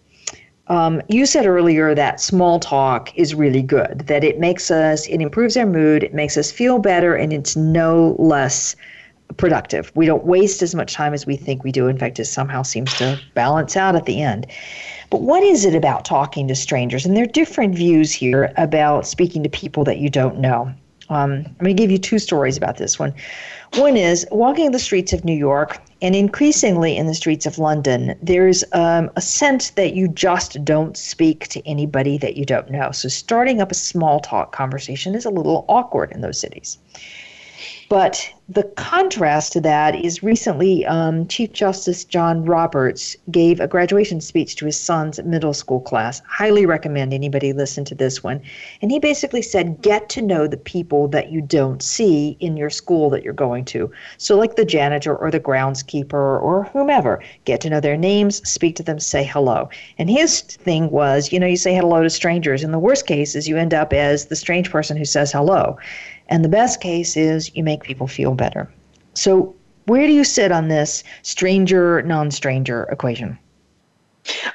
Um, 0.68 1.01
you 1.09 1.24
said 1.24 1.47
earlier 1.47 1.95
that 1.95 2.20
small 2.20 2.61
talk 2.61 3.16
is 3.16 3.34
really 3.34 3.62
good, 3.62 4.01
that 4.07 4.22
it 4.22 4.38
makes 4.38 4.70
us, 4.70 5.07
it 5.07 5.20
improves 5.22 5.57
our 5.57 5.64
mood, 5.64 6.03
it 6.03 6.12
makes 6.12 6.36
us 6.36 6.53
feel 6.53 6.78
better, 6.78 7.14
and 7.14 7.32
it's 7.32 7.57
no 7.57 8.14
less 8.18 8.76
productive. 9.37 9.93
We 9.95 10.07
don't 10.07 10.24
waste 10.24 10.62
as 10.62 10.74
much 10.74 10.95
time 10.95 11.14
as 11.14 11.26
we 11.26 11.37
think 11.37 11.62
we 11.62 11.72
do. 11.72 11.87
In 11.87 11.99
fact, 11.99 12.18
it 12.18 12.24
somehow 12.24 12.62
seems 12.62 12.93
to 12.95 13.20
balance 13.35 13.76
out 13.76 13.95
at 13.95 14.07
the 14.07 14.22
end. 14.22 14.47
But 15.11 15.22
what 15.22 15.43
is 15.43 15.64
it 15.64 15.74
about 15.74 16.05
talking 16.05 16.49
to 16.49 16.55
strangers? 16.55 17.07
And 17.07 17.16
there 17.16 17.24
are 17.24 17.26
different 17.26 17.74
views 17.74 18.12
here 18.12 18.53
about 18.57 19.07
speaking 19.07 19.43
to 19.43 19.49
people 19.49 19.85
that 19.85 19.99
you 19.99 20.09
don't 20.11 20.39
know. 20.39 20.72
Um, 21.11 21.47
I'm 21.47 21.57
going 21.61 21.76
to 21.76 21.83
give 21.83 21.91
you 21.91 21.99
two 21.99 22.18
stories 22.18 22.57
about 22.57 22.76
this 22.76 22.99
one. 22.99 23.14
One 23.74 23.97
is 23.97 24.26
walking 24.31 24.72
the 24.72 24.79
streets 24.79 25.12
of 25.12 25.24
New 25.24 25.37
York, 25.37 25.81
and 26.03 26.14
increasingly 26.14 26.97
in 26.97 27.07
the 27.07 27.14
streets 27.14 27.47
of 27.47 27.59
London, 27.59 28.14
there's 28.22 28.62
um, 28.72 29.11
a 29.16 29.20
sense 29.20 29.70
that 29.70 29.95
you 29.95 30.09
just 30.09 30.62
don't 30.64 30.97
speak 30.97 31.49
to 31.49 31.66
anybody 31.66 32.18
that 32.18 32.37
you 32.37 32.45
don't 32.45 32.70
know. 32.70 32.91
So 32.93 33.09
starting 33.09 33.61
up 33.61 33.70
a 33.70 33.74
small 33.74 34.20
talk 34.20 34.53
conversation 34.53 35.14
is 35.14 35.24
a 35.24 35.31
little 35.31 35.64
awkward 35.68 36.12
in 36.12 36.20
those 36.20 36.39
cities. 36.39 36.79
But 37.89 38.30
the 38.51 38.62
contrast 38.62 39.53
to 39.53 39.61
that 39.61 39.95
is 39.95 40.22
recently 40.22 40.84
um, 40.86 41.26
Chief 41.26 41.53
Justice 41.53 42.05
John 42.05 42.45
Roberts 42.45 43.14
gave 43.30 43.61
a 43.61 43.68
graduation 43.68 44.22
speech 44.22 44.57
to 44.57 44.66
his 44.66 44.78
son's 44.78 45.22
middle 45.22 45.53
school 45.53 45.80
class. 45.80 46.20
Highly 46.26 46.64
recommend 46.64 47.12
anybody 47.12 47.53
listen 47.53 47.84
to 47.86 47.95
this 47.95 48.22
one. 48.22 48.41
And 48.80 48.91
he 48.91 48.99
basically 48.99 49.43
said, 49.43 49.82
get 49.82 50.09
to 50.11 50.22
know 50.22 50.47
the 50.47 50.57
people 50.57 51.09
that 51.09 51.30
you 51.30 51.43
don't 51.43 51.82
see 51.82 52.39
in 52.41 52.57
your 52.57 52.70
school 52.70 53.11
that 53.11 53.22
you're 53.22 53.34
going 53.34 53.66
to. 53.66 53.91
So, 54.16 54.36
like 54.36 54.57
the 54.57 54.64
janitor 54.64 55.14
or 55.14 55.30
the 55.30 55.41
groundskeeper 55.41 56.12
or 56.12 56.64
whomever, 56.72 57.22
get 57.45 57.61
to 57.62 57.70
know 57.70 57.80
their 57.80 57.97
names, 57.99 58.47
speak 58.49 58.76
to 58.76 58.82
them, 58.82 58.99
say 58.99 59.24
hello. 59.24 59.68
And 59.99 60.11
his 60.11 60.41
thing 60.41 60.91
was, 60.91 61.32
you 61.32 61.41
know, 61.41 61.47
you 61.47 61.57
say 61.57 61.74
hello 61.74 62.03
to 62.03 62.11
strangers. 62.11 62.62
In 62.62 62.72
the 62.72 62.78
worst 62.78 63.07
cases, 63.07 63.49
you 63.49 63.57
end 63.57 63.74
up 63.74 63.93
as 63.93 64.26
the 64.26 64.36
strange 64.36 64.70
person 64.70 64.97
who 64.97 65.05
says 65.05 65.32
hello. 65.32 65.78
And 66.29 66.45
the 66.45 66.49
best 66.49 66.81
case 66.81 67.16
is 67.16 67.55
you 67.57 67.64
make 67.64 67.83
people 67.83 68.07
feel 68.07 68.35
better. 68.35 68.70
So, 69.14 69.55
where 69.87 70.07
do 70.07 70.12
you 70.12 70.24
sit 70.24 70.53
on 70.53 70.68
this 70.68 71.03
stranger 71.22 72.03
non 72.03 72.31
stranger 72.31 72.85
equation? 72.93 73.39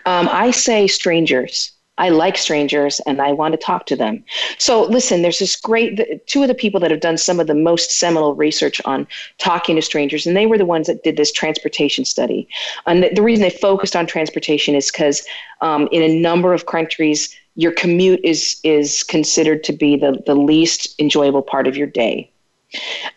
Um, 0.06 0.30
I 0.32 0.52
say 0.52 0.88
strangers. 0.88 1.73
I 1.98 2.10
like 2.10 2.38
strangers 2.38 3.00
and 3.02 3.22
I 3.22 3.32
want 3.34 3.52
to 3.54 3.58
talk 3.58 3.86
to 3.88 3.96
them. 3.96 4.24
So, 4.58 4.84
listen, 4.84 5.22
there's 5.22 5.38
this 5.38 5.56
great, 5.56 6.26
two 6.28 6.42
of 6.42 6.48
the 6.48 6.56
people 6.56 6.80
that 6.80 6.90
have 6.90 7.02
done 7.02 7.18
some 7.18 7.40
of 7.40 7.46
the 7.46 7.54
most 7.54 8.00
seminal 8.00 8.34
research 8.34 8.82
on 8.86 9.08
talking 9.38 9.76
to 9.76 9.82
strangers, 9.82 10.26
and 10.26 10.36
they 10.36 10.48
were 10.48 10.58
the 10.58 10.66
ones 10.66 10.88
that 10.88 11.04
did 11.04 11.18
this 11.18 11.32
transportation 11.32 12.04
study. 12.04 12.48
And 12.88 13.04
the, 13.04 13.10
the 13.14 13.22
reason 13.22 13.44
they 13.44 13.52
focused 13.52 13.96
on 13.96 14.08
transportation 14.08 14.74
is 14.74 14.92
because 14.92 15.24
um, 15.62 15.88
in 15.92 16.02
a 16.02 16.20
number 16.20 16.54
of 16.54 16.66
countries, 16.66 17.36
your 17.56 17.72
commute 17.72 18.22
is 18.24 18.60
is 18.64 19.04
considered 19.04 19.64
to 19.66 19.74
be 19.74 19.96
the, 19.96 20.22
the 20.26 20.36
least 20.36 21.00
enjoyable 21.00 21.44
part 21.44 21.68
of 21.68 21.78
your 21.78 21.88
day. 21.88 22.32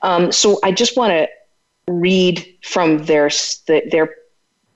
Um, 0.03 0.31
so 0.31 0.59
I 0.63 0.73
just 0.73 0.99
want 0.99 1.13
to 1.13 1.29
read 1.89 2.47
from 2.63 3.07
their 3.07 3.31
their 3.67 4.15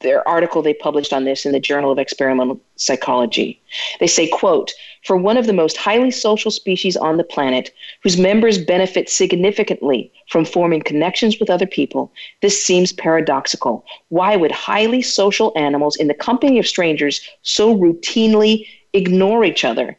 their 0.01 0.26
article 0.26 0.62
they 0.62 0.74
published 0.74 1.12
on 1.12 1.24
this 1.24 1.46
in 1.46 1.53
the 1.53 1.61
Journal 1.61 1.90
of 1.90 1.98
Experimental 1.98 2.61
Psychology. 2.76 3.61
They 4.01 4.07
say, 4.07 4.28
quote, 4.28 4.72
for 5.05 5.16
one 5.16 5.36
of 5.36 5.46
the 5.46 5.53
most 5.53 5.76
highly 5.76 6.11
social 6.11 6.51
species 6.51 6.96
on 6.96 7.16
the 7.16 7.24
planet, 7.24 7.70
whose 8.03 8.18
members 8.18 8.59
benefit 8.59 9.09
significantly 9.09 10.12
from 10.28 10.44
forming 10.44 10.82
connections 10.82 11.38
with 11.38 11.51
other 11.51 11.66
people, 11.66 12.12
this 12.42 12.62
seems 12.62 12.92
paradoxical. 12.92 13.84
Why 14.09 14.36
would 14.36 14.53
highly 14.53 15.03
social 15.03 15.53
animals 15.57 15.96
in 15.96 16.09
the 16.09 16.14
company 16.14 16.59
of 16.59 16.66
strangers 16.66 17.20
so 17.42 17.74
routinely 17.74 18.66
ignore 18.92 19.44
each 19.44 19.64
other. 19.64 19.96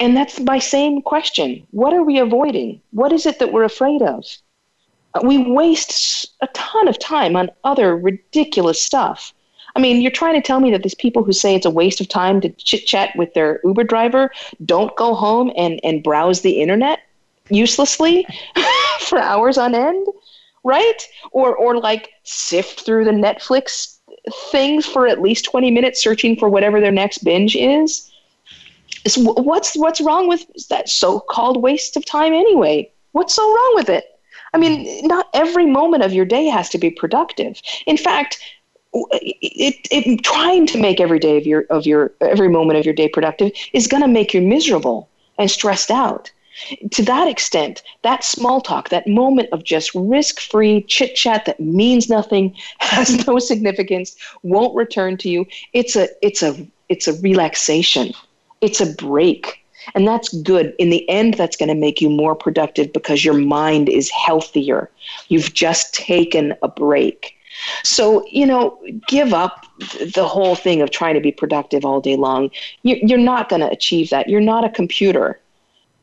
And 0.00 0.16
that's 0.16 0.40
my 0.40 0.58
same 0.58 1.02
question. 1.02 1.66
What 1.70 1.92
are 1.92 2.02
we 2.02 2.18
avoiding? 2.18 2.80
What 2.90 3.12
is 3.12 3.26
it 3.26 3.38
that 3.38 3.52
we're 3.52 3.64
afraid 3.64 4.02
of? 4.02 4.24
We 5.22 5.38
waste 5.38 6.26
a 6.40 6.48
ton 6.48 6.88
of 6.88 6.98
time 6.98 7.36
on 7.36 7.50
other 7.62 7.96
ridiculous 7.96 8.80
stuff. 8.82 9.32
I 9.76 9.80
mean, 9.80 10.00
you're 10.00 10.10
trying 10.10 10.40
to 10.40 10.46
tell 10.46 10.60
me 10.60 10.70
that 10.70 10.82
these 10.82 10.94
people 10.94 11.24
who 11.24 11.32
say 11.32 11.54
it's 11.54 11.66
a 11.66 11.70
waste 11.70 12.00
of 12.00 12.08
time 12.08 12.40
to 12.40 12.48
chit 12.50 12.86
chat 12.86 13.14
with 13.16 13.34
their 13.34 13.60
Uber 13.64 13.84
driver 13.84 14.30
don't 14.64 14.94
go 14.96 15.14
home 15.14 15.52
and, 15.56 15.80
and 15.82 16.02
browse 16.02 16.42
the 16.42 16.60
internet 16.60 17.00
uselessly 17.50 18.26
for 19.00 19.18
hours 19.18 19.58
on 19.58 19.74
end, 19.74 20.06
right? 20.62 21.08
Or, 21.32 21.56
or 21.56 21.78
like 21.78 22.10
sift 22.22 22.86
through 22.86 23.04
the 23.04 23.10
Netflix 23.10 23.98
things 24.50 24.86
for 24.86 25.06
at 25.06 25.20
least 25.20 25.44
20 25.44 25.70
minutes 25.70 26.02
searching 26.02 26.36
for 26.36 26.48
whatever 26.48 26.80
their 26.80 26.92
next 26.92 27.18
binge 27.18 27.56
is. 27.56 28.10
It's, 29.04 29.16
what's 29.18 29.76
what's 29.76 30.00
wrong 30.00 30.28
with 30.28 30.46
that 30.70 30.88
so-called 30.88 31.62
waste 31.62 31.96
of 31.96 32.06
time 32.06 32.32
anyway? 32.32 32.90
What's 33.12 33.34
so 33.34 33.42
wrong 33.42 33.72
with 33.74 33.90
it? 33.90 34.13
I 34.54 34.58
mean, 34.58 35.06
not 35.06 35.28
every 35.34 35.66
moment 35.66 36.02
of 36.02 36.12
your 36.12 36.24
day 36.24 36.46
has 36.46 36.68
to 36.70 36.78
be 36.78 36.90
productive. 36.90 37.60
In 37.86 37.96
fact, 37.96 38.38
it, 38.92 39.88
it, 39.90 40.22
trying 40.22 40.66
to 40.68 40.78
make 40.78 41.00
every 41.00 41.18
day 41.18 41.36
of 41.36 41.46
your 41.46 41.62
of 41.70 41.84
your 41.84 42.12
every 42.20 42.48
moment 42.48 42.78
of 42.78 42.84
your 42.84 42.94
day 42.94 43.08
productive 43.08 43.50
is 43.72 43.88
going 43.88 44.02
to 44.02 44.08
make 44.08 44.32
you 44.32 44.40
miserable 44.40 45.08
and 45.36 45.50
stressed 45.50 45.90
out 45.90 46.30
to 46.90 47.02
that 47.02 47.28
extent, 47.28 47.82
that 48.02 48.24
small 48.24 48.60
talk, 48.60 48.88
that 48.90 49.06
moment 49.06 49.48
of 49.52 49.64
just 49.64 49.94
risk 49.94 50.40
free 50.40 50.82
chit 50.82 51.16
chat 51.16 51.44
that 51.46 51.60
means 51.60 52.08
nothing, 52.08 52.54
has 52.78 53.26
no 53.26 53.38
significance, 53.38 54.16
won't 54.42 54.74
return 54.74 55.16
to 55.18 55.28
you, 55.28 55.46
it's 55.72 55.96
a, 55.96 56.08
it's 56.22 56.42
a, 56.42 56.66
it's 56.88 57.08
a 57.08 57.14
relaxation. 57.20 58.12
It's 58.60 58.80
a 58.80 58.86
break. 58.94 59.63
And 59.94 60.06
that's 60.06 60.32
good. 60.42 60.74
In 60.78 60.90
the 60.90 61.08
end, 61.08 61.34
that's 61.34 61.56
going 61.56 61.68
to 61.68 61.74
make 61.74 62.00
you 62.00 62.10
more 62.10 62.34
productive 62.34 62.92
because 62.92 63.24
your 63.24 63.34
mind 63.34 63.88
is 63.88 64.10
healthier. 64.10 64.90
You've 65.28 65.54
just 65.54 65.94
taken 65.94 66.54
a 66.62 66.68
break. 66.68 67.36
So, 67.82 68.26
you 68.30 68.46
know, 68.46 68.78
give 69.06 69.32
up 69.32 69.66
the 70.14 70.26
whole 70.26 70.56
thing 70.56 70.82
of 70.82 70.90
trying 70.90 71.14
to 71.14 71.20
be 71.20 71.32
productive 71.32 71.84
all 71.84 72.00
day 72.00 72.16
long. 72.16 72.50
You're 72.82 73.18
not 73.18 73.48
going 73.48 73.60
to 73.60 73.70
achieve 73.70 74.10
that. 74.10 74.28
You're 74.28 74.40
not 74.40 74.64
a 74.64 74.70
computer 74.70 75.40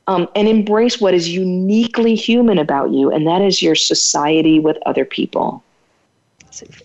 um, 0.08 0.28
and 0.36 0.48
embrace 0.48 1.00
what 1.00 1.14
is 1.14 1.30
uniquely 1.30 2.16
human 2.16 2.58
about 2.58 2.92
you, 2.92 3.12
and 3.12 3.28
that 3.28 3.42
is 3.42 3.62
your 3.62 3.76
society 3.76 4.60
with 4.60 4.78
other 4.86 5.06
people. 5.06 5.64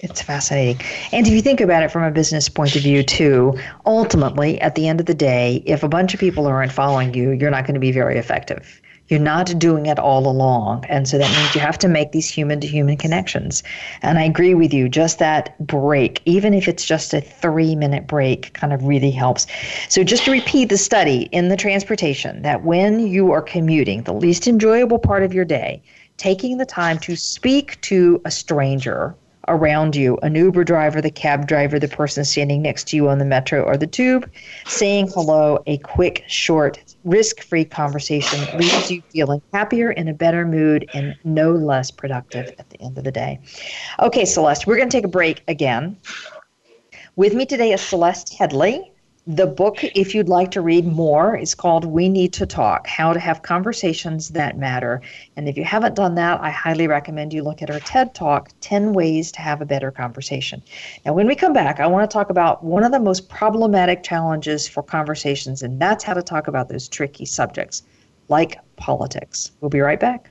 It's 0.01 0.23
fascinating. 0.23 0.81
And 1.12 1.27
if 1.27 1.33
you 1.33 1.43
think 1.43 1.61
about 1.61 1.83
it 1.83 1.91
from 1.91 2.05
a 2.05 2.11
business 2.11 2.49
point 2.49 2.77
of 2.77 2.83
view, 2.83 3.03
too, 3.03 3.59
ultimately, 3.85 4.61
at 4.61 4.77
the 4.77 4.87
end 4.87 5.01
of 5.01 5.07
the 5.07 5.14
day, 5.14 5.62
if 5.67 5.83
a 5.83 5.89
bunch 5.89 6.14
of 6.14 6.21
people 6.21 6.47
aren't 6.47 6.73
following 6.73 7.12
you, 7.14 7.31
you're 7.33 7.51
not 7.51 7.64
going 7.64 7.75
to 7.75 7.81
be 7.81 7.91
very 7.91 8.17
effective. 8.17 8.81
You're 9.09 9.21
not 9.21 9.57
doing 9.59 9.87
it 9.87 9.99
all 9.99 10.29
along. 10.29 10.85
And 10.89 11.09
so 11.09 11.19
that 11.19 11.31
means 11.37 11.55
you 11.55 11.61
have 11.61 11.79
to 11.79 11.89
make 11.89 12.12
these 12.12 12.29
human 12.29 12.61
to 12.61 12.67
human 12.67 12.97
connections. 12.97 13.62
And 14.03 14.19
I 14.19 14.25
agree 14.25 14.55
with 14.55 14.75
you, 14.75 14.89
just 14.89 15.19
that 15.21 15.57
break, 15.64 16.21
even 16.25 16.55
if 16.55 16.67
it's 16.67 16.85
just 16.85 17.14
a 17.14 17.21
three 17.21 17.77
minute 17.77 18.07
break, 18.07 18.53
kind 18.55 18.73
of 18.73 18.85
really 18.85 19.12
helps. 19.12 19.47
So 19.89 20.03
just 20.03 20.25
to 20.25 20.33
repeat 20.33 20.69
the 20.69 20.79
study 20.79 21.29
in 21.33 21.49
the 21.49 21.57
transportation, 21.57 22.43
that 22.43 22.64
when 22.64 23.07
you 23.07 23.31
are 23.33 23.43
commuting, 23.43 24.03
the 24.03 24.14
least 24.14 24.49
enjoyable 24.49 24.99
part 24.99 25.23
of 25.23 25.33
your 25.33 25.45
day, 25.45 25.83
taking 26.17 26.59
the 26.59 26.67
time 26.67 26.99
to 27.01 27.14
speak 27.14 27.81
to 27.83 28.21
a 28.25 28.31
stranger 28.31 29.14
around 29.49 29.97
you 29.97 30.16
an 30.18 30.34
Uber 30.34 30.64
driver, 30.64 31.01
the 31.01 31.11
cab 31.11 31.47
driver, 31.47 31.78
the 31.78 31.88
person 31.88 32.24
standing 32.24 32.62
next 32.62 32.88
to 32.88 32.97
you 32.97 33.09
on 33.09 33.18
the 33.18 33.24
metro 33.24 33.62
or 33.62 33.76
the 33.76 33.86
tube, 33.86 34.30
saying 34.66 35.09
hello, 35.09 35.62
a 35.66 35.78
quick, 35.78 36.24
short, 36.26 36.82
risk 37.05 37.42
free 37.42 37.64
conversation 37.64 38.38
leaves 38.59 38.90
you 38.90 39.03
feeling 39.11 39.42
happier, 39.53 39.90
in 39.92 40.09
a 40.09 40.14
better 40.14 40.47
mood, 40.47 40.88
and 40.94 41.14
no 41.24 41.53
less 41.53 41.90
productive 41.90 42.53
at 42.59 42.68
the 42.70 42.80
end 42.80 42.99
of 42.99 43.05
the 43.05 43.12
day. 43.12 43.38
Okay, 44.01 44.24
Celeste, 44.24 44.66
we're 44.66 44.76
going 44.76 44.88
to 44.88 44.97
take 44.97 45.05
a 45.05 45.09
break 45.09 45.42
again. 45.49 45.97
With 47.16 47.34
me 47.34 47.47
today 47.47 47.72
is 47.72 47.80
Celeste 47.80 48.36
Headlee. 48.38 48.90
The 49.29 49.49
book, 49.49 49.83
if 49.83 50.14
you'd 50.14 50.29
like 50.29 50.53
to 50.53 50.61
read 50.61 50.87
more, 50.87 51.37
is 51.37 51.53
called 51.53 51.85
We 51.85 52.09
Need 52.09 52.33
to 52.35 52.47
Talk 52.47 52.87
How 52.87 53.12
to 53.12 53.18
Have 53.18 53.43
Conversations 53.43 54.29
That 54.29 54.57
Matter. 54.57 55.03
And 55.35 55.49
if 55.49 55.57
you 55.57 55.64
haven't 55.64 55.97
done 55.97 56.14
that, 56.14 56.41
I 56.41 56.51
highly 56.51 56.87
recommend 56.87 57.33
you 57.33 57.43
look 57.43 57.61
at 57.61 57.68
our 57.68 57.81
TED 57.81 58.14
Talk 58.14 58.51
10 58.61 58.93
Ways 58.93 59.33
to 59.33 59.41
Have 59.41 59.61
a 59.61 59.66
Better 59.66 59.91
Conversation. 59.91 60.62
Now, 61.05 61.12
when 61.12 61.27
we 61.27 61.35
come 61.35 61.53
back, 61.53 61.81
I 61.81 61.89
want 61.89 62.09
to 62.09 62.14
talk 62.14 62.31
about 62.31 62.62
one 62.62 62.85
of 62.85 62.93
the 62.93 63.01
most 63.01 63.29
problematic 63.29 64.05
challenges 64.05 64.68
for 64.68 64.85
conversations, 64.85 65.61
and 65.61 65.83
that's 65.83 66.05
how 66.05 66.14
to 66.14 66.22
talk 66.22 66.47
about 66.47 66.68
those 66.68 66.87
tricky 66.87 67.24
subjects 67.24 67.83
like 68.29 68.61
politics. 68.77 69.51
We'll 69.61 69.70
be 69.70 69.81
right 69.81 69.99
back. 69.99 70.31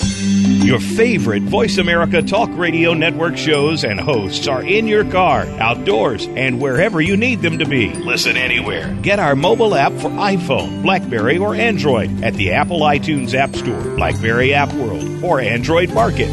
Your 0.00 0.78
favorite 0.78 1.42
Voice 1.44 1.78
America 1.78 2.22
Talk 2.22 2.50
Radio 2.52 2.94
Network 2.94 3.36
shows 3.36 3.84
and 3.84 3.98
hosts 3.98 4.46
are 4.46 4.62
in 4.62 4.86
your 4.86 5.04
car, 5.10 5.42
outdoors, 5.58 6.26
and 6.28 6.60
wherever 6.60 7.00
you 7.00 7.16
need 7.16 7.42
them 7.42 7.58
to 7.58 7.66
be. 7.66 7.92
Listen 7.94 8.36
anywhere. 8.36 8.94
Get 9.02 9.18
our 9.18 9.34
mobile 9.34 9.74
app 9.74 9.92
for 9.92 10.10
iPhone, 10.10 10.82
Blackberry, 10.82 11.38
or 11.38 11.54
Android 11.54 12.22
at 12.22 12.34
the 12.34 12.52
Apple 12.52 12.80
iTunes 12.80 13.34
App 13.34 13.56
Store, 13.56 13.82
Blackberry 13.96 14.54
App 14.54 14.72
World, 14.74 15.24
or 15.24 15.40
Android 15.40 15.92
Market. 15.92 16.28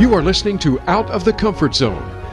You 0.00 0.12
are 0.14 0.22
listening 0.22 0.58
to 0.60 0.80
Out 0.80 1.08
of 1.10 1.24
the 1.24 1.32
Comfort 1.32 1.74
Zone. 1.74 2.11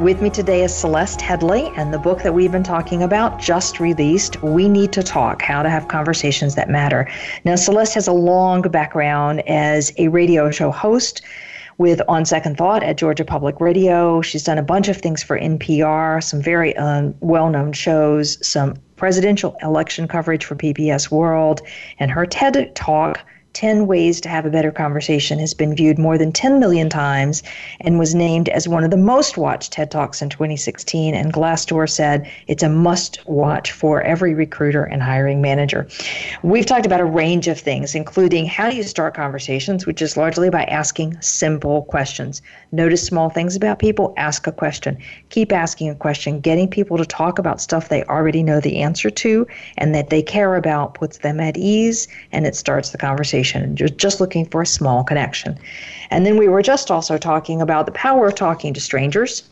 With 0.00 0.22
me 0.22 0.30
today 0.30 0.62
is 0.62 0.72
Celeste 0.72 1.18
Headlee, 1.18 1.76
and 1.76 1.92
the 1.92 1.98
book 1.98 2.22
that 2.22 2.32
we've 2.32 2.52
been 2.52 2.62
talking 2.62 3.02
about 3.02 3.40
just 3.40 3.80
released, 3.80 4.40
We 4.44 4.68
Need 4.68 4.92
to 4.92 5.02
Talk 5.02 5.42
How 5.42 5.60
to 5.60 5.68
Have 5.68 5.88
Conversations 5.88 6.54
That 6.54 6.70
Matter. 6.70 7.10
Now, 7.44 7.56
Celeste 7.56 7.94
has 7.94 8.06
a 8.06 8.12
long 8.12 8.62
background 8.62 9.40
as 9.48 9.92
a 9.98 10.06
radio 10.06 10.52
show 10.52 10.70
host 10.70 11.22
with 11.78 12.00
On 12.06 12.24
Second 12.24 12.56
Thought 12.56 12.84
at 12.84 12.96
Georgia 12.96 13.24
Public 13.24 13.60
Radio. 13.60 14.22
She's 14.22 14.44
done 14.44 14.56
a 14.56 14.62
bunch 14.62 14.86
of 14.86 14.98
things 14.98 15.24
for 15.24 15.36
NPR, 15.36 16.22
some 16.22 16.40
very 16.40 16.76
um, 16.76 17.12
well 17.18 17.50
known 17.50 17.72
shows, 17.72 18.38
some 18.46 18.76
presidential 18.94 19.56
election 19.62 20.06
coverage 20.06 20.44
for 20.44 20.54
PBS 20.54 21.10
World, 21.10 21.60
and 21.98 22.12
her 22.12 22.24
TED 22.24 22.72
Talk 22.76 23.24
10 23.58 23.88
Ways 23.88 24.20
to 24.20 24.28
Have 24.28 24.46
a 24.46 24.50
Better 24.50 24.70
Conversation 24.70 25.40
has 25.40 25.52
been 25.52 25.74
viewed 25.74 25.98
more 25.98 26.16
than 26.16 26.30
10 26.30 26.60
million 26.60 26.88
times 26.88 27.42
and 27.80 27.98
was 27.98 28.14
named 28.14 28.48
as 28.50 28.68
one 28.68 28.84
of 28.84 28.92
the 28.92 28.96
most 28.96 29.36
watched 29.36 29.72
TED 29.72 29.90
Talks 29.90 30.22
in 30.22 30.28
2016. 30.28 31.12
And 31.12 31.32
Glassdoor 31.32 31.90
said 31.90 32.30
it's 32.46 32.62
a 32.62 32.68
must 32.68 33.18
watch 33.26 33.72
for 33.72 34.00
every 34.02 34.32
recruiter 34.32 34.84
and 34.84 35.02
hiring 35.02 35.42
manager. 35.42 35.88
We've 36.44 36.66
talked 36.66 36.86
about 36.86 37.00
a 37.00 37.04
range 37.04 37.48
of 37.48 37.58
things, 37.58 37.96
including 37.96 38.46
how 38.46 38.68
you 38.68 38.84
start 38.84 39.14
conversations, 39.14 39.86
which 39.86 40.02
is 40.02 40.16
largely 40.16 40.50
by 40.50 40.62
asking 40.66 41.20
simple 41.20 41.82
questions. 41.86 42.40
Notice 42.70 43.04
small 43.04 43.28
things 43.28 43.56
about 43.56 43.80
people, 43.80 44.14
ask 44.16 44.46
a 44.46 44.52
question. 44.52 44.96
Keep 45.30 45.50
asking 45.50 45.90
a 45.90 45.96
question. 45.96 46.38
Getting 46.38 46.68
people 46.68 46.96
to 46.96 47.04
talk 47.04 47.40
about 47.40 47.60
stuff 47.60 47.88
they 47.88 48.04
already 48.04 48.44
know 48.44 48.60
the 48.60 48.76
answer 48.76 49.10
to 49.10 49.48
and 49.78 49.96
that 49.96 50.10
they 50.10 50.22
care 50.22 50.54
about 50.54 50.94
puts 50.94 51.18
them 51.18 51.40
at 51.40 51.56
ease 51.56 52.06
and 52.30 52.46
it 52.46 52.54
starts 52.54 52.90
the 52.90 52.98
conversation 52.98 53.47
conversation. 53.52 53.76
You're 53.76 53.96
just 53.96 54.20
looking 54.20 54.46
for 54.46 54.62
a 54.62 54.66
small 54.66 55.04
connection. 55.04 55.58
And 56.10 56.24
then 56.24 56.36
we 56.36 56.48
were 56.48 56.62
just 56.62 56.90
also 56.90 57.18
talking 57.18 57.60
about 57.60 57.86
the 57.86 57.92
power 57.92 58.28
of 58.28 58.34
talking 58.34 58.74
to 58.74 58.80
strangers, 58.80 59.48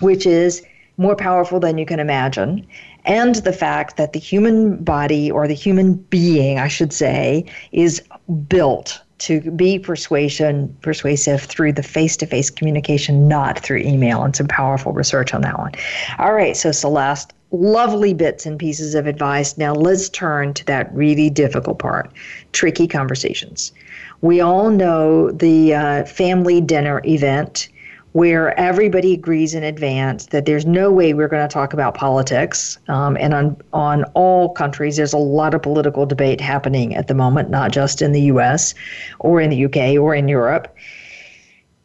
which 0.00 0.26
is 0.26 0.62
more 0.96 1.16
powerful 1.16 1.60
than 1.60 1.78
you 1.78 1.86
can 1.86 2.00
imagine. 2.00 2.66
And 3.04 3.36
the 3.36 3.52
fact 3.52 3.96
that 3.96 4.12
the 4.12 4.18
human 4.18 4.76
body, 4.84 5.30
or 5.30 5.48
the 5.48 5.54
human 5.54 5.94
being, 5.94 6.58
I 6.58 6.68
should 6.68 6.92
say, 6.92 7.46
is 7.72 8.02
built 8.48 9.00
to 9.20 9.50
be 9.50 9.78
persuasion 9.78 10.74
persuasive 10.80 11.42
through 11.42 11.74
the 11.74 11.82
face-to-face 11.82 12.48
communication 12.48 13.28
not 13.28 13.58
through 13.58 13.76
email 13.76 14.22
and 14.22 14.34
some 14.34 14.48
powerful 14.48 14.92
research 14.92 15.34
on 15.34 15.42
that 15.42 15.58
one 15.58 15.72
all 16.18 16.32
right 16.32 16.56
so 16.56 16.72
celeste 16.72 17.34
lovely 17.52 18.14
bits 18.14 18.46
and 18.46 18.58
pieces 18.58 18.94
of 18.94 19.06
advice. 19.06 19.58
Now 19.58 19.74
let's 19.74 20.08
turn 20.08 20.54
to 20.54 20.64
that 20.66 20.94
really 20.94 21.30
difficult 21.30 21.78
part 21.78 22.10
tricky 22.52 22.86
conversations. 22.86 23.72
We 24.20 24.40
all 24.40 24.70
know 24.70 25.30
the 25.30 25.74
uh, 25.74 26.04
family 26.04 26.60
dinner 26.60 27.00
event 27.04 27.68
where 28.12 28.58
everybody 28.58 29.14
agrees 29.14 29.54
in 29.54 29.62
advance 29.62 30.26
that 30.26 30.44
there's 30.44 30.66
no 30.66 30.90
way 30.90 31.14
we're 31.14 31.28
going 31.28 31.46
to 31.46 31.52
talk 31.52 31.72
about 31.72 31.94
politics. 31.94 32.76
Um, 32.88 33.16
and 33.20 33.32
on, 33.32 33.56
on 33.72 34.04
all 34.14 34.48
countries, 34.48 34.96
there's 34.96 35.12
a 35.12 35.18
lot 35.18 35.54
of 35.54 35.62
political 35.62 36.06
debate 36.06 36.40
happening 36.40 36.96
at 36.96 37.06
the 37.06 37.14
moment, 37.14 37.50
not 37.50 37.70
just 37.70 38.02
in 38.02 38.10
the 38.10 38.22
US 38.22 38.74
or 39.20 39.40
in 39.40 39.50
the 39.50 39.64
UK 39.64 40.00
or 40.00 40.14
in 40.14 40.26
Europe. 40.26 40.74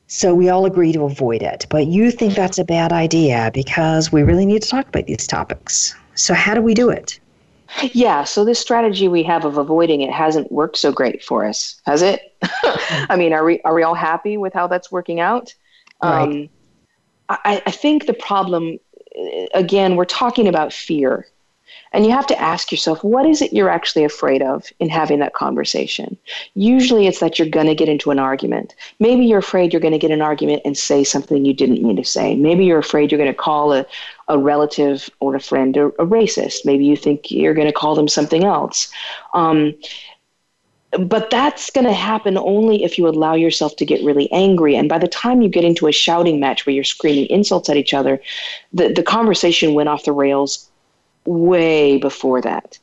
So 0.08 0.36
we 0.36 0.50
all 0.50 0.66
agree 0.66 0.92
to 0.94 1.04
avoid 1.04 1.42
it. 1.42 1.66
But 1.70 1.88
you 1.88 2.12
think 2.12 2.36
that's 2.36 2.60
a 2.60 2.64
bad 2.64 2.92
idea 2.92 3.52
because 3.54 4.12
we 4.12 4.24
really 4.24 4.46
need 4.46 4.62
to 4.62 4.70
talk 4.70 4.88
about 4.88 5.08
these 5.08 5.26
topics. 5.28 5.96
So, 6.16 6.34
how 6.34 6.54
do 6.54 6.62
we 6.62 6.74
do 6.74 6.90
it? 6.90 7.20
Yeah, 7.82 8.24
so 8.24 8.46
this 8.46 8.60
strategy 8.60 9.08
we 9.08 9.24
have 9.24 9.44
of 9.44 9.58
avoiding 9.58 10.02
it 10.02 10.12
hasn't 10.12 10.52
worked 10.52 10.78
so 10.78 10.92
great 10.92 11.24
for 11.24 11.46
us, 11.46 11.82
has 11.86 12.02
it? 12.02 12.22
I 13.10 13.16
mean, 13.18 13.34
are 13.34 13.44
we 13.44 13.60
are 13.62 13.74
we 13.74 13.84
all 13.84 13.96
happy 13.96 14.38
with 14.38 14.54
how 14.54 14.68
that's 14.68 14.92
working 14.92 15.20
out? 15.20 15.54
Right. 16.02 16.22
Um, 16.22 16.50
I, 17.28 17.62
I 17.66 17.72
think 17.72 18.06
the 18.06 18.14
problem, 18.14 18.78
again, 19.54 19.96
we're 19.96 20.06
talking 20.06 20.48
about 20.48 20.72
fear. 20.72 21.28
And 21.96 22.06
you 22.06 22.12
have 22.12 22.28
to 22.28 22.42
ask 22.42 22.74
yourself, 22.74 23.02
what 23.06 23.26
is 23.26 23.42
it 23.42 23.54
you're 23.54 23.70
actually 23.70 24.04
afraid 24.04 24.42
of 24.42 24.66
in 24.80 24.90
having 24.90 25.20
that 25.20 25.34
conversation? 25.34 26.18
Usually 26.54 27.08
it's 27.08 27.22
that 27.22 27.40
you're 27.40 27.48
going 27.48 27.68
to 27.68 27.74
get 27.74 27.88
into 27.88 28.12
an 28.12 28.20
argument. 28.20 28.76
Maybe 29.00 29.26
you're 29.26 29.40
afraid 29.40 29.72
you're 29.72 29.80
going 29.80 29.94
to 29.94 29.98
get 29.98 30.12
an 30.12 30.22
argument 30.22 30.64
and 30.66 30.78
say 30.78 31.06
something 31.06 31.46
you 31.46 31.54
didn't 31.54 31.82
mean 31.82 31.96
to 31.96 32.04
say. 32.04 32.36
Maybe 32.36 32.66
you're 32.66 32.80
afraid 32.80 33.12
you're 33.12 33.18
going 33.18 33.32
to 33.32 33.34
call 33.34 33.72
a, 33.72 33.86
a 34.28 34.38
relative 34.38 35.10
or 35.22 35.36
a 35.36 35.40
friend 35.40 35.78
a, 35.78 35.86
a 35.86 36.06
racist. 36.06 36.66
Maybe 36.66 36.84
you 36.84 36.98
think 36.98 37.32
you're 37.32 37.54
going 37.54 37.68
to 37.68 37.74
call 37.74 37.96
them 37.96 38.10
something 38.10 38.44
else. 38.44 38.92
Um, 39.34 39.74
but 41.00 41.30
that's 41.30 41.70
going 41.70 41.88
to 41.88 41.94
happen 41.94 42.38
only 42.38 42.84
if 42.84 42.98
you 42.98 43.08
allow 43.08 43.36
yourself 43.36 43.78
to 43.78 43.86
get 43.86 44.04
really 44.04 44.30
angry. 44.34 44.76
And 44.76 44.90
by 44.90 44.98
the 44.98 45.08
time 45.08 45.42
you 45.42 45.48
get 45.48 45.64
into 45.64 45.88
a 45.88 45.94
shouting 45.94 46.42
match 46.42 46.66
where 46.66 46.76
you're 46.76 46.84
screaming 46.84 47.28
insults 47.28 47.70
at 47.70 47.78
each 47.78 47.94
other, 47.94 48.22
the, 48.74 48.90
the 48.92 49.04
conversation 49.04 49.74
went 49.74 49.88
off 49.88 50.04
the 50.04 50.12
rails 50.12 50.70
way 51.26 51.98
before 51.98 52.42
that. 52.42 52.78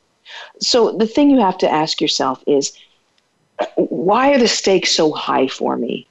So 0.59 0.91
the 0.97 1.07
thing 1.07 1.29
you 1.29 1.39
have 1.39 1.57
to 1.59 1.69
ask 1.69 2.01
yourself 2.01 2.43
is 2.47 2.73
why 3.75 4.31
are 4.33 4.39
the 4.39 4.47
stakes 4.47 4.91
so 4.91 5.11
high 5.11 5.47
for 5.47 5.77
me? 5.77 6.07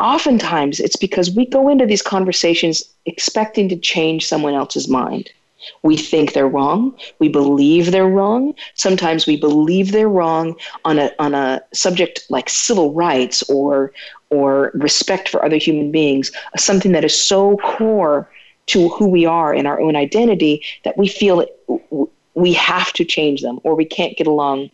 Oftentimes, 0.00 0.80
it's 0.80 0.96
because 0.96 1.30
we 1.30 1.46
go 1.46 1.68
into 1.68 1.86
these 1.86 2.02
conversations 2.02 2.82
expecting 3.06 3.68
to 3.68 3.76
change 3.76 4.26
someone 4.26 4.54
else's 4.54 4.88
mind. 4.88 5.30
We 5.82 5.96
think 5.96 6.32
they're 6.32 6.48
wrong. 6.48 6.98
We 7.20 7.28
believe 7.28 7.92
they're 7.92 8.08
wrong. 8.08 8.54
Sometimes 8.74 9.28
we 9.28 9.36
believe 9.36 9.92
they're 9.92 10.08
wrong 10.08 10.56
on 10.84 10.98
a, 10.98 11.12
on 11.20 11.34
a 11.34 11.62
subject 11.72 12.24
like 12.30 12.48
civil 12.48 12.92
rights 12.92 13.44
or, 13.44 13.92
or 14.30 14.72
respect 14.74 15.28
for 15.28 15.44
other 15.44 15.58
human 15.58 15.92
beings, 15.92 16.32
something 16.56 16.90
that 16.92 17.04
is 17.04 17.16
so 17.16 17.58
core 17.58 18.28
to 18.66 18.88
who 18.90 19.08
we 19.08 19.26
are 19.26 19.52
in 19.52 19.66
our 19.66 19.80
own 19.80 19.96
identity 19.96 20.62
that 20.84 20.96
we 20.96 21.08
feel 21.08 21.44
we 22.34 22.52
have 22.52 22.92
to 22.94 23.04
change 23.04 23.42
them 23.42 23.60
or 23.64 23.74
we 23.74 23.84
can't 23.84 24.16
get 24.16 24.26
along 24.26 24.70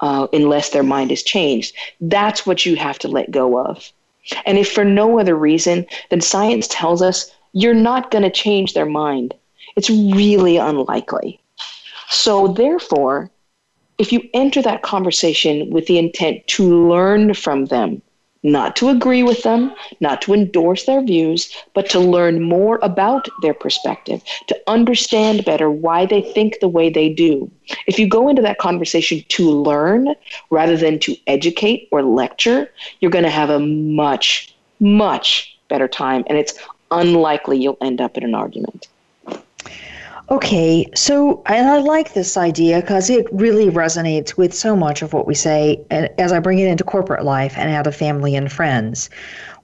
uh, 0.00 0.28
unless 0.32 0.70
their 0.70 0.82
mind 0.82 1.10
is 1.10 1.22
changed. 1.22 1.74
That's 2.00 2.46
what 2.46 2.64
you 2.64 2.76
have 2.76 2.98
to 3.00 3.08
let 3.08 3.30
go 3.30 3.58
of. 3.58 3.92
And 4.46 4.58
if 4.58 4.70
for 4.70 4.84
no 4.84 5.18
other 5.18 5.34
reason, 5.34 5.86
then 6.10 6.20
science 6.20 6.68
tells 6.68 7.02
us 7.02 7.30
you're 7.52 7.74
not 7.74 8.10
going 8.10 8.24
to 8.24 8.30
change 8.30 8.74
their 8.74 8.86
mind. 8.86 9.34
It's 9.76 9.90
really 9.90 10.56
unlikely. 10.56 11.40
So, 12.10 12.48
therefore, 12.48 13.30
if 13.98 14.12
you 14.12 14.22
enter 14.32 14.62
that 14.62 14.82
conversation 14.82 15.70
with 15.70 15.86
the 15.86 15.98
intent 15.98 16.46
to 16.48 16.88
learn 16.88 17.34
from 17.34 17.66
them, 17.66 18.02
not 18.42 18.76
to 18.76 18.88
agree 18.88 19.22
with 19.22 19.42
them, 19.42 19.74
not 20.00 20.22
to 20.22 20.34
endorse 20.34 20.84
their 20.84 21.02
views, 21.02 21.52
but 21.74 21.88
to 21.90 21.98
learn 21.98 22.42
more 22.42 22.78
about 22.82 23.28
their 23.42 23.54
perspective, 23.54 24.22
to 24.46 24.60
understand 24.66 25.44
better 25.44 25.70
why 25.70 26.06
they 26.06 26.22
think 26.22 26.60
the 26.60 26.68
way 26.68 26.88
they 26.88 27.08
do. 27.08 27.50
If 27.86 27.98
you 27.98 28.08
go 28.08 28.28
into 28.28 28.42
that 28.42 28.58
conversation 28.58 29.24
to 29.28 29.50
learn 29.50 30.14
rather 30.50 30.76
than 30.76 30.98
to 31.00 31.16
educate 31.26 31.88
or 31.90 32.02
lecture, 32.02 32.70
you're 33.00 33.10
going 33.10 33.24
to 33.24 33.30
have 33.30 33.50
a 33.50 33.60
much, 33.60 34.54
much 34.80 35.58
better 35.68 35.88
time. 35.88 36.24
And 36.28 36.38
it's 36.38 36.54
unlikely 36.90 37.58
you'll 37.58 37.78
end 37.80 38.00
up 38.00 38.16
in 38.16 38.24
an 38.24 38.34
argument. 38.34 38.88
Okay, 40.30 40.86
so 40.94 41.42
and 41.46 41.70
I 41.70 41.78
like 41.78 42.12
this 42.12 42.36
idea 42.36 42.82
because 42.82 43.08
it 43.08 43.26
really 43.32 43.70
resonates 43.70 44.36
with 44.36 44.52
so 44.52 44.76
much 44.76 45.00
of 45.00 45.14
what 45.14 45.26
we 45.26 45.34
say 45.34 45.82
as 45.90 46.32
I 46.32 46.38
bring 46.38 46.58
it 46.58 46.68
into 46.68 46.84
corporate 46.84 47.24
life 47.24 47.56
and 47.56 47.70
out 47.70 47.86
of 47.86 47.96
family 47.96 48.36
and 48.36 48.52
friends, 48.52 49.08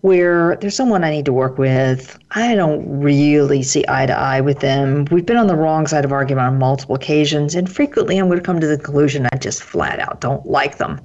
where 0.00 0.56
there's 0.56 0.74
someone 0.74 1.04
I 1.04 1.10
need 1.10 1.26
to 1.26 1.34
work 1.34 1.58
with. 1.58 2.18
I 2.30 2.54
don't 2.54 2.98
really 2.98 3.62
see 3.62 3.84
eye 3.88 4.06
to 4.06 4.16
eye 4.16 4.40
with 4.40 4.60
them. 4.60 5.04
We've 5.10 5.26
been 5.26 5.36
on 5.36 5.48
the 5.48 5.56
wrong 5.56 5.86
side 5.86 6.06
of 6.06 6.12
argument 6.12 6.46
on 6.46 6.58
multiple 6.58 6.94
occasions, 6.94 7.54
and 7.54 7.70
frequently 7.70 8.16
I'm 8.16 8.28
going 8.28 8.38
to 8.38 8.44
come 8.44 8.60
to 8.60 8.66
the 8.66 8.78
conclusion 8.78 9.28
I 9.32 9.36
just 9.36 9.62
flat 9.62 9.98
out 9.98 10.22
don't 10.22 10.46
like 10.46 10.78
them, 10.78 10.98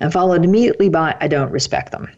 and 0.00 0.12
followed 0.12 0.44
immediately 0.44 0.88
by 0.88 1.16
I 1.20 1.28
don't 1.28 1.52
respect 1.52 1.92
them. 1.92 2.08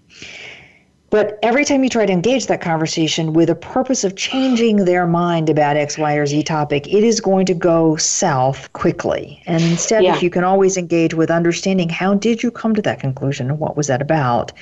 But 1.11 1.39
every 1.43 1.65
time 1.65 1.83
you 1.83 1.89
try 1.89 2.05
to 2.05 2.13
engage 2.13 2.49
that 2.49 2.61
conversation 2.61 3.33
with 3.33 3.49
a 3.49 3.55
purpose 3.55 4.05
of 4.05 4.15
changing 4.15 4.85
their 4.85 5.07
mind 5.07 5.49
about 5.49 5.77
X, 5.77 5.97
Y, 5.97 6.15
or 6.15 6.27
Z 6.27 6.43
topic, 6.43 6.87
it 6.87 7.03
is 7.03 7.21
going 7.21 7.47
to 7.47 7.55
go 7.55 7.97
south 7.97 8.71
quickly. 8.75 9.43
And 9.47 9.63
instead, 9.63 10.05
yeah. 10.05 10.15
if 10.15 10.23
you 10.23 10.29
can 10.29 10.45
always 10.45 10.77
engage 10.77 11.15
with 11.15 11.31
understanding 11.31 11.89
how 11.89 12.15
did 12.15 12.43
you 12.43 12.51
come 12.51 12.75
to 12.75 12.83
that 12.83 13.01
conclusion 13.01 13.49
and 13.49 13.59
what 13.59 13.77
was 13.77 13.87
that 13.87 14.03
about, 14.03 14.53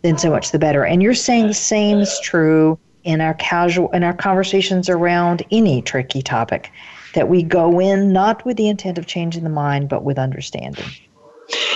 then 0.00 0.16
so 0.16 0.30
much 0.30 0.52
the 0.52 0.58
better. 0.58 0.84
And 0.84 1.02
you're 1.02 1.12
saying 1.12 1.48
the 1.48 1.54
same 1.54 1.98
is 1.98 2.18
true 2.20 2.78
in 3.04 3.20
our 3.20 3.34
casual 3.34 3.90
in 3.92 4.02
our 4.02 4.12
conversations 4.12 4.88
around 4.88 5.42
any 5.50 5.82
tricky 5.82 6.22
topic 6.22 6.70
that 7.14 7.28
we 7.28 7.42
go 7.42 7.80
in 7.80 8.12
not 8.12 8.44
with 8.44 8.56
the 8.56 8.68
intent 8.68 8.98
of 8.98 9.06
changing 9.06 9.42
the 9.42 9.50
mind 9.50 9.88
but 9.88 10.04
with 10.04 10.18
understanding 10.18 10.84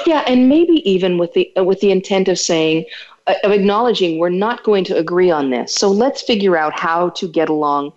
yeah 0.05 0.23
and 0.27 0.49
maybe 0.49 0.89
even 0.89 1.17
with 1.17 1.33
the 1.33 1.51
with 1.57 1.81
the 1.81 1.91
intent 1.91 2.29
of 2.29 2.39
saying 2.39 2.85
of 3.27 3.53
acknowledging 3.53 4.19
we're 4.19 4.29
not 4.29 4.65
going 4.65 4.85
to 4.85 4.97
agree 4.97 5.31
on 5.31 5.51
this. 5.51 5.75
So 5.75 5.91
let's 5.91 6.23
figure 6.23 6.57
out 6.57 6.79
how 6.79 7.11
to 7.11 7.29
get 7.29 7.49
along 7.49 7.93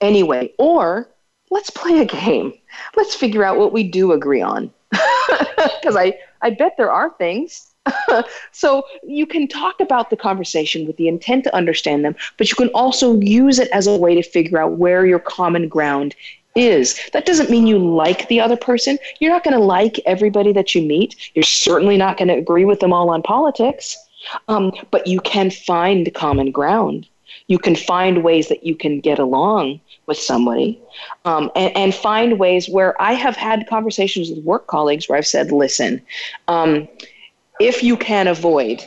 anyway. 0.00 0.52
Or 0.58 1.08
let's 1.50 1.70
play 1.70 2.00
a 2.00 2.04
game. 2.04 2.54
Let's 2.96 3.14
figure 3.14 3.44
out 3.44 3.58
what 3.58 3.72
we 3.72 3.84
do 3.84 4.12
agree 4.12 4.42
on. 4.42 4.72
Because 5.80 5.96
I, 5.96 6.16
I 6.42 6.50
bet 6.50 6.74
there 6.76 6.90
are 6.90 7.10
things. 7.18 7.72
so 8.52 8.84
you 9.02 9.26
can 9.26 9.48
talk 9.48 9.80
about 9.80 10.10
the 10.10 10.16
conversation 10.16 10.86
with 10.86 10.96
the 10.96 11.08
intent 11.08 11.44
to 11.44 11.54
understand 11.54 12.04
them, 12.04 12.14
but 12.36 12.48
you 12.48 12.54
can 12.54 12.68
also 12.68 13.18
use 13.20 13.58
it 13.58 13.68
as 13.72 13.86
a 13.86 13.96
way 13.96 14.14
to 14.14 14.22
figure 14.22 14.58
out 14.58 14.78
where 14.78 15.06
your 15.06 15.18
common 15.18 15.68
ground 15.68 16.14
is. 16.54 17.00
That 17.12 17.26
doesn't 17.26 17.50
mean 17.50 17.66
you 17.66 17.78
like 17.78 18.28
the 18.28 18.40
other 18.40 18.56
person. 18.56 18.98
You're 19.18 19.32
not 19.32 19.44
going 19.44 19.56
to 19.56 19.62
like 19.62 19.98
everybody 20.06 20.52
that 20.52 20.74
you 20.74 20.82
meet. 20.82 21.30
You're 21.34 21.42
certainly 21.42 21.96
not 21.96 22.16
going 22.16 22.28
to 22.28 22.34
agree 22.34 22.64
with 22.64 22.80
them 22.80 22.92
all 22.92 23.10
on 23.10 23.22
politics. 23.22 23.96
Um, 24.48 24.72
but 24.90 25.06
you 25.06 25.20
can 25.20 25.50
find 25.50 26.12
common 26.14 26.50
ground. 26.50 27.08
You 27.46 27.58
can 27.58 27.76
find 27.76 28.22
ways 28.22 28.48
that 28.48 28.64
you 28.64 28.74
can 28.74 29.00
get 29.00 29.18
along 29.18 29.80
with 30.06 30.18
somebody 30.18 30.80
um, 31.24 31.50
and, 31.56 31.76
and, 31.76 31.94
find 31.94 32.38
ways 32.38 32.68
where 32.68 33.00
I 33.00 33.12
have 33.12 33.36
had 33.36 33.66
conversations 33.68 34.30
with 34.30 34.44
work 34.44 34.66
colleagues 34.66 35.08
where 35.08 35.16
I've 35.16 35.26
said, 35.26 35.52
listen, 35.52 36.02
um, 36.48 36.88
if 37.60 37.82
you 37.82 37.96
can 37.96 38.26
avoid 38.26 38.82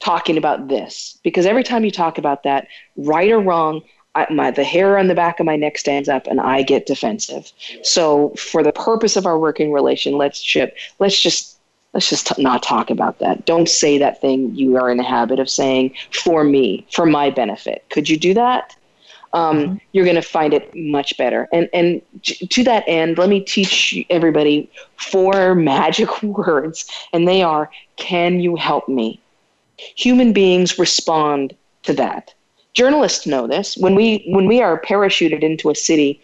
talking 0.00 0.36
about 0.36 0.68
this, 0.68 1.18
because 1.22 1.46
every 1.46 1.62
time 1.62 1.84
you 1.84 1.90
talk 1.90 2.18
about 2.18 2.42
that, 2.44 2.68
right 2.96 3.30
or 3.30 3.40
wrong, 3.40 3.82
I, 4.14 4.32
my, 4.32 4.50
the 4.50 4.64
hair 4.64 4.96
on 4.96 5.08
the 5.08 5.14
back 5.14 5.40
of 5.40 5.46
my 5.46 5.56
neck 5.56 5.78
stands 5.78 6.08
up 6.08 6.26
and 6.26 6.40
I 6.40 6.62
get 6.62 6.86
defensive. 6.86 7.50
So, 7.82 8.30
for 8.30 8.62
the 8.62 8.72
purpose 8.72 9.16
of 9.16 9.26
our 9.26 9.38
working 9.38 9.72
relation, 9.72 10.16
let's 10.16 10.40
just 10.40 11.53
let's 11.94 12.10
just 12.10 12.26
t- 12.26 12.42
not 12.42 12.62
talk 12.62 12.90
about 12.90 13.20
that. 13.20 13.46
Don't 13.46 13.68
say 13.68 13.96
that 13.98 14.20
thing 14.20 14.54
you 14.54 14.76
are 14.76 14.90
in 14.90 14.98
the 14.98 15.04
habit 15.04 15.38
of 15.38 15.48
saying 15.48 15.94
for 16.12 16.44
me, 16.44 16.86
for 16.92 17.06
my 17.06 17.30
benefit. 17.30 17.84
Could 17.88 18.08
you 18.08 18.18
do 18.18 18.34
that? 18.34 18.76
Um, 19.32 19.58
mm-hmm. 19.58 19.76
You're 19.92 20.04
going 20.04 20.16
to 20.16 20.22
find 20.22 20.52
it 20.52 20.70
much 20.74 21.16
better. 21.16 21.48
And 21.52 21.68
and 21.72 22.02
to 22.22 22.64
that 22.64 22.84
end, 22.86 23.16
let 23.16 23.28
me 23.28 23.40
teach 23.40 24.04
everybody 24.10 24.70
four 24.96 25.54
magic 25.54 26.22
words, 26.22 26.84
and 27.12 27.26
they 27.26 27.42
are: 27.42 27.70
Can 27.96 28.40
you 28.40 28.56
help 28.56 28.88
me? 28.88 29.20
Human 29.76 30.32
beings 30.32 30.78
respond 30.78 31.54
to 31.84 31.94
that. 31.94 32.34
Journalists 32.74 33.26
know 33.26 33.46
this. 33.46 33.76
When 33.76 33.94
we 33.94 34.24
when 34.28 34.46
we 34.46 34.60
are 34.60 34.80
parachuted 34.80 35.42
into 35.42 35.70
a 35.70 35.74
city 35.74 36.20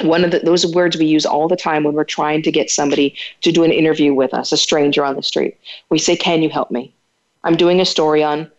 one 0.00 0.24
of 0.24 0.30
the, 0.30 0.40
those 0.40 0.66
words 0.66 0.96
we 0.96 1.06
use 1.06 1.26
all 1.26 1.48
the 1.48 1.56
time 1.56 1.84
when 1.84 1.94
we're 1.94 2.04
trying 2.04 2.42
to 2.42 2.52
get 2.52 2.70
somebody 2.70 3.16
to 3.40 3.52
do 3.52 3.64
an 3.64 3.72
interview 3.72 4.14
with 4.14 4.34
us, 4.34 4.52
a 4.52 4.56
stranger 4.56 5.04
on 5.04 5.16
the 5.16 5.22
street. 5.22 5.56
We 5.88 5.98
say, 5.98 6.16
Can 6.16 6.42
you 6.42 6.50
help 6.50 6.70
me? 6.70 6.94
I'm 7.44 7.56
doing 7.56 7.80
a 7.80 7.84
story 7.84 8.22
on 8.22 8.50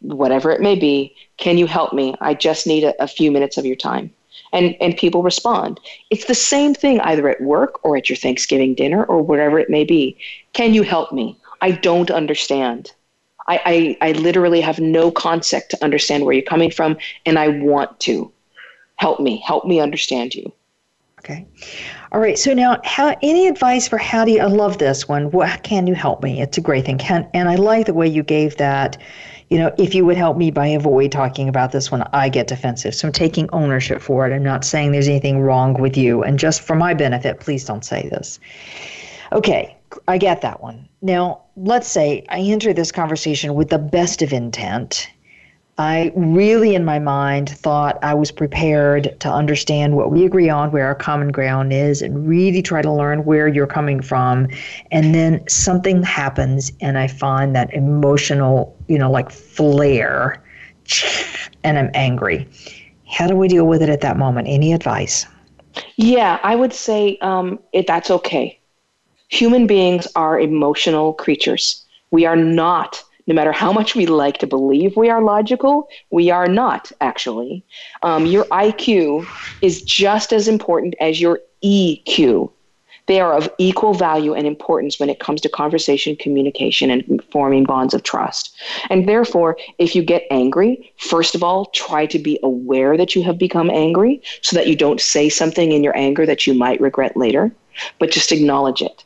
whatever 0.00 0.50
it 0.50 0.60
may 0.60 0.74
be. 0.74 1.14
Can 1.36 1.58
you 1.58 1.66
help 1.66 1.92
me? 1.92 2.14
I 2.20 2.34
just 2.34 2.66
need 2.66 2.84
a, 2.84 3.02
a 3.02 3.08
few 3.08 3.30
minutes 3.30 3.58
of 3.58 3.66
your 3.66 3.76
time. 3.76 4.12
And, 4.52 4.76
and 4.80 4.96
people 4.96 5.22
respond. 5.22 5.80
It's 6.10 6.26
the 6.26 6.34
same 6.34 6.74
thing 6.74 7.00
either 7.00 7.28
at 7.28 7.40
work 7.40 7.84
or 7.84 7.96
at 7.96 8.08
your 8.08 8.16
Thanksgiving 8.16 8.74
dinner 8.74 9.04
or 9.04 9.20
wherever 9.20 9.58
it 9.58 9.70
may 9.70 9.84
be. 9.84 10.16
Can 10.52 10.74
you 10.74 10.82
help 10.82 11.12
me? 11.12 11.38
I 11.60 11.72
don't 11.72 12.10
understand. 12.10 12.92
I, 13.48 13.96
I, 14.00 14.08
I 14.08 14.12
literally 14.12 14.60
have 14.60 14.78
no 14.78 15.10
concept 15.10 15.70
to 15.70 15.84
understand 15.84 16.24
where 16.24 16.34
you're 16.34 16.42
coming 16.42 16.70
from, 16.70 16.96
and 17.26 17.38
I 17.38 17.48
want 17.48 17.98
to. 18.00 18.30
Help 18.96 19.20
me. 19.20 19.42
Help 19.44 19.66
me 19.66 19.80
understand 19.80 20.34
you. 20.34 20.52
Okay. 21.24 21.46
All 22.12 22.20
right. 22.20 22.38
So 22.38 22.52
now, 22.52 22.78
how, 22.84 23.16
any 23.22 23.48
advice 23.48 23.88
for 23.88 23.96
how 23.96 24.26
do 24.26 24.32
you? 24.32 24.40
I 24.40 24.44
love 24.44 24.76
this 24.76 25.08
one. 25.08 25.30
What 25.30 25.62
can 25.62 25.86
you 25.86 25.94
help 25.94 26.22
me? 26.22 26.42
It's 26.42 26.58
a 26.58 26.60
great 26.60 26.84
thing. 26.84 26.98
Can, 26.98 27.26
and 27.32 27.48
I 27.48 27.54
like 27.54 27.86
the 27.86 27.94
way 27.94 28.06
you 28.06 28.22
gave 28.22 28.58
that. 28.58 28.98
You 29.48 29.56
know, 29.56 29.74
if 29.78 29.94
you 29.94 30.04
would 30.04 30.18
help 30.18 30.36
me 30.36 30.50
by 30.50 30.66
avoid 30.66 31.12
talking 31.12 31.48
about 31.48 31.72
this 31.72 31.90
when 31.90 32.02
I 32.12 32.28
get 32.28 32.46
defensive. 32.46 32.94
So 32.94 33.08
I'm 33.08 33.12
taking 33.12 33.48
ownership 33.52 34.02
for 34.02 34.28
it. 34.28 34.34
I'm 34.34 34.42
not 34.42 34.66
saying 34.66 34.92
there's 34.92 35.08
anything 35.08 35.40
wrong 35.40 35.74
with 35.74 35.96
you. 35.96 36.22
And 36.22 36.38
just 36.38 36.60
for 36.60 36.76
my 36.76 36.92
benefit, 36.92 37.40
please 37.40 37.64
don't 37.64 37.84
say 37.86 38.06
this. 38.10 38.38
Okay. 39.32 39.74
I 40.08 40.18
get 40.18 40.42
that 40.42 40.60
one. 40.60 40.88
Now, 41.00 41.42
let's 41.56 41.88
say 41.88 42.26
I 42.28 42.40
enter 42.40 42.74
this 42.74 42.92
conversation 42.92 43.54
with 43.54 43.70
the 43.70 43.78
best 43.78 44.20
of 44.20 44.32
intent 44.32 45.08
I 45.76 46.12
really, 46.14 46.76
in 46.76 46.84
my 46.84 47.00
mind, 47.00 47.50
thought 47.50 47.98
I 48.02 48.14
was 48.14 48.30
prepared 48.30 49.18
to 49.20 49.28
understand 49.28 49.96
what 49.96 50.12
we 50.12 50.24
agree 50.24 50.48
on, 50.48 50.70
where 50.70 50.86
our 50.86 50.94
common 50.94 51.32
ground 51.32 51.72
is, 51.72 52.00
and 52.00 52.28
really 52.28 52.62
try 52.62 52.80
to 52.80 52.92
learn 52.92 53.24
where 53.24 53.48
you're 53.48 53.66
coming 53.66 54.00
from. 54.00 54.46
And 54.92 55.14
then 55.14 55.46
something 55.48 56.02
happens, 56.04 56.70
and 56.80 56.96
I 56.96 57.08
find 57.08 57.56
that 57.56 57.74
emotional, 57.74 58.76
you 58.86 58.98
know, 58.98 59.10
like 59.10 59.30
flare, 59.30 60.42
and 61.64 61.78
I'm 61.78 61.90
angry. 61.94 62.48
How 63.08 63.26
do 63.26 63.36
we 63.36 63.48
deal 63.48 63.66
with 63.66 63.82
it 63.82 63.88
at 63.88 64.00
that 64.02 64.16
moment? 64.16 64.46
Any 64.48 64.72
advice? 64.72 65.26
Yeah, 65.96 66.38
I 66.42 66.54
would 66.54 66.72
say 66.72 67.18
um, 67.20 67.58
it, 67.72 67.86
that's 67.86 68.10
okay. 68.10 68.60
Human 69.28 69.66
beings 69.66 70.06
are 70.14 70.38
emotional 70.38 71.14
creatures. 71.14 71.84
We 72.12 72.26
are 72.26 72.36
not 72.36 73.02
no 73.26 73.34
matter 73.34 73.52
how 73.52 73.72
much 73.72 73.94
we 73.94 74.06
like 74.06 74.38
to 74.38 74.46
believe 74.46 74.96
we 74.96 75.08
are 75.08 75.22
logical, 75.22 75.88
we 76.10 76.30
are 76.30 76.46
not 76.46 76.92
actually. 77.00 77.64
Um, 78.02 78.26
your 78.26 78.44
IQ 78.46 79.26
is 79.62 79.82
just 79.82 80.32
as 80.32 80.48
important 80.48 80.94
as 81.00 81.20
your 81.20 81.40
EQ. 81.62 82.50
They 83.06 83.20
are 83.20 83.34
of 83.34 83.50
equal 83.58 83.92
value 83.92 84.34
and 84.34 84.46
importance 84.46 84.98
when 84.98 85.10
it 85.10 85.20
comes 85.20 85.40
to 85.42 85.48
conversation, 85.48 86.16
communication, 86.16 86.90
and 86.90 87.22
forming 87.30 87.64
bonds 87.64 87.92
of 87.92 88.02
trust. 88.02 88.54
And 88.88 89.06
therefore, 89.06 89.58
if 89.78 89.94
you 89.94 90.02
get 90.02 90.24
angry, 90.30 90.92
first 90.96 91.34
of 91.34 91.42
all, 91.42 91.66
try 91.66 92.06
to 92.06 92.18
be 92.18 92.38
aware 92.42 92.96
that 92.96 93.14
you 93.14 93.22
have 93.22 93.36
become 93.36 93.68
angry 93.68 94.22
so 94.40 94.56
that 94.56 94.68
you 94.68 94.76
don't 94.76 95.00
say 95.00 95.28
something 95.28 95.72
in 95.72 95.84
your 95.84 95.96
anger 95.96 96.24
that 96.24 96.46
you 96.46 96.54
might 96.54 96.80
regret 96.80 97.14
later, 97.14 97.52
but 97.98 98.10
just 98.10 98.32
acknowledge 98.32 98.80
it. 98.80 99.04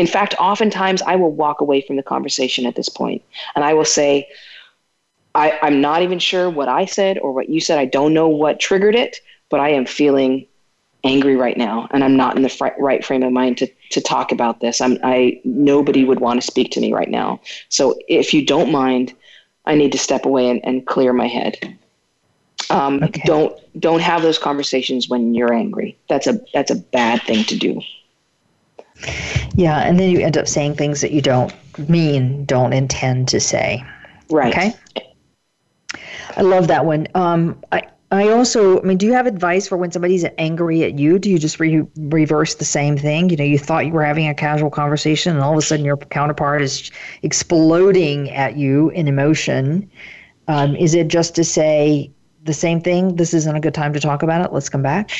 In 0.00 0.06
fact, 0.06 0.34
oftentimes 0.38 1.02
I 1.02 1.16
will 1.16 1.30
walk 1.30 1.60
away 1.60 1.82
from 1.82 1.96
the 1.96 2.02
conversation 2.02 2.64
at 2.64 2.74
this 2.74 2.88
point 2.88 3.22
and 3.54 3.62
I 3.62 3.74
will 3.74 3.84
say, 3.84 4.26
I, 5.34 5.58
I'm 5.60 5.82
not 5.82 6.00
even 6.00 6.18
sure 6.18 6.48
what 6.48 6.70
I 6.70 6.86
said 6.86 7.18
or 7.18 7.32
what 7.32 7.50
you 7.50 7.60
said. 7.60 7.78
I 7.78 7.84
don't 7.84 8.14
know 8.14 8.26
what 8.26 8.58
triggered 8.58 8.94
it, 8.94 9.18
but 9.50 9.60
I 9.60 9.68
am 9.68 9.84
feeling 9.84 10.46
angry 11.04 11.36
right 11.36 11.58
now 11.58 11.86
and 11.90 12.02
I'm 12.02 12.16
not 12.16 12.34
in 12.34 12.42
the 12.42 12.48
fr- 12.48 12.78
right 12.78 13.04
frame 13.04 13.22
of 13.22 13.30
mind 13.30 13.58
to, 13.58 13.66
to 13.90 14.00
talk 14.00 14.32
about 14.32 14.60
this. 14.60 14.80
I'm, 14.80 14.96
I, 15.04 15.38
nobody 15.44 16.02
would 16.02 16.20
want 16.20 16.40
to 16.40 16.46
speak 16.46 16.70
to 16.72 16.80
me 16.80 16.94
right 16.94 17.10
now. 17.10 17.38
So 17.68 17.98
if 18.08 18.32
you 18.32 18.46
don't 18.46 18.72
mind, 18.72 19.12
I 19.66 19.74
need 19.74 19.92
to 19.92 19.98
step 19.98 20.24
away 20.24 20.48
and, 20.48 20.64
and 20.64 20.86
clear 20.86 21.12
my 21.12 21.26
head. 21.26 21.76
Um, 22.70 23.02
okay. 23.02 23.20
Don't 23.26 23.54
don't 23.78 24.00
have 24.00 24.22
those 24.22 24.38
conversations 24.38 25.10
when 25.10 25.34
you're 25.34 25.52
angry. 25.52 25.98
That's 26.08 26.26
a 26.26 26.40
that's 26.54 26.70
a 26.70 26.76
bad 26.76 27.20
thing 27.24 27.44
to 27.44 27.56
do. 27.56 27.82
Yeah, 29.54 29.78
and 29.80 29.98
then 29.98 30.10
you 30.10 30.20
end 30.20 30.36
up 30.36 30.48
saying 30.48 30.74
things 30.74 31.00
that 31.00 31.12
you 31.12 31.20
don't 31.20 31.52
mean, 31.88 32.44
don't 32.44 32.72
intend 32.72 33.28
to 33.28 33.40
say. 33.40 33.84
Right. 34.30 34.52
Okay. 34.52 34.74
I 36.36 36.42
love 36.42 36.68
that 36.68 36.84
one. 36.84 37.08
Um, 37.14 37.60
I, 37.72 37.82
I 38.12 38.28
also, 38.28 38.80
I 38.80 38.82
mean, 38.82 38.98
do 38.98 39.06
you 39.06 39.12
have 39.12 39.26
advice 39.26 39.68
for 39.68 39.76
when 39.76 39.92
somebody's 39.92 40.24
angry 40.38 40.82
at 40.82 40.98
you? 40.98 41.18
Do 41.18 41.30
you 41.30 41.38
just 41.38 41.60
re- 41.60 41.86
reverse 41.96 42.56
the 42.56 42.64
same 42.64 42.96
thing? 42.96 43.30
You 43.30 43.36
know, 43.36 43.44
you 43.44 43.58
thought 43.58 43.86
you 43.86 43.92
were 43.92 44.04
having 44.04 44.28
a 44.28 44.34
casual 44.34 44.70
conversation, 44.70 45.34
and 45.34 45.44
all 45.44 45.52
of 45.52 45.58
a 45.58 45.62
sudden 45.62 45.84
your 45.84 45.96
counterpart 45.96 46.62
is 46.62 46.90
exploding 47.22 48.30
at 48.30 48.56
you 48.56 48.90
in 48.90 49.06
emotion. 49.06 49.88
Um, 50.48 50.74
is 50.74 50.94
it 50.94 51.08
just 51.08 51.36
to 51.36 51.44
say 51.44 52.10
the 52.42 52.52
same 52.52 52.80
thing? 52.80 53.16
This 53.16 53.34
isn't 53.34 53.54
a 53.54 53.60
good 53.60 53.74
time 53.74 53.92
to 53.92 54.00
talk 54.00 54.22
about 54.22 54.44
it. 54.44 54.52
Let's 54.52 54.68
come 54.68 54.82
back. 54.82 55.10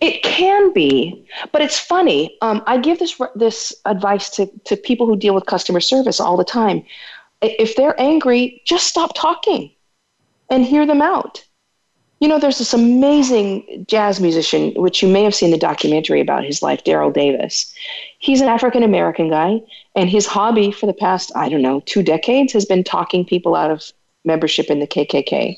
It 0.00 0.22
can 0.22 0.72
be, 0.72 1.26
but 1.52 1.62
it's 1.62 1.78
funny. 1.78 2.36
Um, 2.40 2.62
I 2.66 2.78
give 2.78 2.98
this 2.98 3.20
this 3.34 3.74
advice 3.84 4.30
to 4.30 4.46
to 4.64 4.76
people 4.76 5.06
who 5.06 5.16
deal 5.16 5.34
with 5.34 5.46
customer 5.46 5.80
service 5.80 6.20
all 6.20 6.36
the 6.36 6.44
time. 6.44 6.84
If 7.40 7.76
they're 7.76 8.00
angry, 8.00 8.62
just 8.64 8.86
stop 8.86 9.12
talking 9.14 9.72
and 10.50 10.64
hear 10.64 10.86
them 10.86 11.02
out. 11.02 11.44
You 12.20 12.26
know, 12.26 12.40
there's 12.40 12.58
this 12.58 12.74
amazing 12.74 13.84
jazz 13.86 14.20
musician, 14.20 14.72
which 14.74 15.02
you 15.02 15.08
may 15.08 15.22
have 15.22 15.36
seen 15.36 15.52
the 15.52 15.58
documentary 15.58 16.20
about 16.20 16.44
his 16.44 16.62
life, 16.62 16.82
Daryl 16.82 17.12
Davis. 17.12 17.72
He's 18.18 18.40
an 18.40 18.48
African 18.48 18.82
American 18.82 19.30
guy, 19.30 19.60
and 19.94 20.10
his 20.10 20.26
hobby 20.26 20.72
for 20.72 20.86
the 20.86 20.92
past, 20.92 21.30
I 21.36 21.48
don't 21.48 21.62
know, 21.62 21.80
two 21.86 22.02
decades 22.02 22.52
has 22.54 22.64
been 22.64 22.82
talking 22.82 23.24
people 23.24 23.54
out 23.54 23.70
of 23.70 23.92
membership 24.24 24.66
in 24.66 24.80
the 24.80 24.86
KKK. 24.86 25.56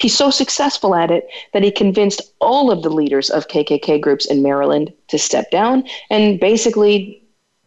He's 0.00 0.16
so 0.16 0.30
successful 0.30 0.94
at 0.94 1.10
it 1.10 1.28
that 1.52 1.62
he 1.62 1.70
convinced 1.70 2.20
all 2.40 2.70
of 2.70 2.82
the 2.82 2.90
leaders 2.90 3.30
of 3.30 3.48
KKK 3.48 4.00
groups 4.00 4.26
in 4.26 4.42
Maryland 4.42 4.92
to 5.08 5.18
step 5.18 5.50
down 5.50 5.84
and 6.10 6.38
basically 6.38 7.22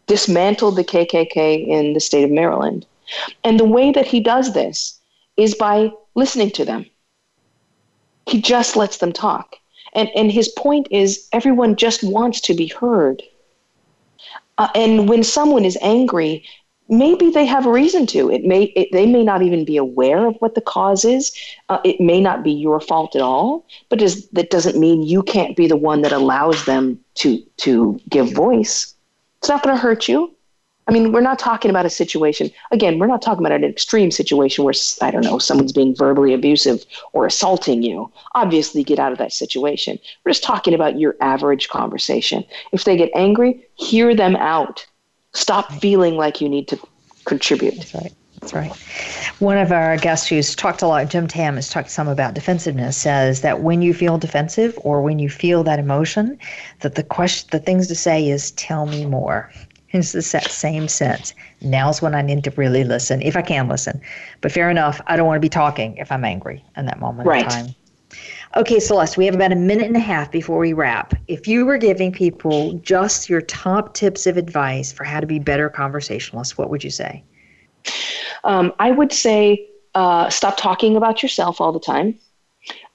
dismantled 0.06 0.76
the 0.76 0.84
KKK 0.84 1.66
in 1.66 1.92
the 1.92 2.00
state 2.00 2.24
of 2.24 2.30
Maryland. 2.30 2.86
And 3.42 3.58
the 3.58 3.64
way 3.64 3.90
that 3.92 4.06
he 4.06 4.20
does 4.20 4.54
this 4.54 5.00
is 5.36 5.54
by 5.54 5.90
listening 6.14 6.50
to 6.52 6.64
them 6.64 6.86
he 8.26 8.40
just 8.40 8.76
lets 8.76 8.98
them 8.98 9.12
talk. 9.12 9.56
And, 9.94 10.10
and 10.14 10.30
his 10.30 10.48
point 10.48 10.88
is 10.90 11.28
everyone 11.32 11.76
just 11.76 12.04
wants 12.04 12.40
to 12.42 12.54
be 12.54 12.66
heard. 12.66 13.22
Uh, 14.58 14.68
and 14.74 15.08
when 15.08 15.22
someone 15.22 15.64
is 15.64 15.78
angry, 15.80 16.44
maybe 16.88 17.30
they 17.30 17.44
have 17.46 17.66
a 17.66 17.70
reason 17.70 18.06
to. 18.08 18.30
It 18.30 18.44
may 18.44 18.64
it, 18.64 18.88
they 18.92 19.06
may 19.06 19.24
not 19.24 19.42
even 19.42 19.64
be 19.64 19.76
aware 19.76 20.26
of 20.26 20.36
what 20.36 20.54
the 20.54 20.60
cause 20.60 21.04
is. 21.04 21.32
Uh, 21.68 21.78
it 21.84 22.00
may 22.00 22.20
not 22.20 22.42
be 22.42 22.52
your 22.52 22.80
fault 22.80 23.16
at 23.16 23.22
all. 23.22 23.66
But 23.88 23.98
that 24.32 24.50
doesn't 24.50 24.78
mean 24.78 25.02
you 25.02 25.22
can't 25.22 25.56
be 25.56 25.66
the 25.66 25.76
one 25.76 26.02
that 26.02 26.12
allows 26.12 26.64
them 26.64 26.98
to 27.16 27.42
to 27.58 28.00
give 28.08 28.32
voice. 28.32 28.94
It's 29.38 29.48
not 29.48 29.62
going 29.62 29.76
to 29.76 29.80
hurt 29.80 30.08
you. 30.08 30.36
I 30.88 30.92
mean, 30.92 31.10
we're 31.10 31.20
not 31.20 31.40
talking 31.40 31.68
about 31.68 31.84
a 31.84 31.90
situation, 31.90 32.48
again, 32.70 33.00
we're 33.00 33.08
not 33.08 33.20
talking 33.20 33.44
about 33.44 33.56
an 33.56 33.64
extreme 33.64 34.12
situation 34.12 34.64
where, 34.64 34.74
I 35.02 35.10
don't 35.10 35.24
know, 35.24 35.38
someone's 35.38 35.72
being 35.72 35.96
verbally 35.96 36.32
abusive 36.32 36.84
or 37.12 37.26
assaulting 37.26 37.82
you. 37.82 38.12
Obviously, 38.36 38.84
get 38.84 39.00
out 39.00 39.10
of 39.10 39.18
that 39.18 39.32
situation. 39.32 39.98
We're 40.24 40.30
just 40.30 40.44
talking 40.44 40.74
about 40.74 40.98
your 40.98 41.16
average 41.20 41.68
conversation. 41.68 42.44
If 42.70 42.84
they 42.84 42.96
get 42.96 43.10
angry, 43.16 43.66
hear 43.74 44.14
them 44.14 44.36
out. 44.36 44.86
Stop 45.36 45.70
feeling 45.74 46.16
like 46.16 46.40
you 46.40 46.48
need 46.48 46.66
to 46.68 46.78
contribute. 47.26 47.76
That's 47.76 47.94
right. 47.94 48.12
That's 48.40 48.54
right. 48.54 48.72
One 49.38 49.58
of 49.58 49.70
our 49.70 49.96
guests 49.96 50.26
who's 50.26 50.54
talked 50.54 50.80
a 50.80 50.86
lot, 50.86 51.08
Jim 51.08 51.26
Tamm, 51.26 51.56
has 51.56 51.68
talked 51.68 51.90
some 51.90 52.08
about 52.08 52.34
defensiveness, 52.34 52.96
says 52.96 53.42
that 53.42 53.60
when 53.60 53.82
you 53.82 53.92
feel 53.92 54.18
defensive 54.18 54.78
or 54.82 55.02
when 55.02 55.18
you 55.18 55.28
feel 55.28 55.62
that 55.64 55.78
emotion, 55.78 56.38
that 56.80 56.94
the 56.94 57.02
question, 57.02 57.48
the 57.52 57.58
things 57.58 57.86
to 57.88 57.94
say 57.94 58.28
is, 58.28 58.52
tell 58.52 58.86
me 58.86 59.04
more. 59.04 59.50
It's 59.90 60.12
the 60.12 60.22
same 60.22 60.88
sense. 60.88 61.34
Now's 61.60 62.00
when 62.00 62.14
I 62.14 62.22
need 62.22 62.44
to 62.44 62.50
really 62.52 62.84
listen, 62.84 63.20
if 63.22 63.36
I 63.36 63.42
can 63.42 63.68
listen. 63.68 64.00
But 64.40 64.52
fair 64.52 64.70
enough, 64.70 65.00
I 65.06 65.16
don't 65.16 65.26
want 65.26 65.36
to 65.36 65.40
be 65.40 65.48
talking 65.48 65.96
if 65.96 66.10
I'm 66.10 66.24
angry 66.24 66.64
in 66.76 66.86
that 66.86 66.98
moment 66.98 67.28
right. 67.28 67.44
of 67.44 67.52
time. 67.52 67.74
Okay, 68.54 68.78
Celeste, 68.78 69.16
we 69.16 69.26
have 69.26 69.34
about 69.34 69.52
a 69.52 69.56
minute 69.56 69.86
and 69.86 69.96
a 69.96 70.00
half 70.00 70.30
before 70.30 70.58
we 70.58 70.72
wrap. 70.72 71.14
If 71.26 71.48
you 71.48 71.66
were 71.66 71.78
giving 71.78 72.12
people 72.12 72.74
just 72.74 73.28
your 73.28 73.40
top 73.42 73.94
tips 73.94 74.26
of 74.26 74.36
advice 74.36 74.92
for 74.92 75.04
how 75.04 75.20
to 75.20 75.26
be 75.26 75.38
better 75.38 75.68
conversationalists, 75.68 76.56
what 76.56 76.70
would 76.70 76.84
you 76.84 76.90
say? 76.90 77.24
Um, 78.44 78.72
I 78.78 78.92
would 78.92 79.12
say 79.12 79.66
uh, 79.94 80.30
stop 80.30 80.56
talking 80.56 80.96
about 80.96 81.22
yourself 81.22 81.60
all 81.60 81.72
the 81.72 81.80
time. 81.80 82.18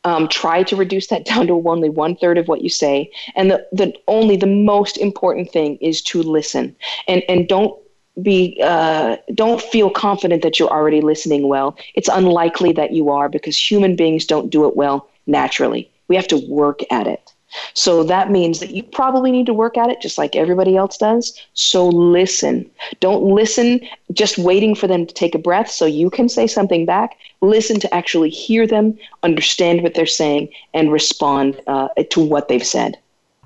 Um, 0.03 0.27
try 0.27 0.63
to 0.63 0.75
reduce 0.75 1.07
that 1.07 1.25
down 1.31 1.47
to 1.47 1.67
only 1.67 1.89
one 1.89 2.15
third 2.15 2.37
of 2.37 2.47
what 2.47 2.61
you 2.61 2.69
say. 2.69 3.11
And 3.35 3.51
the, 3.51 3.67
the 3.71 3.93
only 4.07 4.37
the 4.37 4.47
most 4.47 4.97
important 4.97 5.51
thing 5.51 5.77
is 5.77 6.01
to 6.03 6.23
listen. 6.23 6.75
And 7.07 7.23
and 7.29 7.47
don't 7.47 7.77
be 8.21 8.59
uh, 8.63 9.17
don't 9.35 9.61
feel 9.61 9.89
confident 9.89 10.41
that 10.43 10.59
you're 10.59 10.71
already 10.71 11.01
listening 11.01 11.47
well. 11.47 11.77
It's 11.93 12.09
unlikely 12.09 12.73
that 12.73 12.93
you 12.93 13.09
are 13.09 13.29
because 13.29 13.57
human 13.57 13.95
beings 13.95 14.25
don't 14.25 14.49
do 14.49 14.67
it 14.67 14.75
well 14.75 15.07
naturally. 15.27 15.89
We 16.07 16.15
have 16.15 16.27
to 16.27 16.37
work 16.49 16.81
at 16.91 17.07
it. 17.07 17.33
So 17.73 18.03
that 18.03 18.31
means 18.31 18.59
that 18.59 18.71
you 18.71 18.83
probably 18.83 19.31
need 19.31 19.45
to 19.47 19.53
work 19.53 19.77
at 19.77 19.89
it 19.89 20.01
just 20.01 20.17
like 20.17 20.35
everybody 20.35 20.77
else 20.77 20.97
does. 20.97 21.37
So 21.53 21.87
listen. 21.89 22.69
Don't 22.99 23.23
listen 23.23 23.81
just 24.13 24.37
waiting 24.37 24.73
for 24.73 24.87
them 24.87 25.05
to 25.05 25.13
take 25.13 25.35
a 25.35 25.39
breath 25.39 25.69
so 25.69 25.85
you 25.85 26.09
can 26.09 26.29
say 26.29 26.47
something 26.47 26.85
back. 26.85 27.17
Listen 27.41 27.79
to 27.81 27.93
actually 27.93 28.29
hear 28.29 28.65
them, 28.65 28.97
understand 29.23 29.83
what 29.83 29.95
they're 29.95 30.05
saying, 30.05 30.49
and 30.73 30.91
respond 30.91 31.59
uh, 31.67 31.89
to 32.09 32.21
what 32.21 32.47
they've 32.47 32.65
said. 32.65 32.97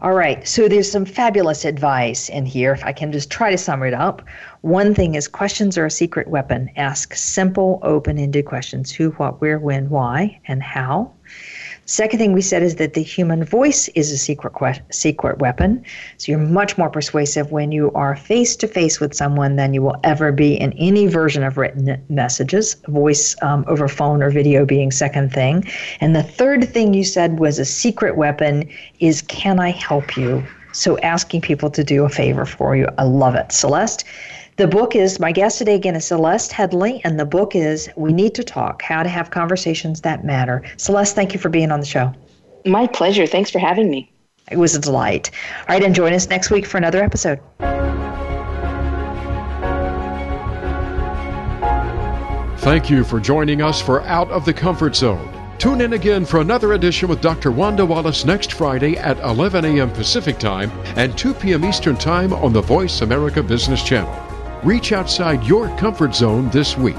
All 0.01 0.13
right, 0.13 0.45
so 0.45 0.67
there's 0.67 0.91
some 0.91 1.05
fabulous 1.05 1.63
advice 1.63 2.27
in 2.27 2.45
here. 2.45 2.73
If 2.73 2.83
I 2.83 2.91
can 2.91 3.13
just 3.13 3.31
try 3.31 3.49
to 3.49 3.57
sum 3.57 3.81
it 3.81 3.93
up, 3.93 4.21
one 4.59 4.93
thing 4.93 5.15
is 5.15 5.27
questions 5.27 5.77
are 5.77 5.85
a 5.85 5.91
secret 5.91 6.27
weapon. 6.27 6.69
Ask 6.75 7.15
simple, 7.15 7.79
open 7.81 8.17
ended 8.17 8.45
questions 8.45 8.91
who, 8.91 9.11
what, 9.11 9.39
where, 9.39 9.57
when, 9.57 9.89
why, 9.89 10.41
and 10.49 10.61
how. 10.61 11.13
Second 11.87 12.17
thing 12.17 12.33
we 12.33 12.41
said 12.41 12.63
is 12.63 12.77
that 12.77 12.95
the 12.95 13.03
human 13.03 13.43
voice 13.43 13.87
is 13.89 14.11
a 14.11 14.17
secret 14.17 14.53
que- 14.55 14.81
secret 14.89 15.37
weapon. 15.37 15.83
So 16.17 16.31
you're 16.31 16.39
much 16.39 16.79
more 16.79 16.89
persuasive 16.89 17.51
when 17.51 17.71
you 17.71 17.91
are 17.93 18.15
face 18.15 18.55
to 18.57 18.67
face 18.67 18.99
with 18.99 19.13
someone 19.13 19.55
than 19.55 19.75
you 19.75 19.83
will 19.83 19.97
ever 20.03 20.31
be 20.31 20.55
in 20.55 20.73
any 20.73 21.05
version 21.05 21.43
of 21.43 21.57
written 21.57 22.03
messages. 22.09 22.75
Voice 22.87 23.35
um, 23.43 23.65
over 23.67 23.87
phone 23.87 24.23
or 24.23 24.31
video 24.31 24.65
being 24.65 24.91
second 24.91 25.31
thing. 25.31 25.63
And 26.01 26.15
the 26.15 26.23
third 26.23 26.67
thing 26.67 26.95
you 26.95 27.03
said 27.03 27.37
was 27.37 27.59
a 27.59 27.65
secret 27.65 28.17
weapon 28.17 28.67
is 28.99 29.21
can 29.21 29.59
I 29.59 29.69
help 29.69 30.17
you? 30.17 30.43
So 30.71 30.97
asking 30.99 31.41
people 31.41 31.69
to 31.69 31.83
do 31.83 32.03
a 32.03 32.09
favor 32.09 32.45
for 32.45 32.75
you. 32.75 32.87
I 32.97 33.03
love 33.03 33.35
it. 33.35 33.51
Celeste, 33.51 34.03
the 34.57 34.67
book 34.67 34.95
is, 34.95 35.19
my 35.19 35.31
guest 35.31 35.57
today 35.57 35.75
again 35.75 35.95
is 35.95 36.05
Celeste 36.05 36.51
Headlee, 36.51 37.01
and 37.03 37.19
the 37.19 37.25
book 37.25 37.55
is 37.55 37.89
We 37.97 38.13
Need 38.13 38.35
to 38.35 38.43
Talk 38.43 38.81
How 38.81 39.03
to 39.03 39.09
Have 39.09 39.29
Conversations 39.31 40.01
That 40.01 40.23
Matter. 40.23 40.63
Celeste, 40.77 41.13
thank 41.13 41.33
you 41.33 41.39
for 41.39 41.49
being 41.49 41.71
on 41.71 41.81
the 41.81 41.85
show. 41.85 42.13
My 42.65 42.87
pleasure. 42.87 43.27
Thanks 43.27 43.51
for 43.51 43.59
having 43.59 43.89
me. 43.89 44.11
It 44.49 44.57
was 44.57 44.73
a 44.73 44.79
delight. 44.79 45.31
All 45.67 45.75
right, 45.75 45.83
and 45.83 45.93
join 45.93 46.13
us 46.13 46.29
next 46.29 46.51
week 46.51 46.65
for 46.65 46.77
another 46.77 47.03
episode. 47.03 47.39
Thank 52.59 52.89
you 52.89 53.03
for 53.03 53.19
joining 53.19 53.61
us 53.61 53.81
for 53.81 54.01
Out 54.03 54.31
of 54.31 54.45
the 54.45 54.53
Comfort 54.53 54.95
Zone. 54.95 55.31
Tune 55.57 55.81
in 55.81 55.93
again 55.93 56.25
for 56.25 56.41
another 56.41 56.73
edition 56.73 57.09
with 57.09 57.21
Dr. 57.21 57.51
Wanda 57.51 57.85
Wallace 57.85 58.25
next 58.25 58.53
Friday 58.53 58.97
at 58.97 59.17
11 59.19 59.65
a.m. 59.65 59.91
Pacific 59.91 60.39
Time 60.39 60.71
and 60.95 61.17
2 61.17 61.33
p.m. 61.33 61.65
Eastern 61.65 61.95
Time 61.95 62.33
on 62.33 62.53
the 62.53 62.61
Voice 62.61 63.01
America 63.01 63.43
Business 63.43 63.83
Channel. 63.83 64.24
Reach 64.65 64.93
outside 64.93 65.43
your 65.43 65.69
comfort 65.77 66.15
zone 66.15 66.49
this 66.49 66.75
week. 66.75 66.95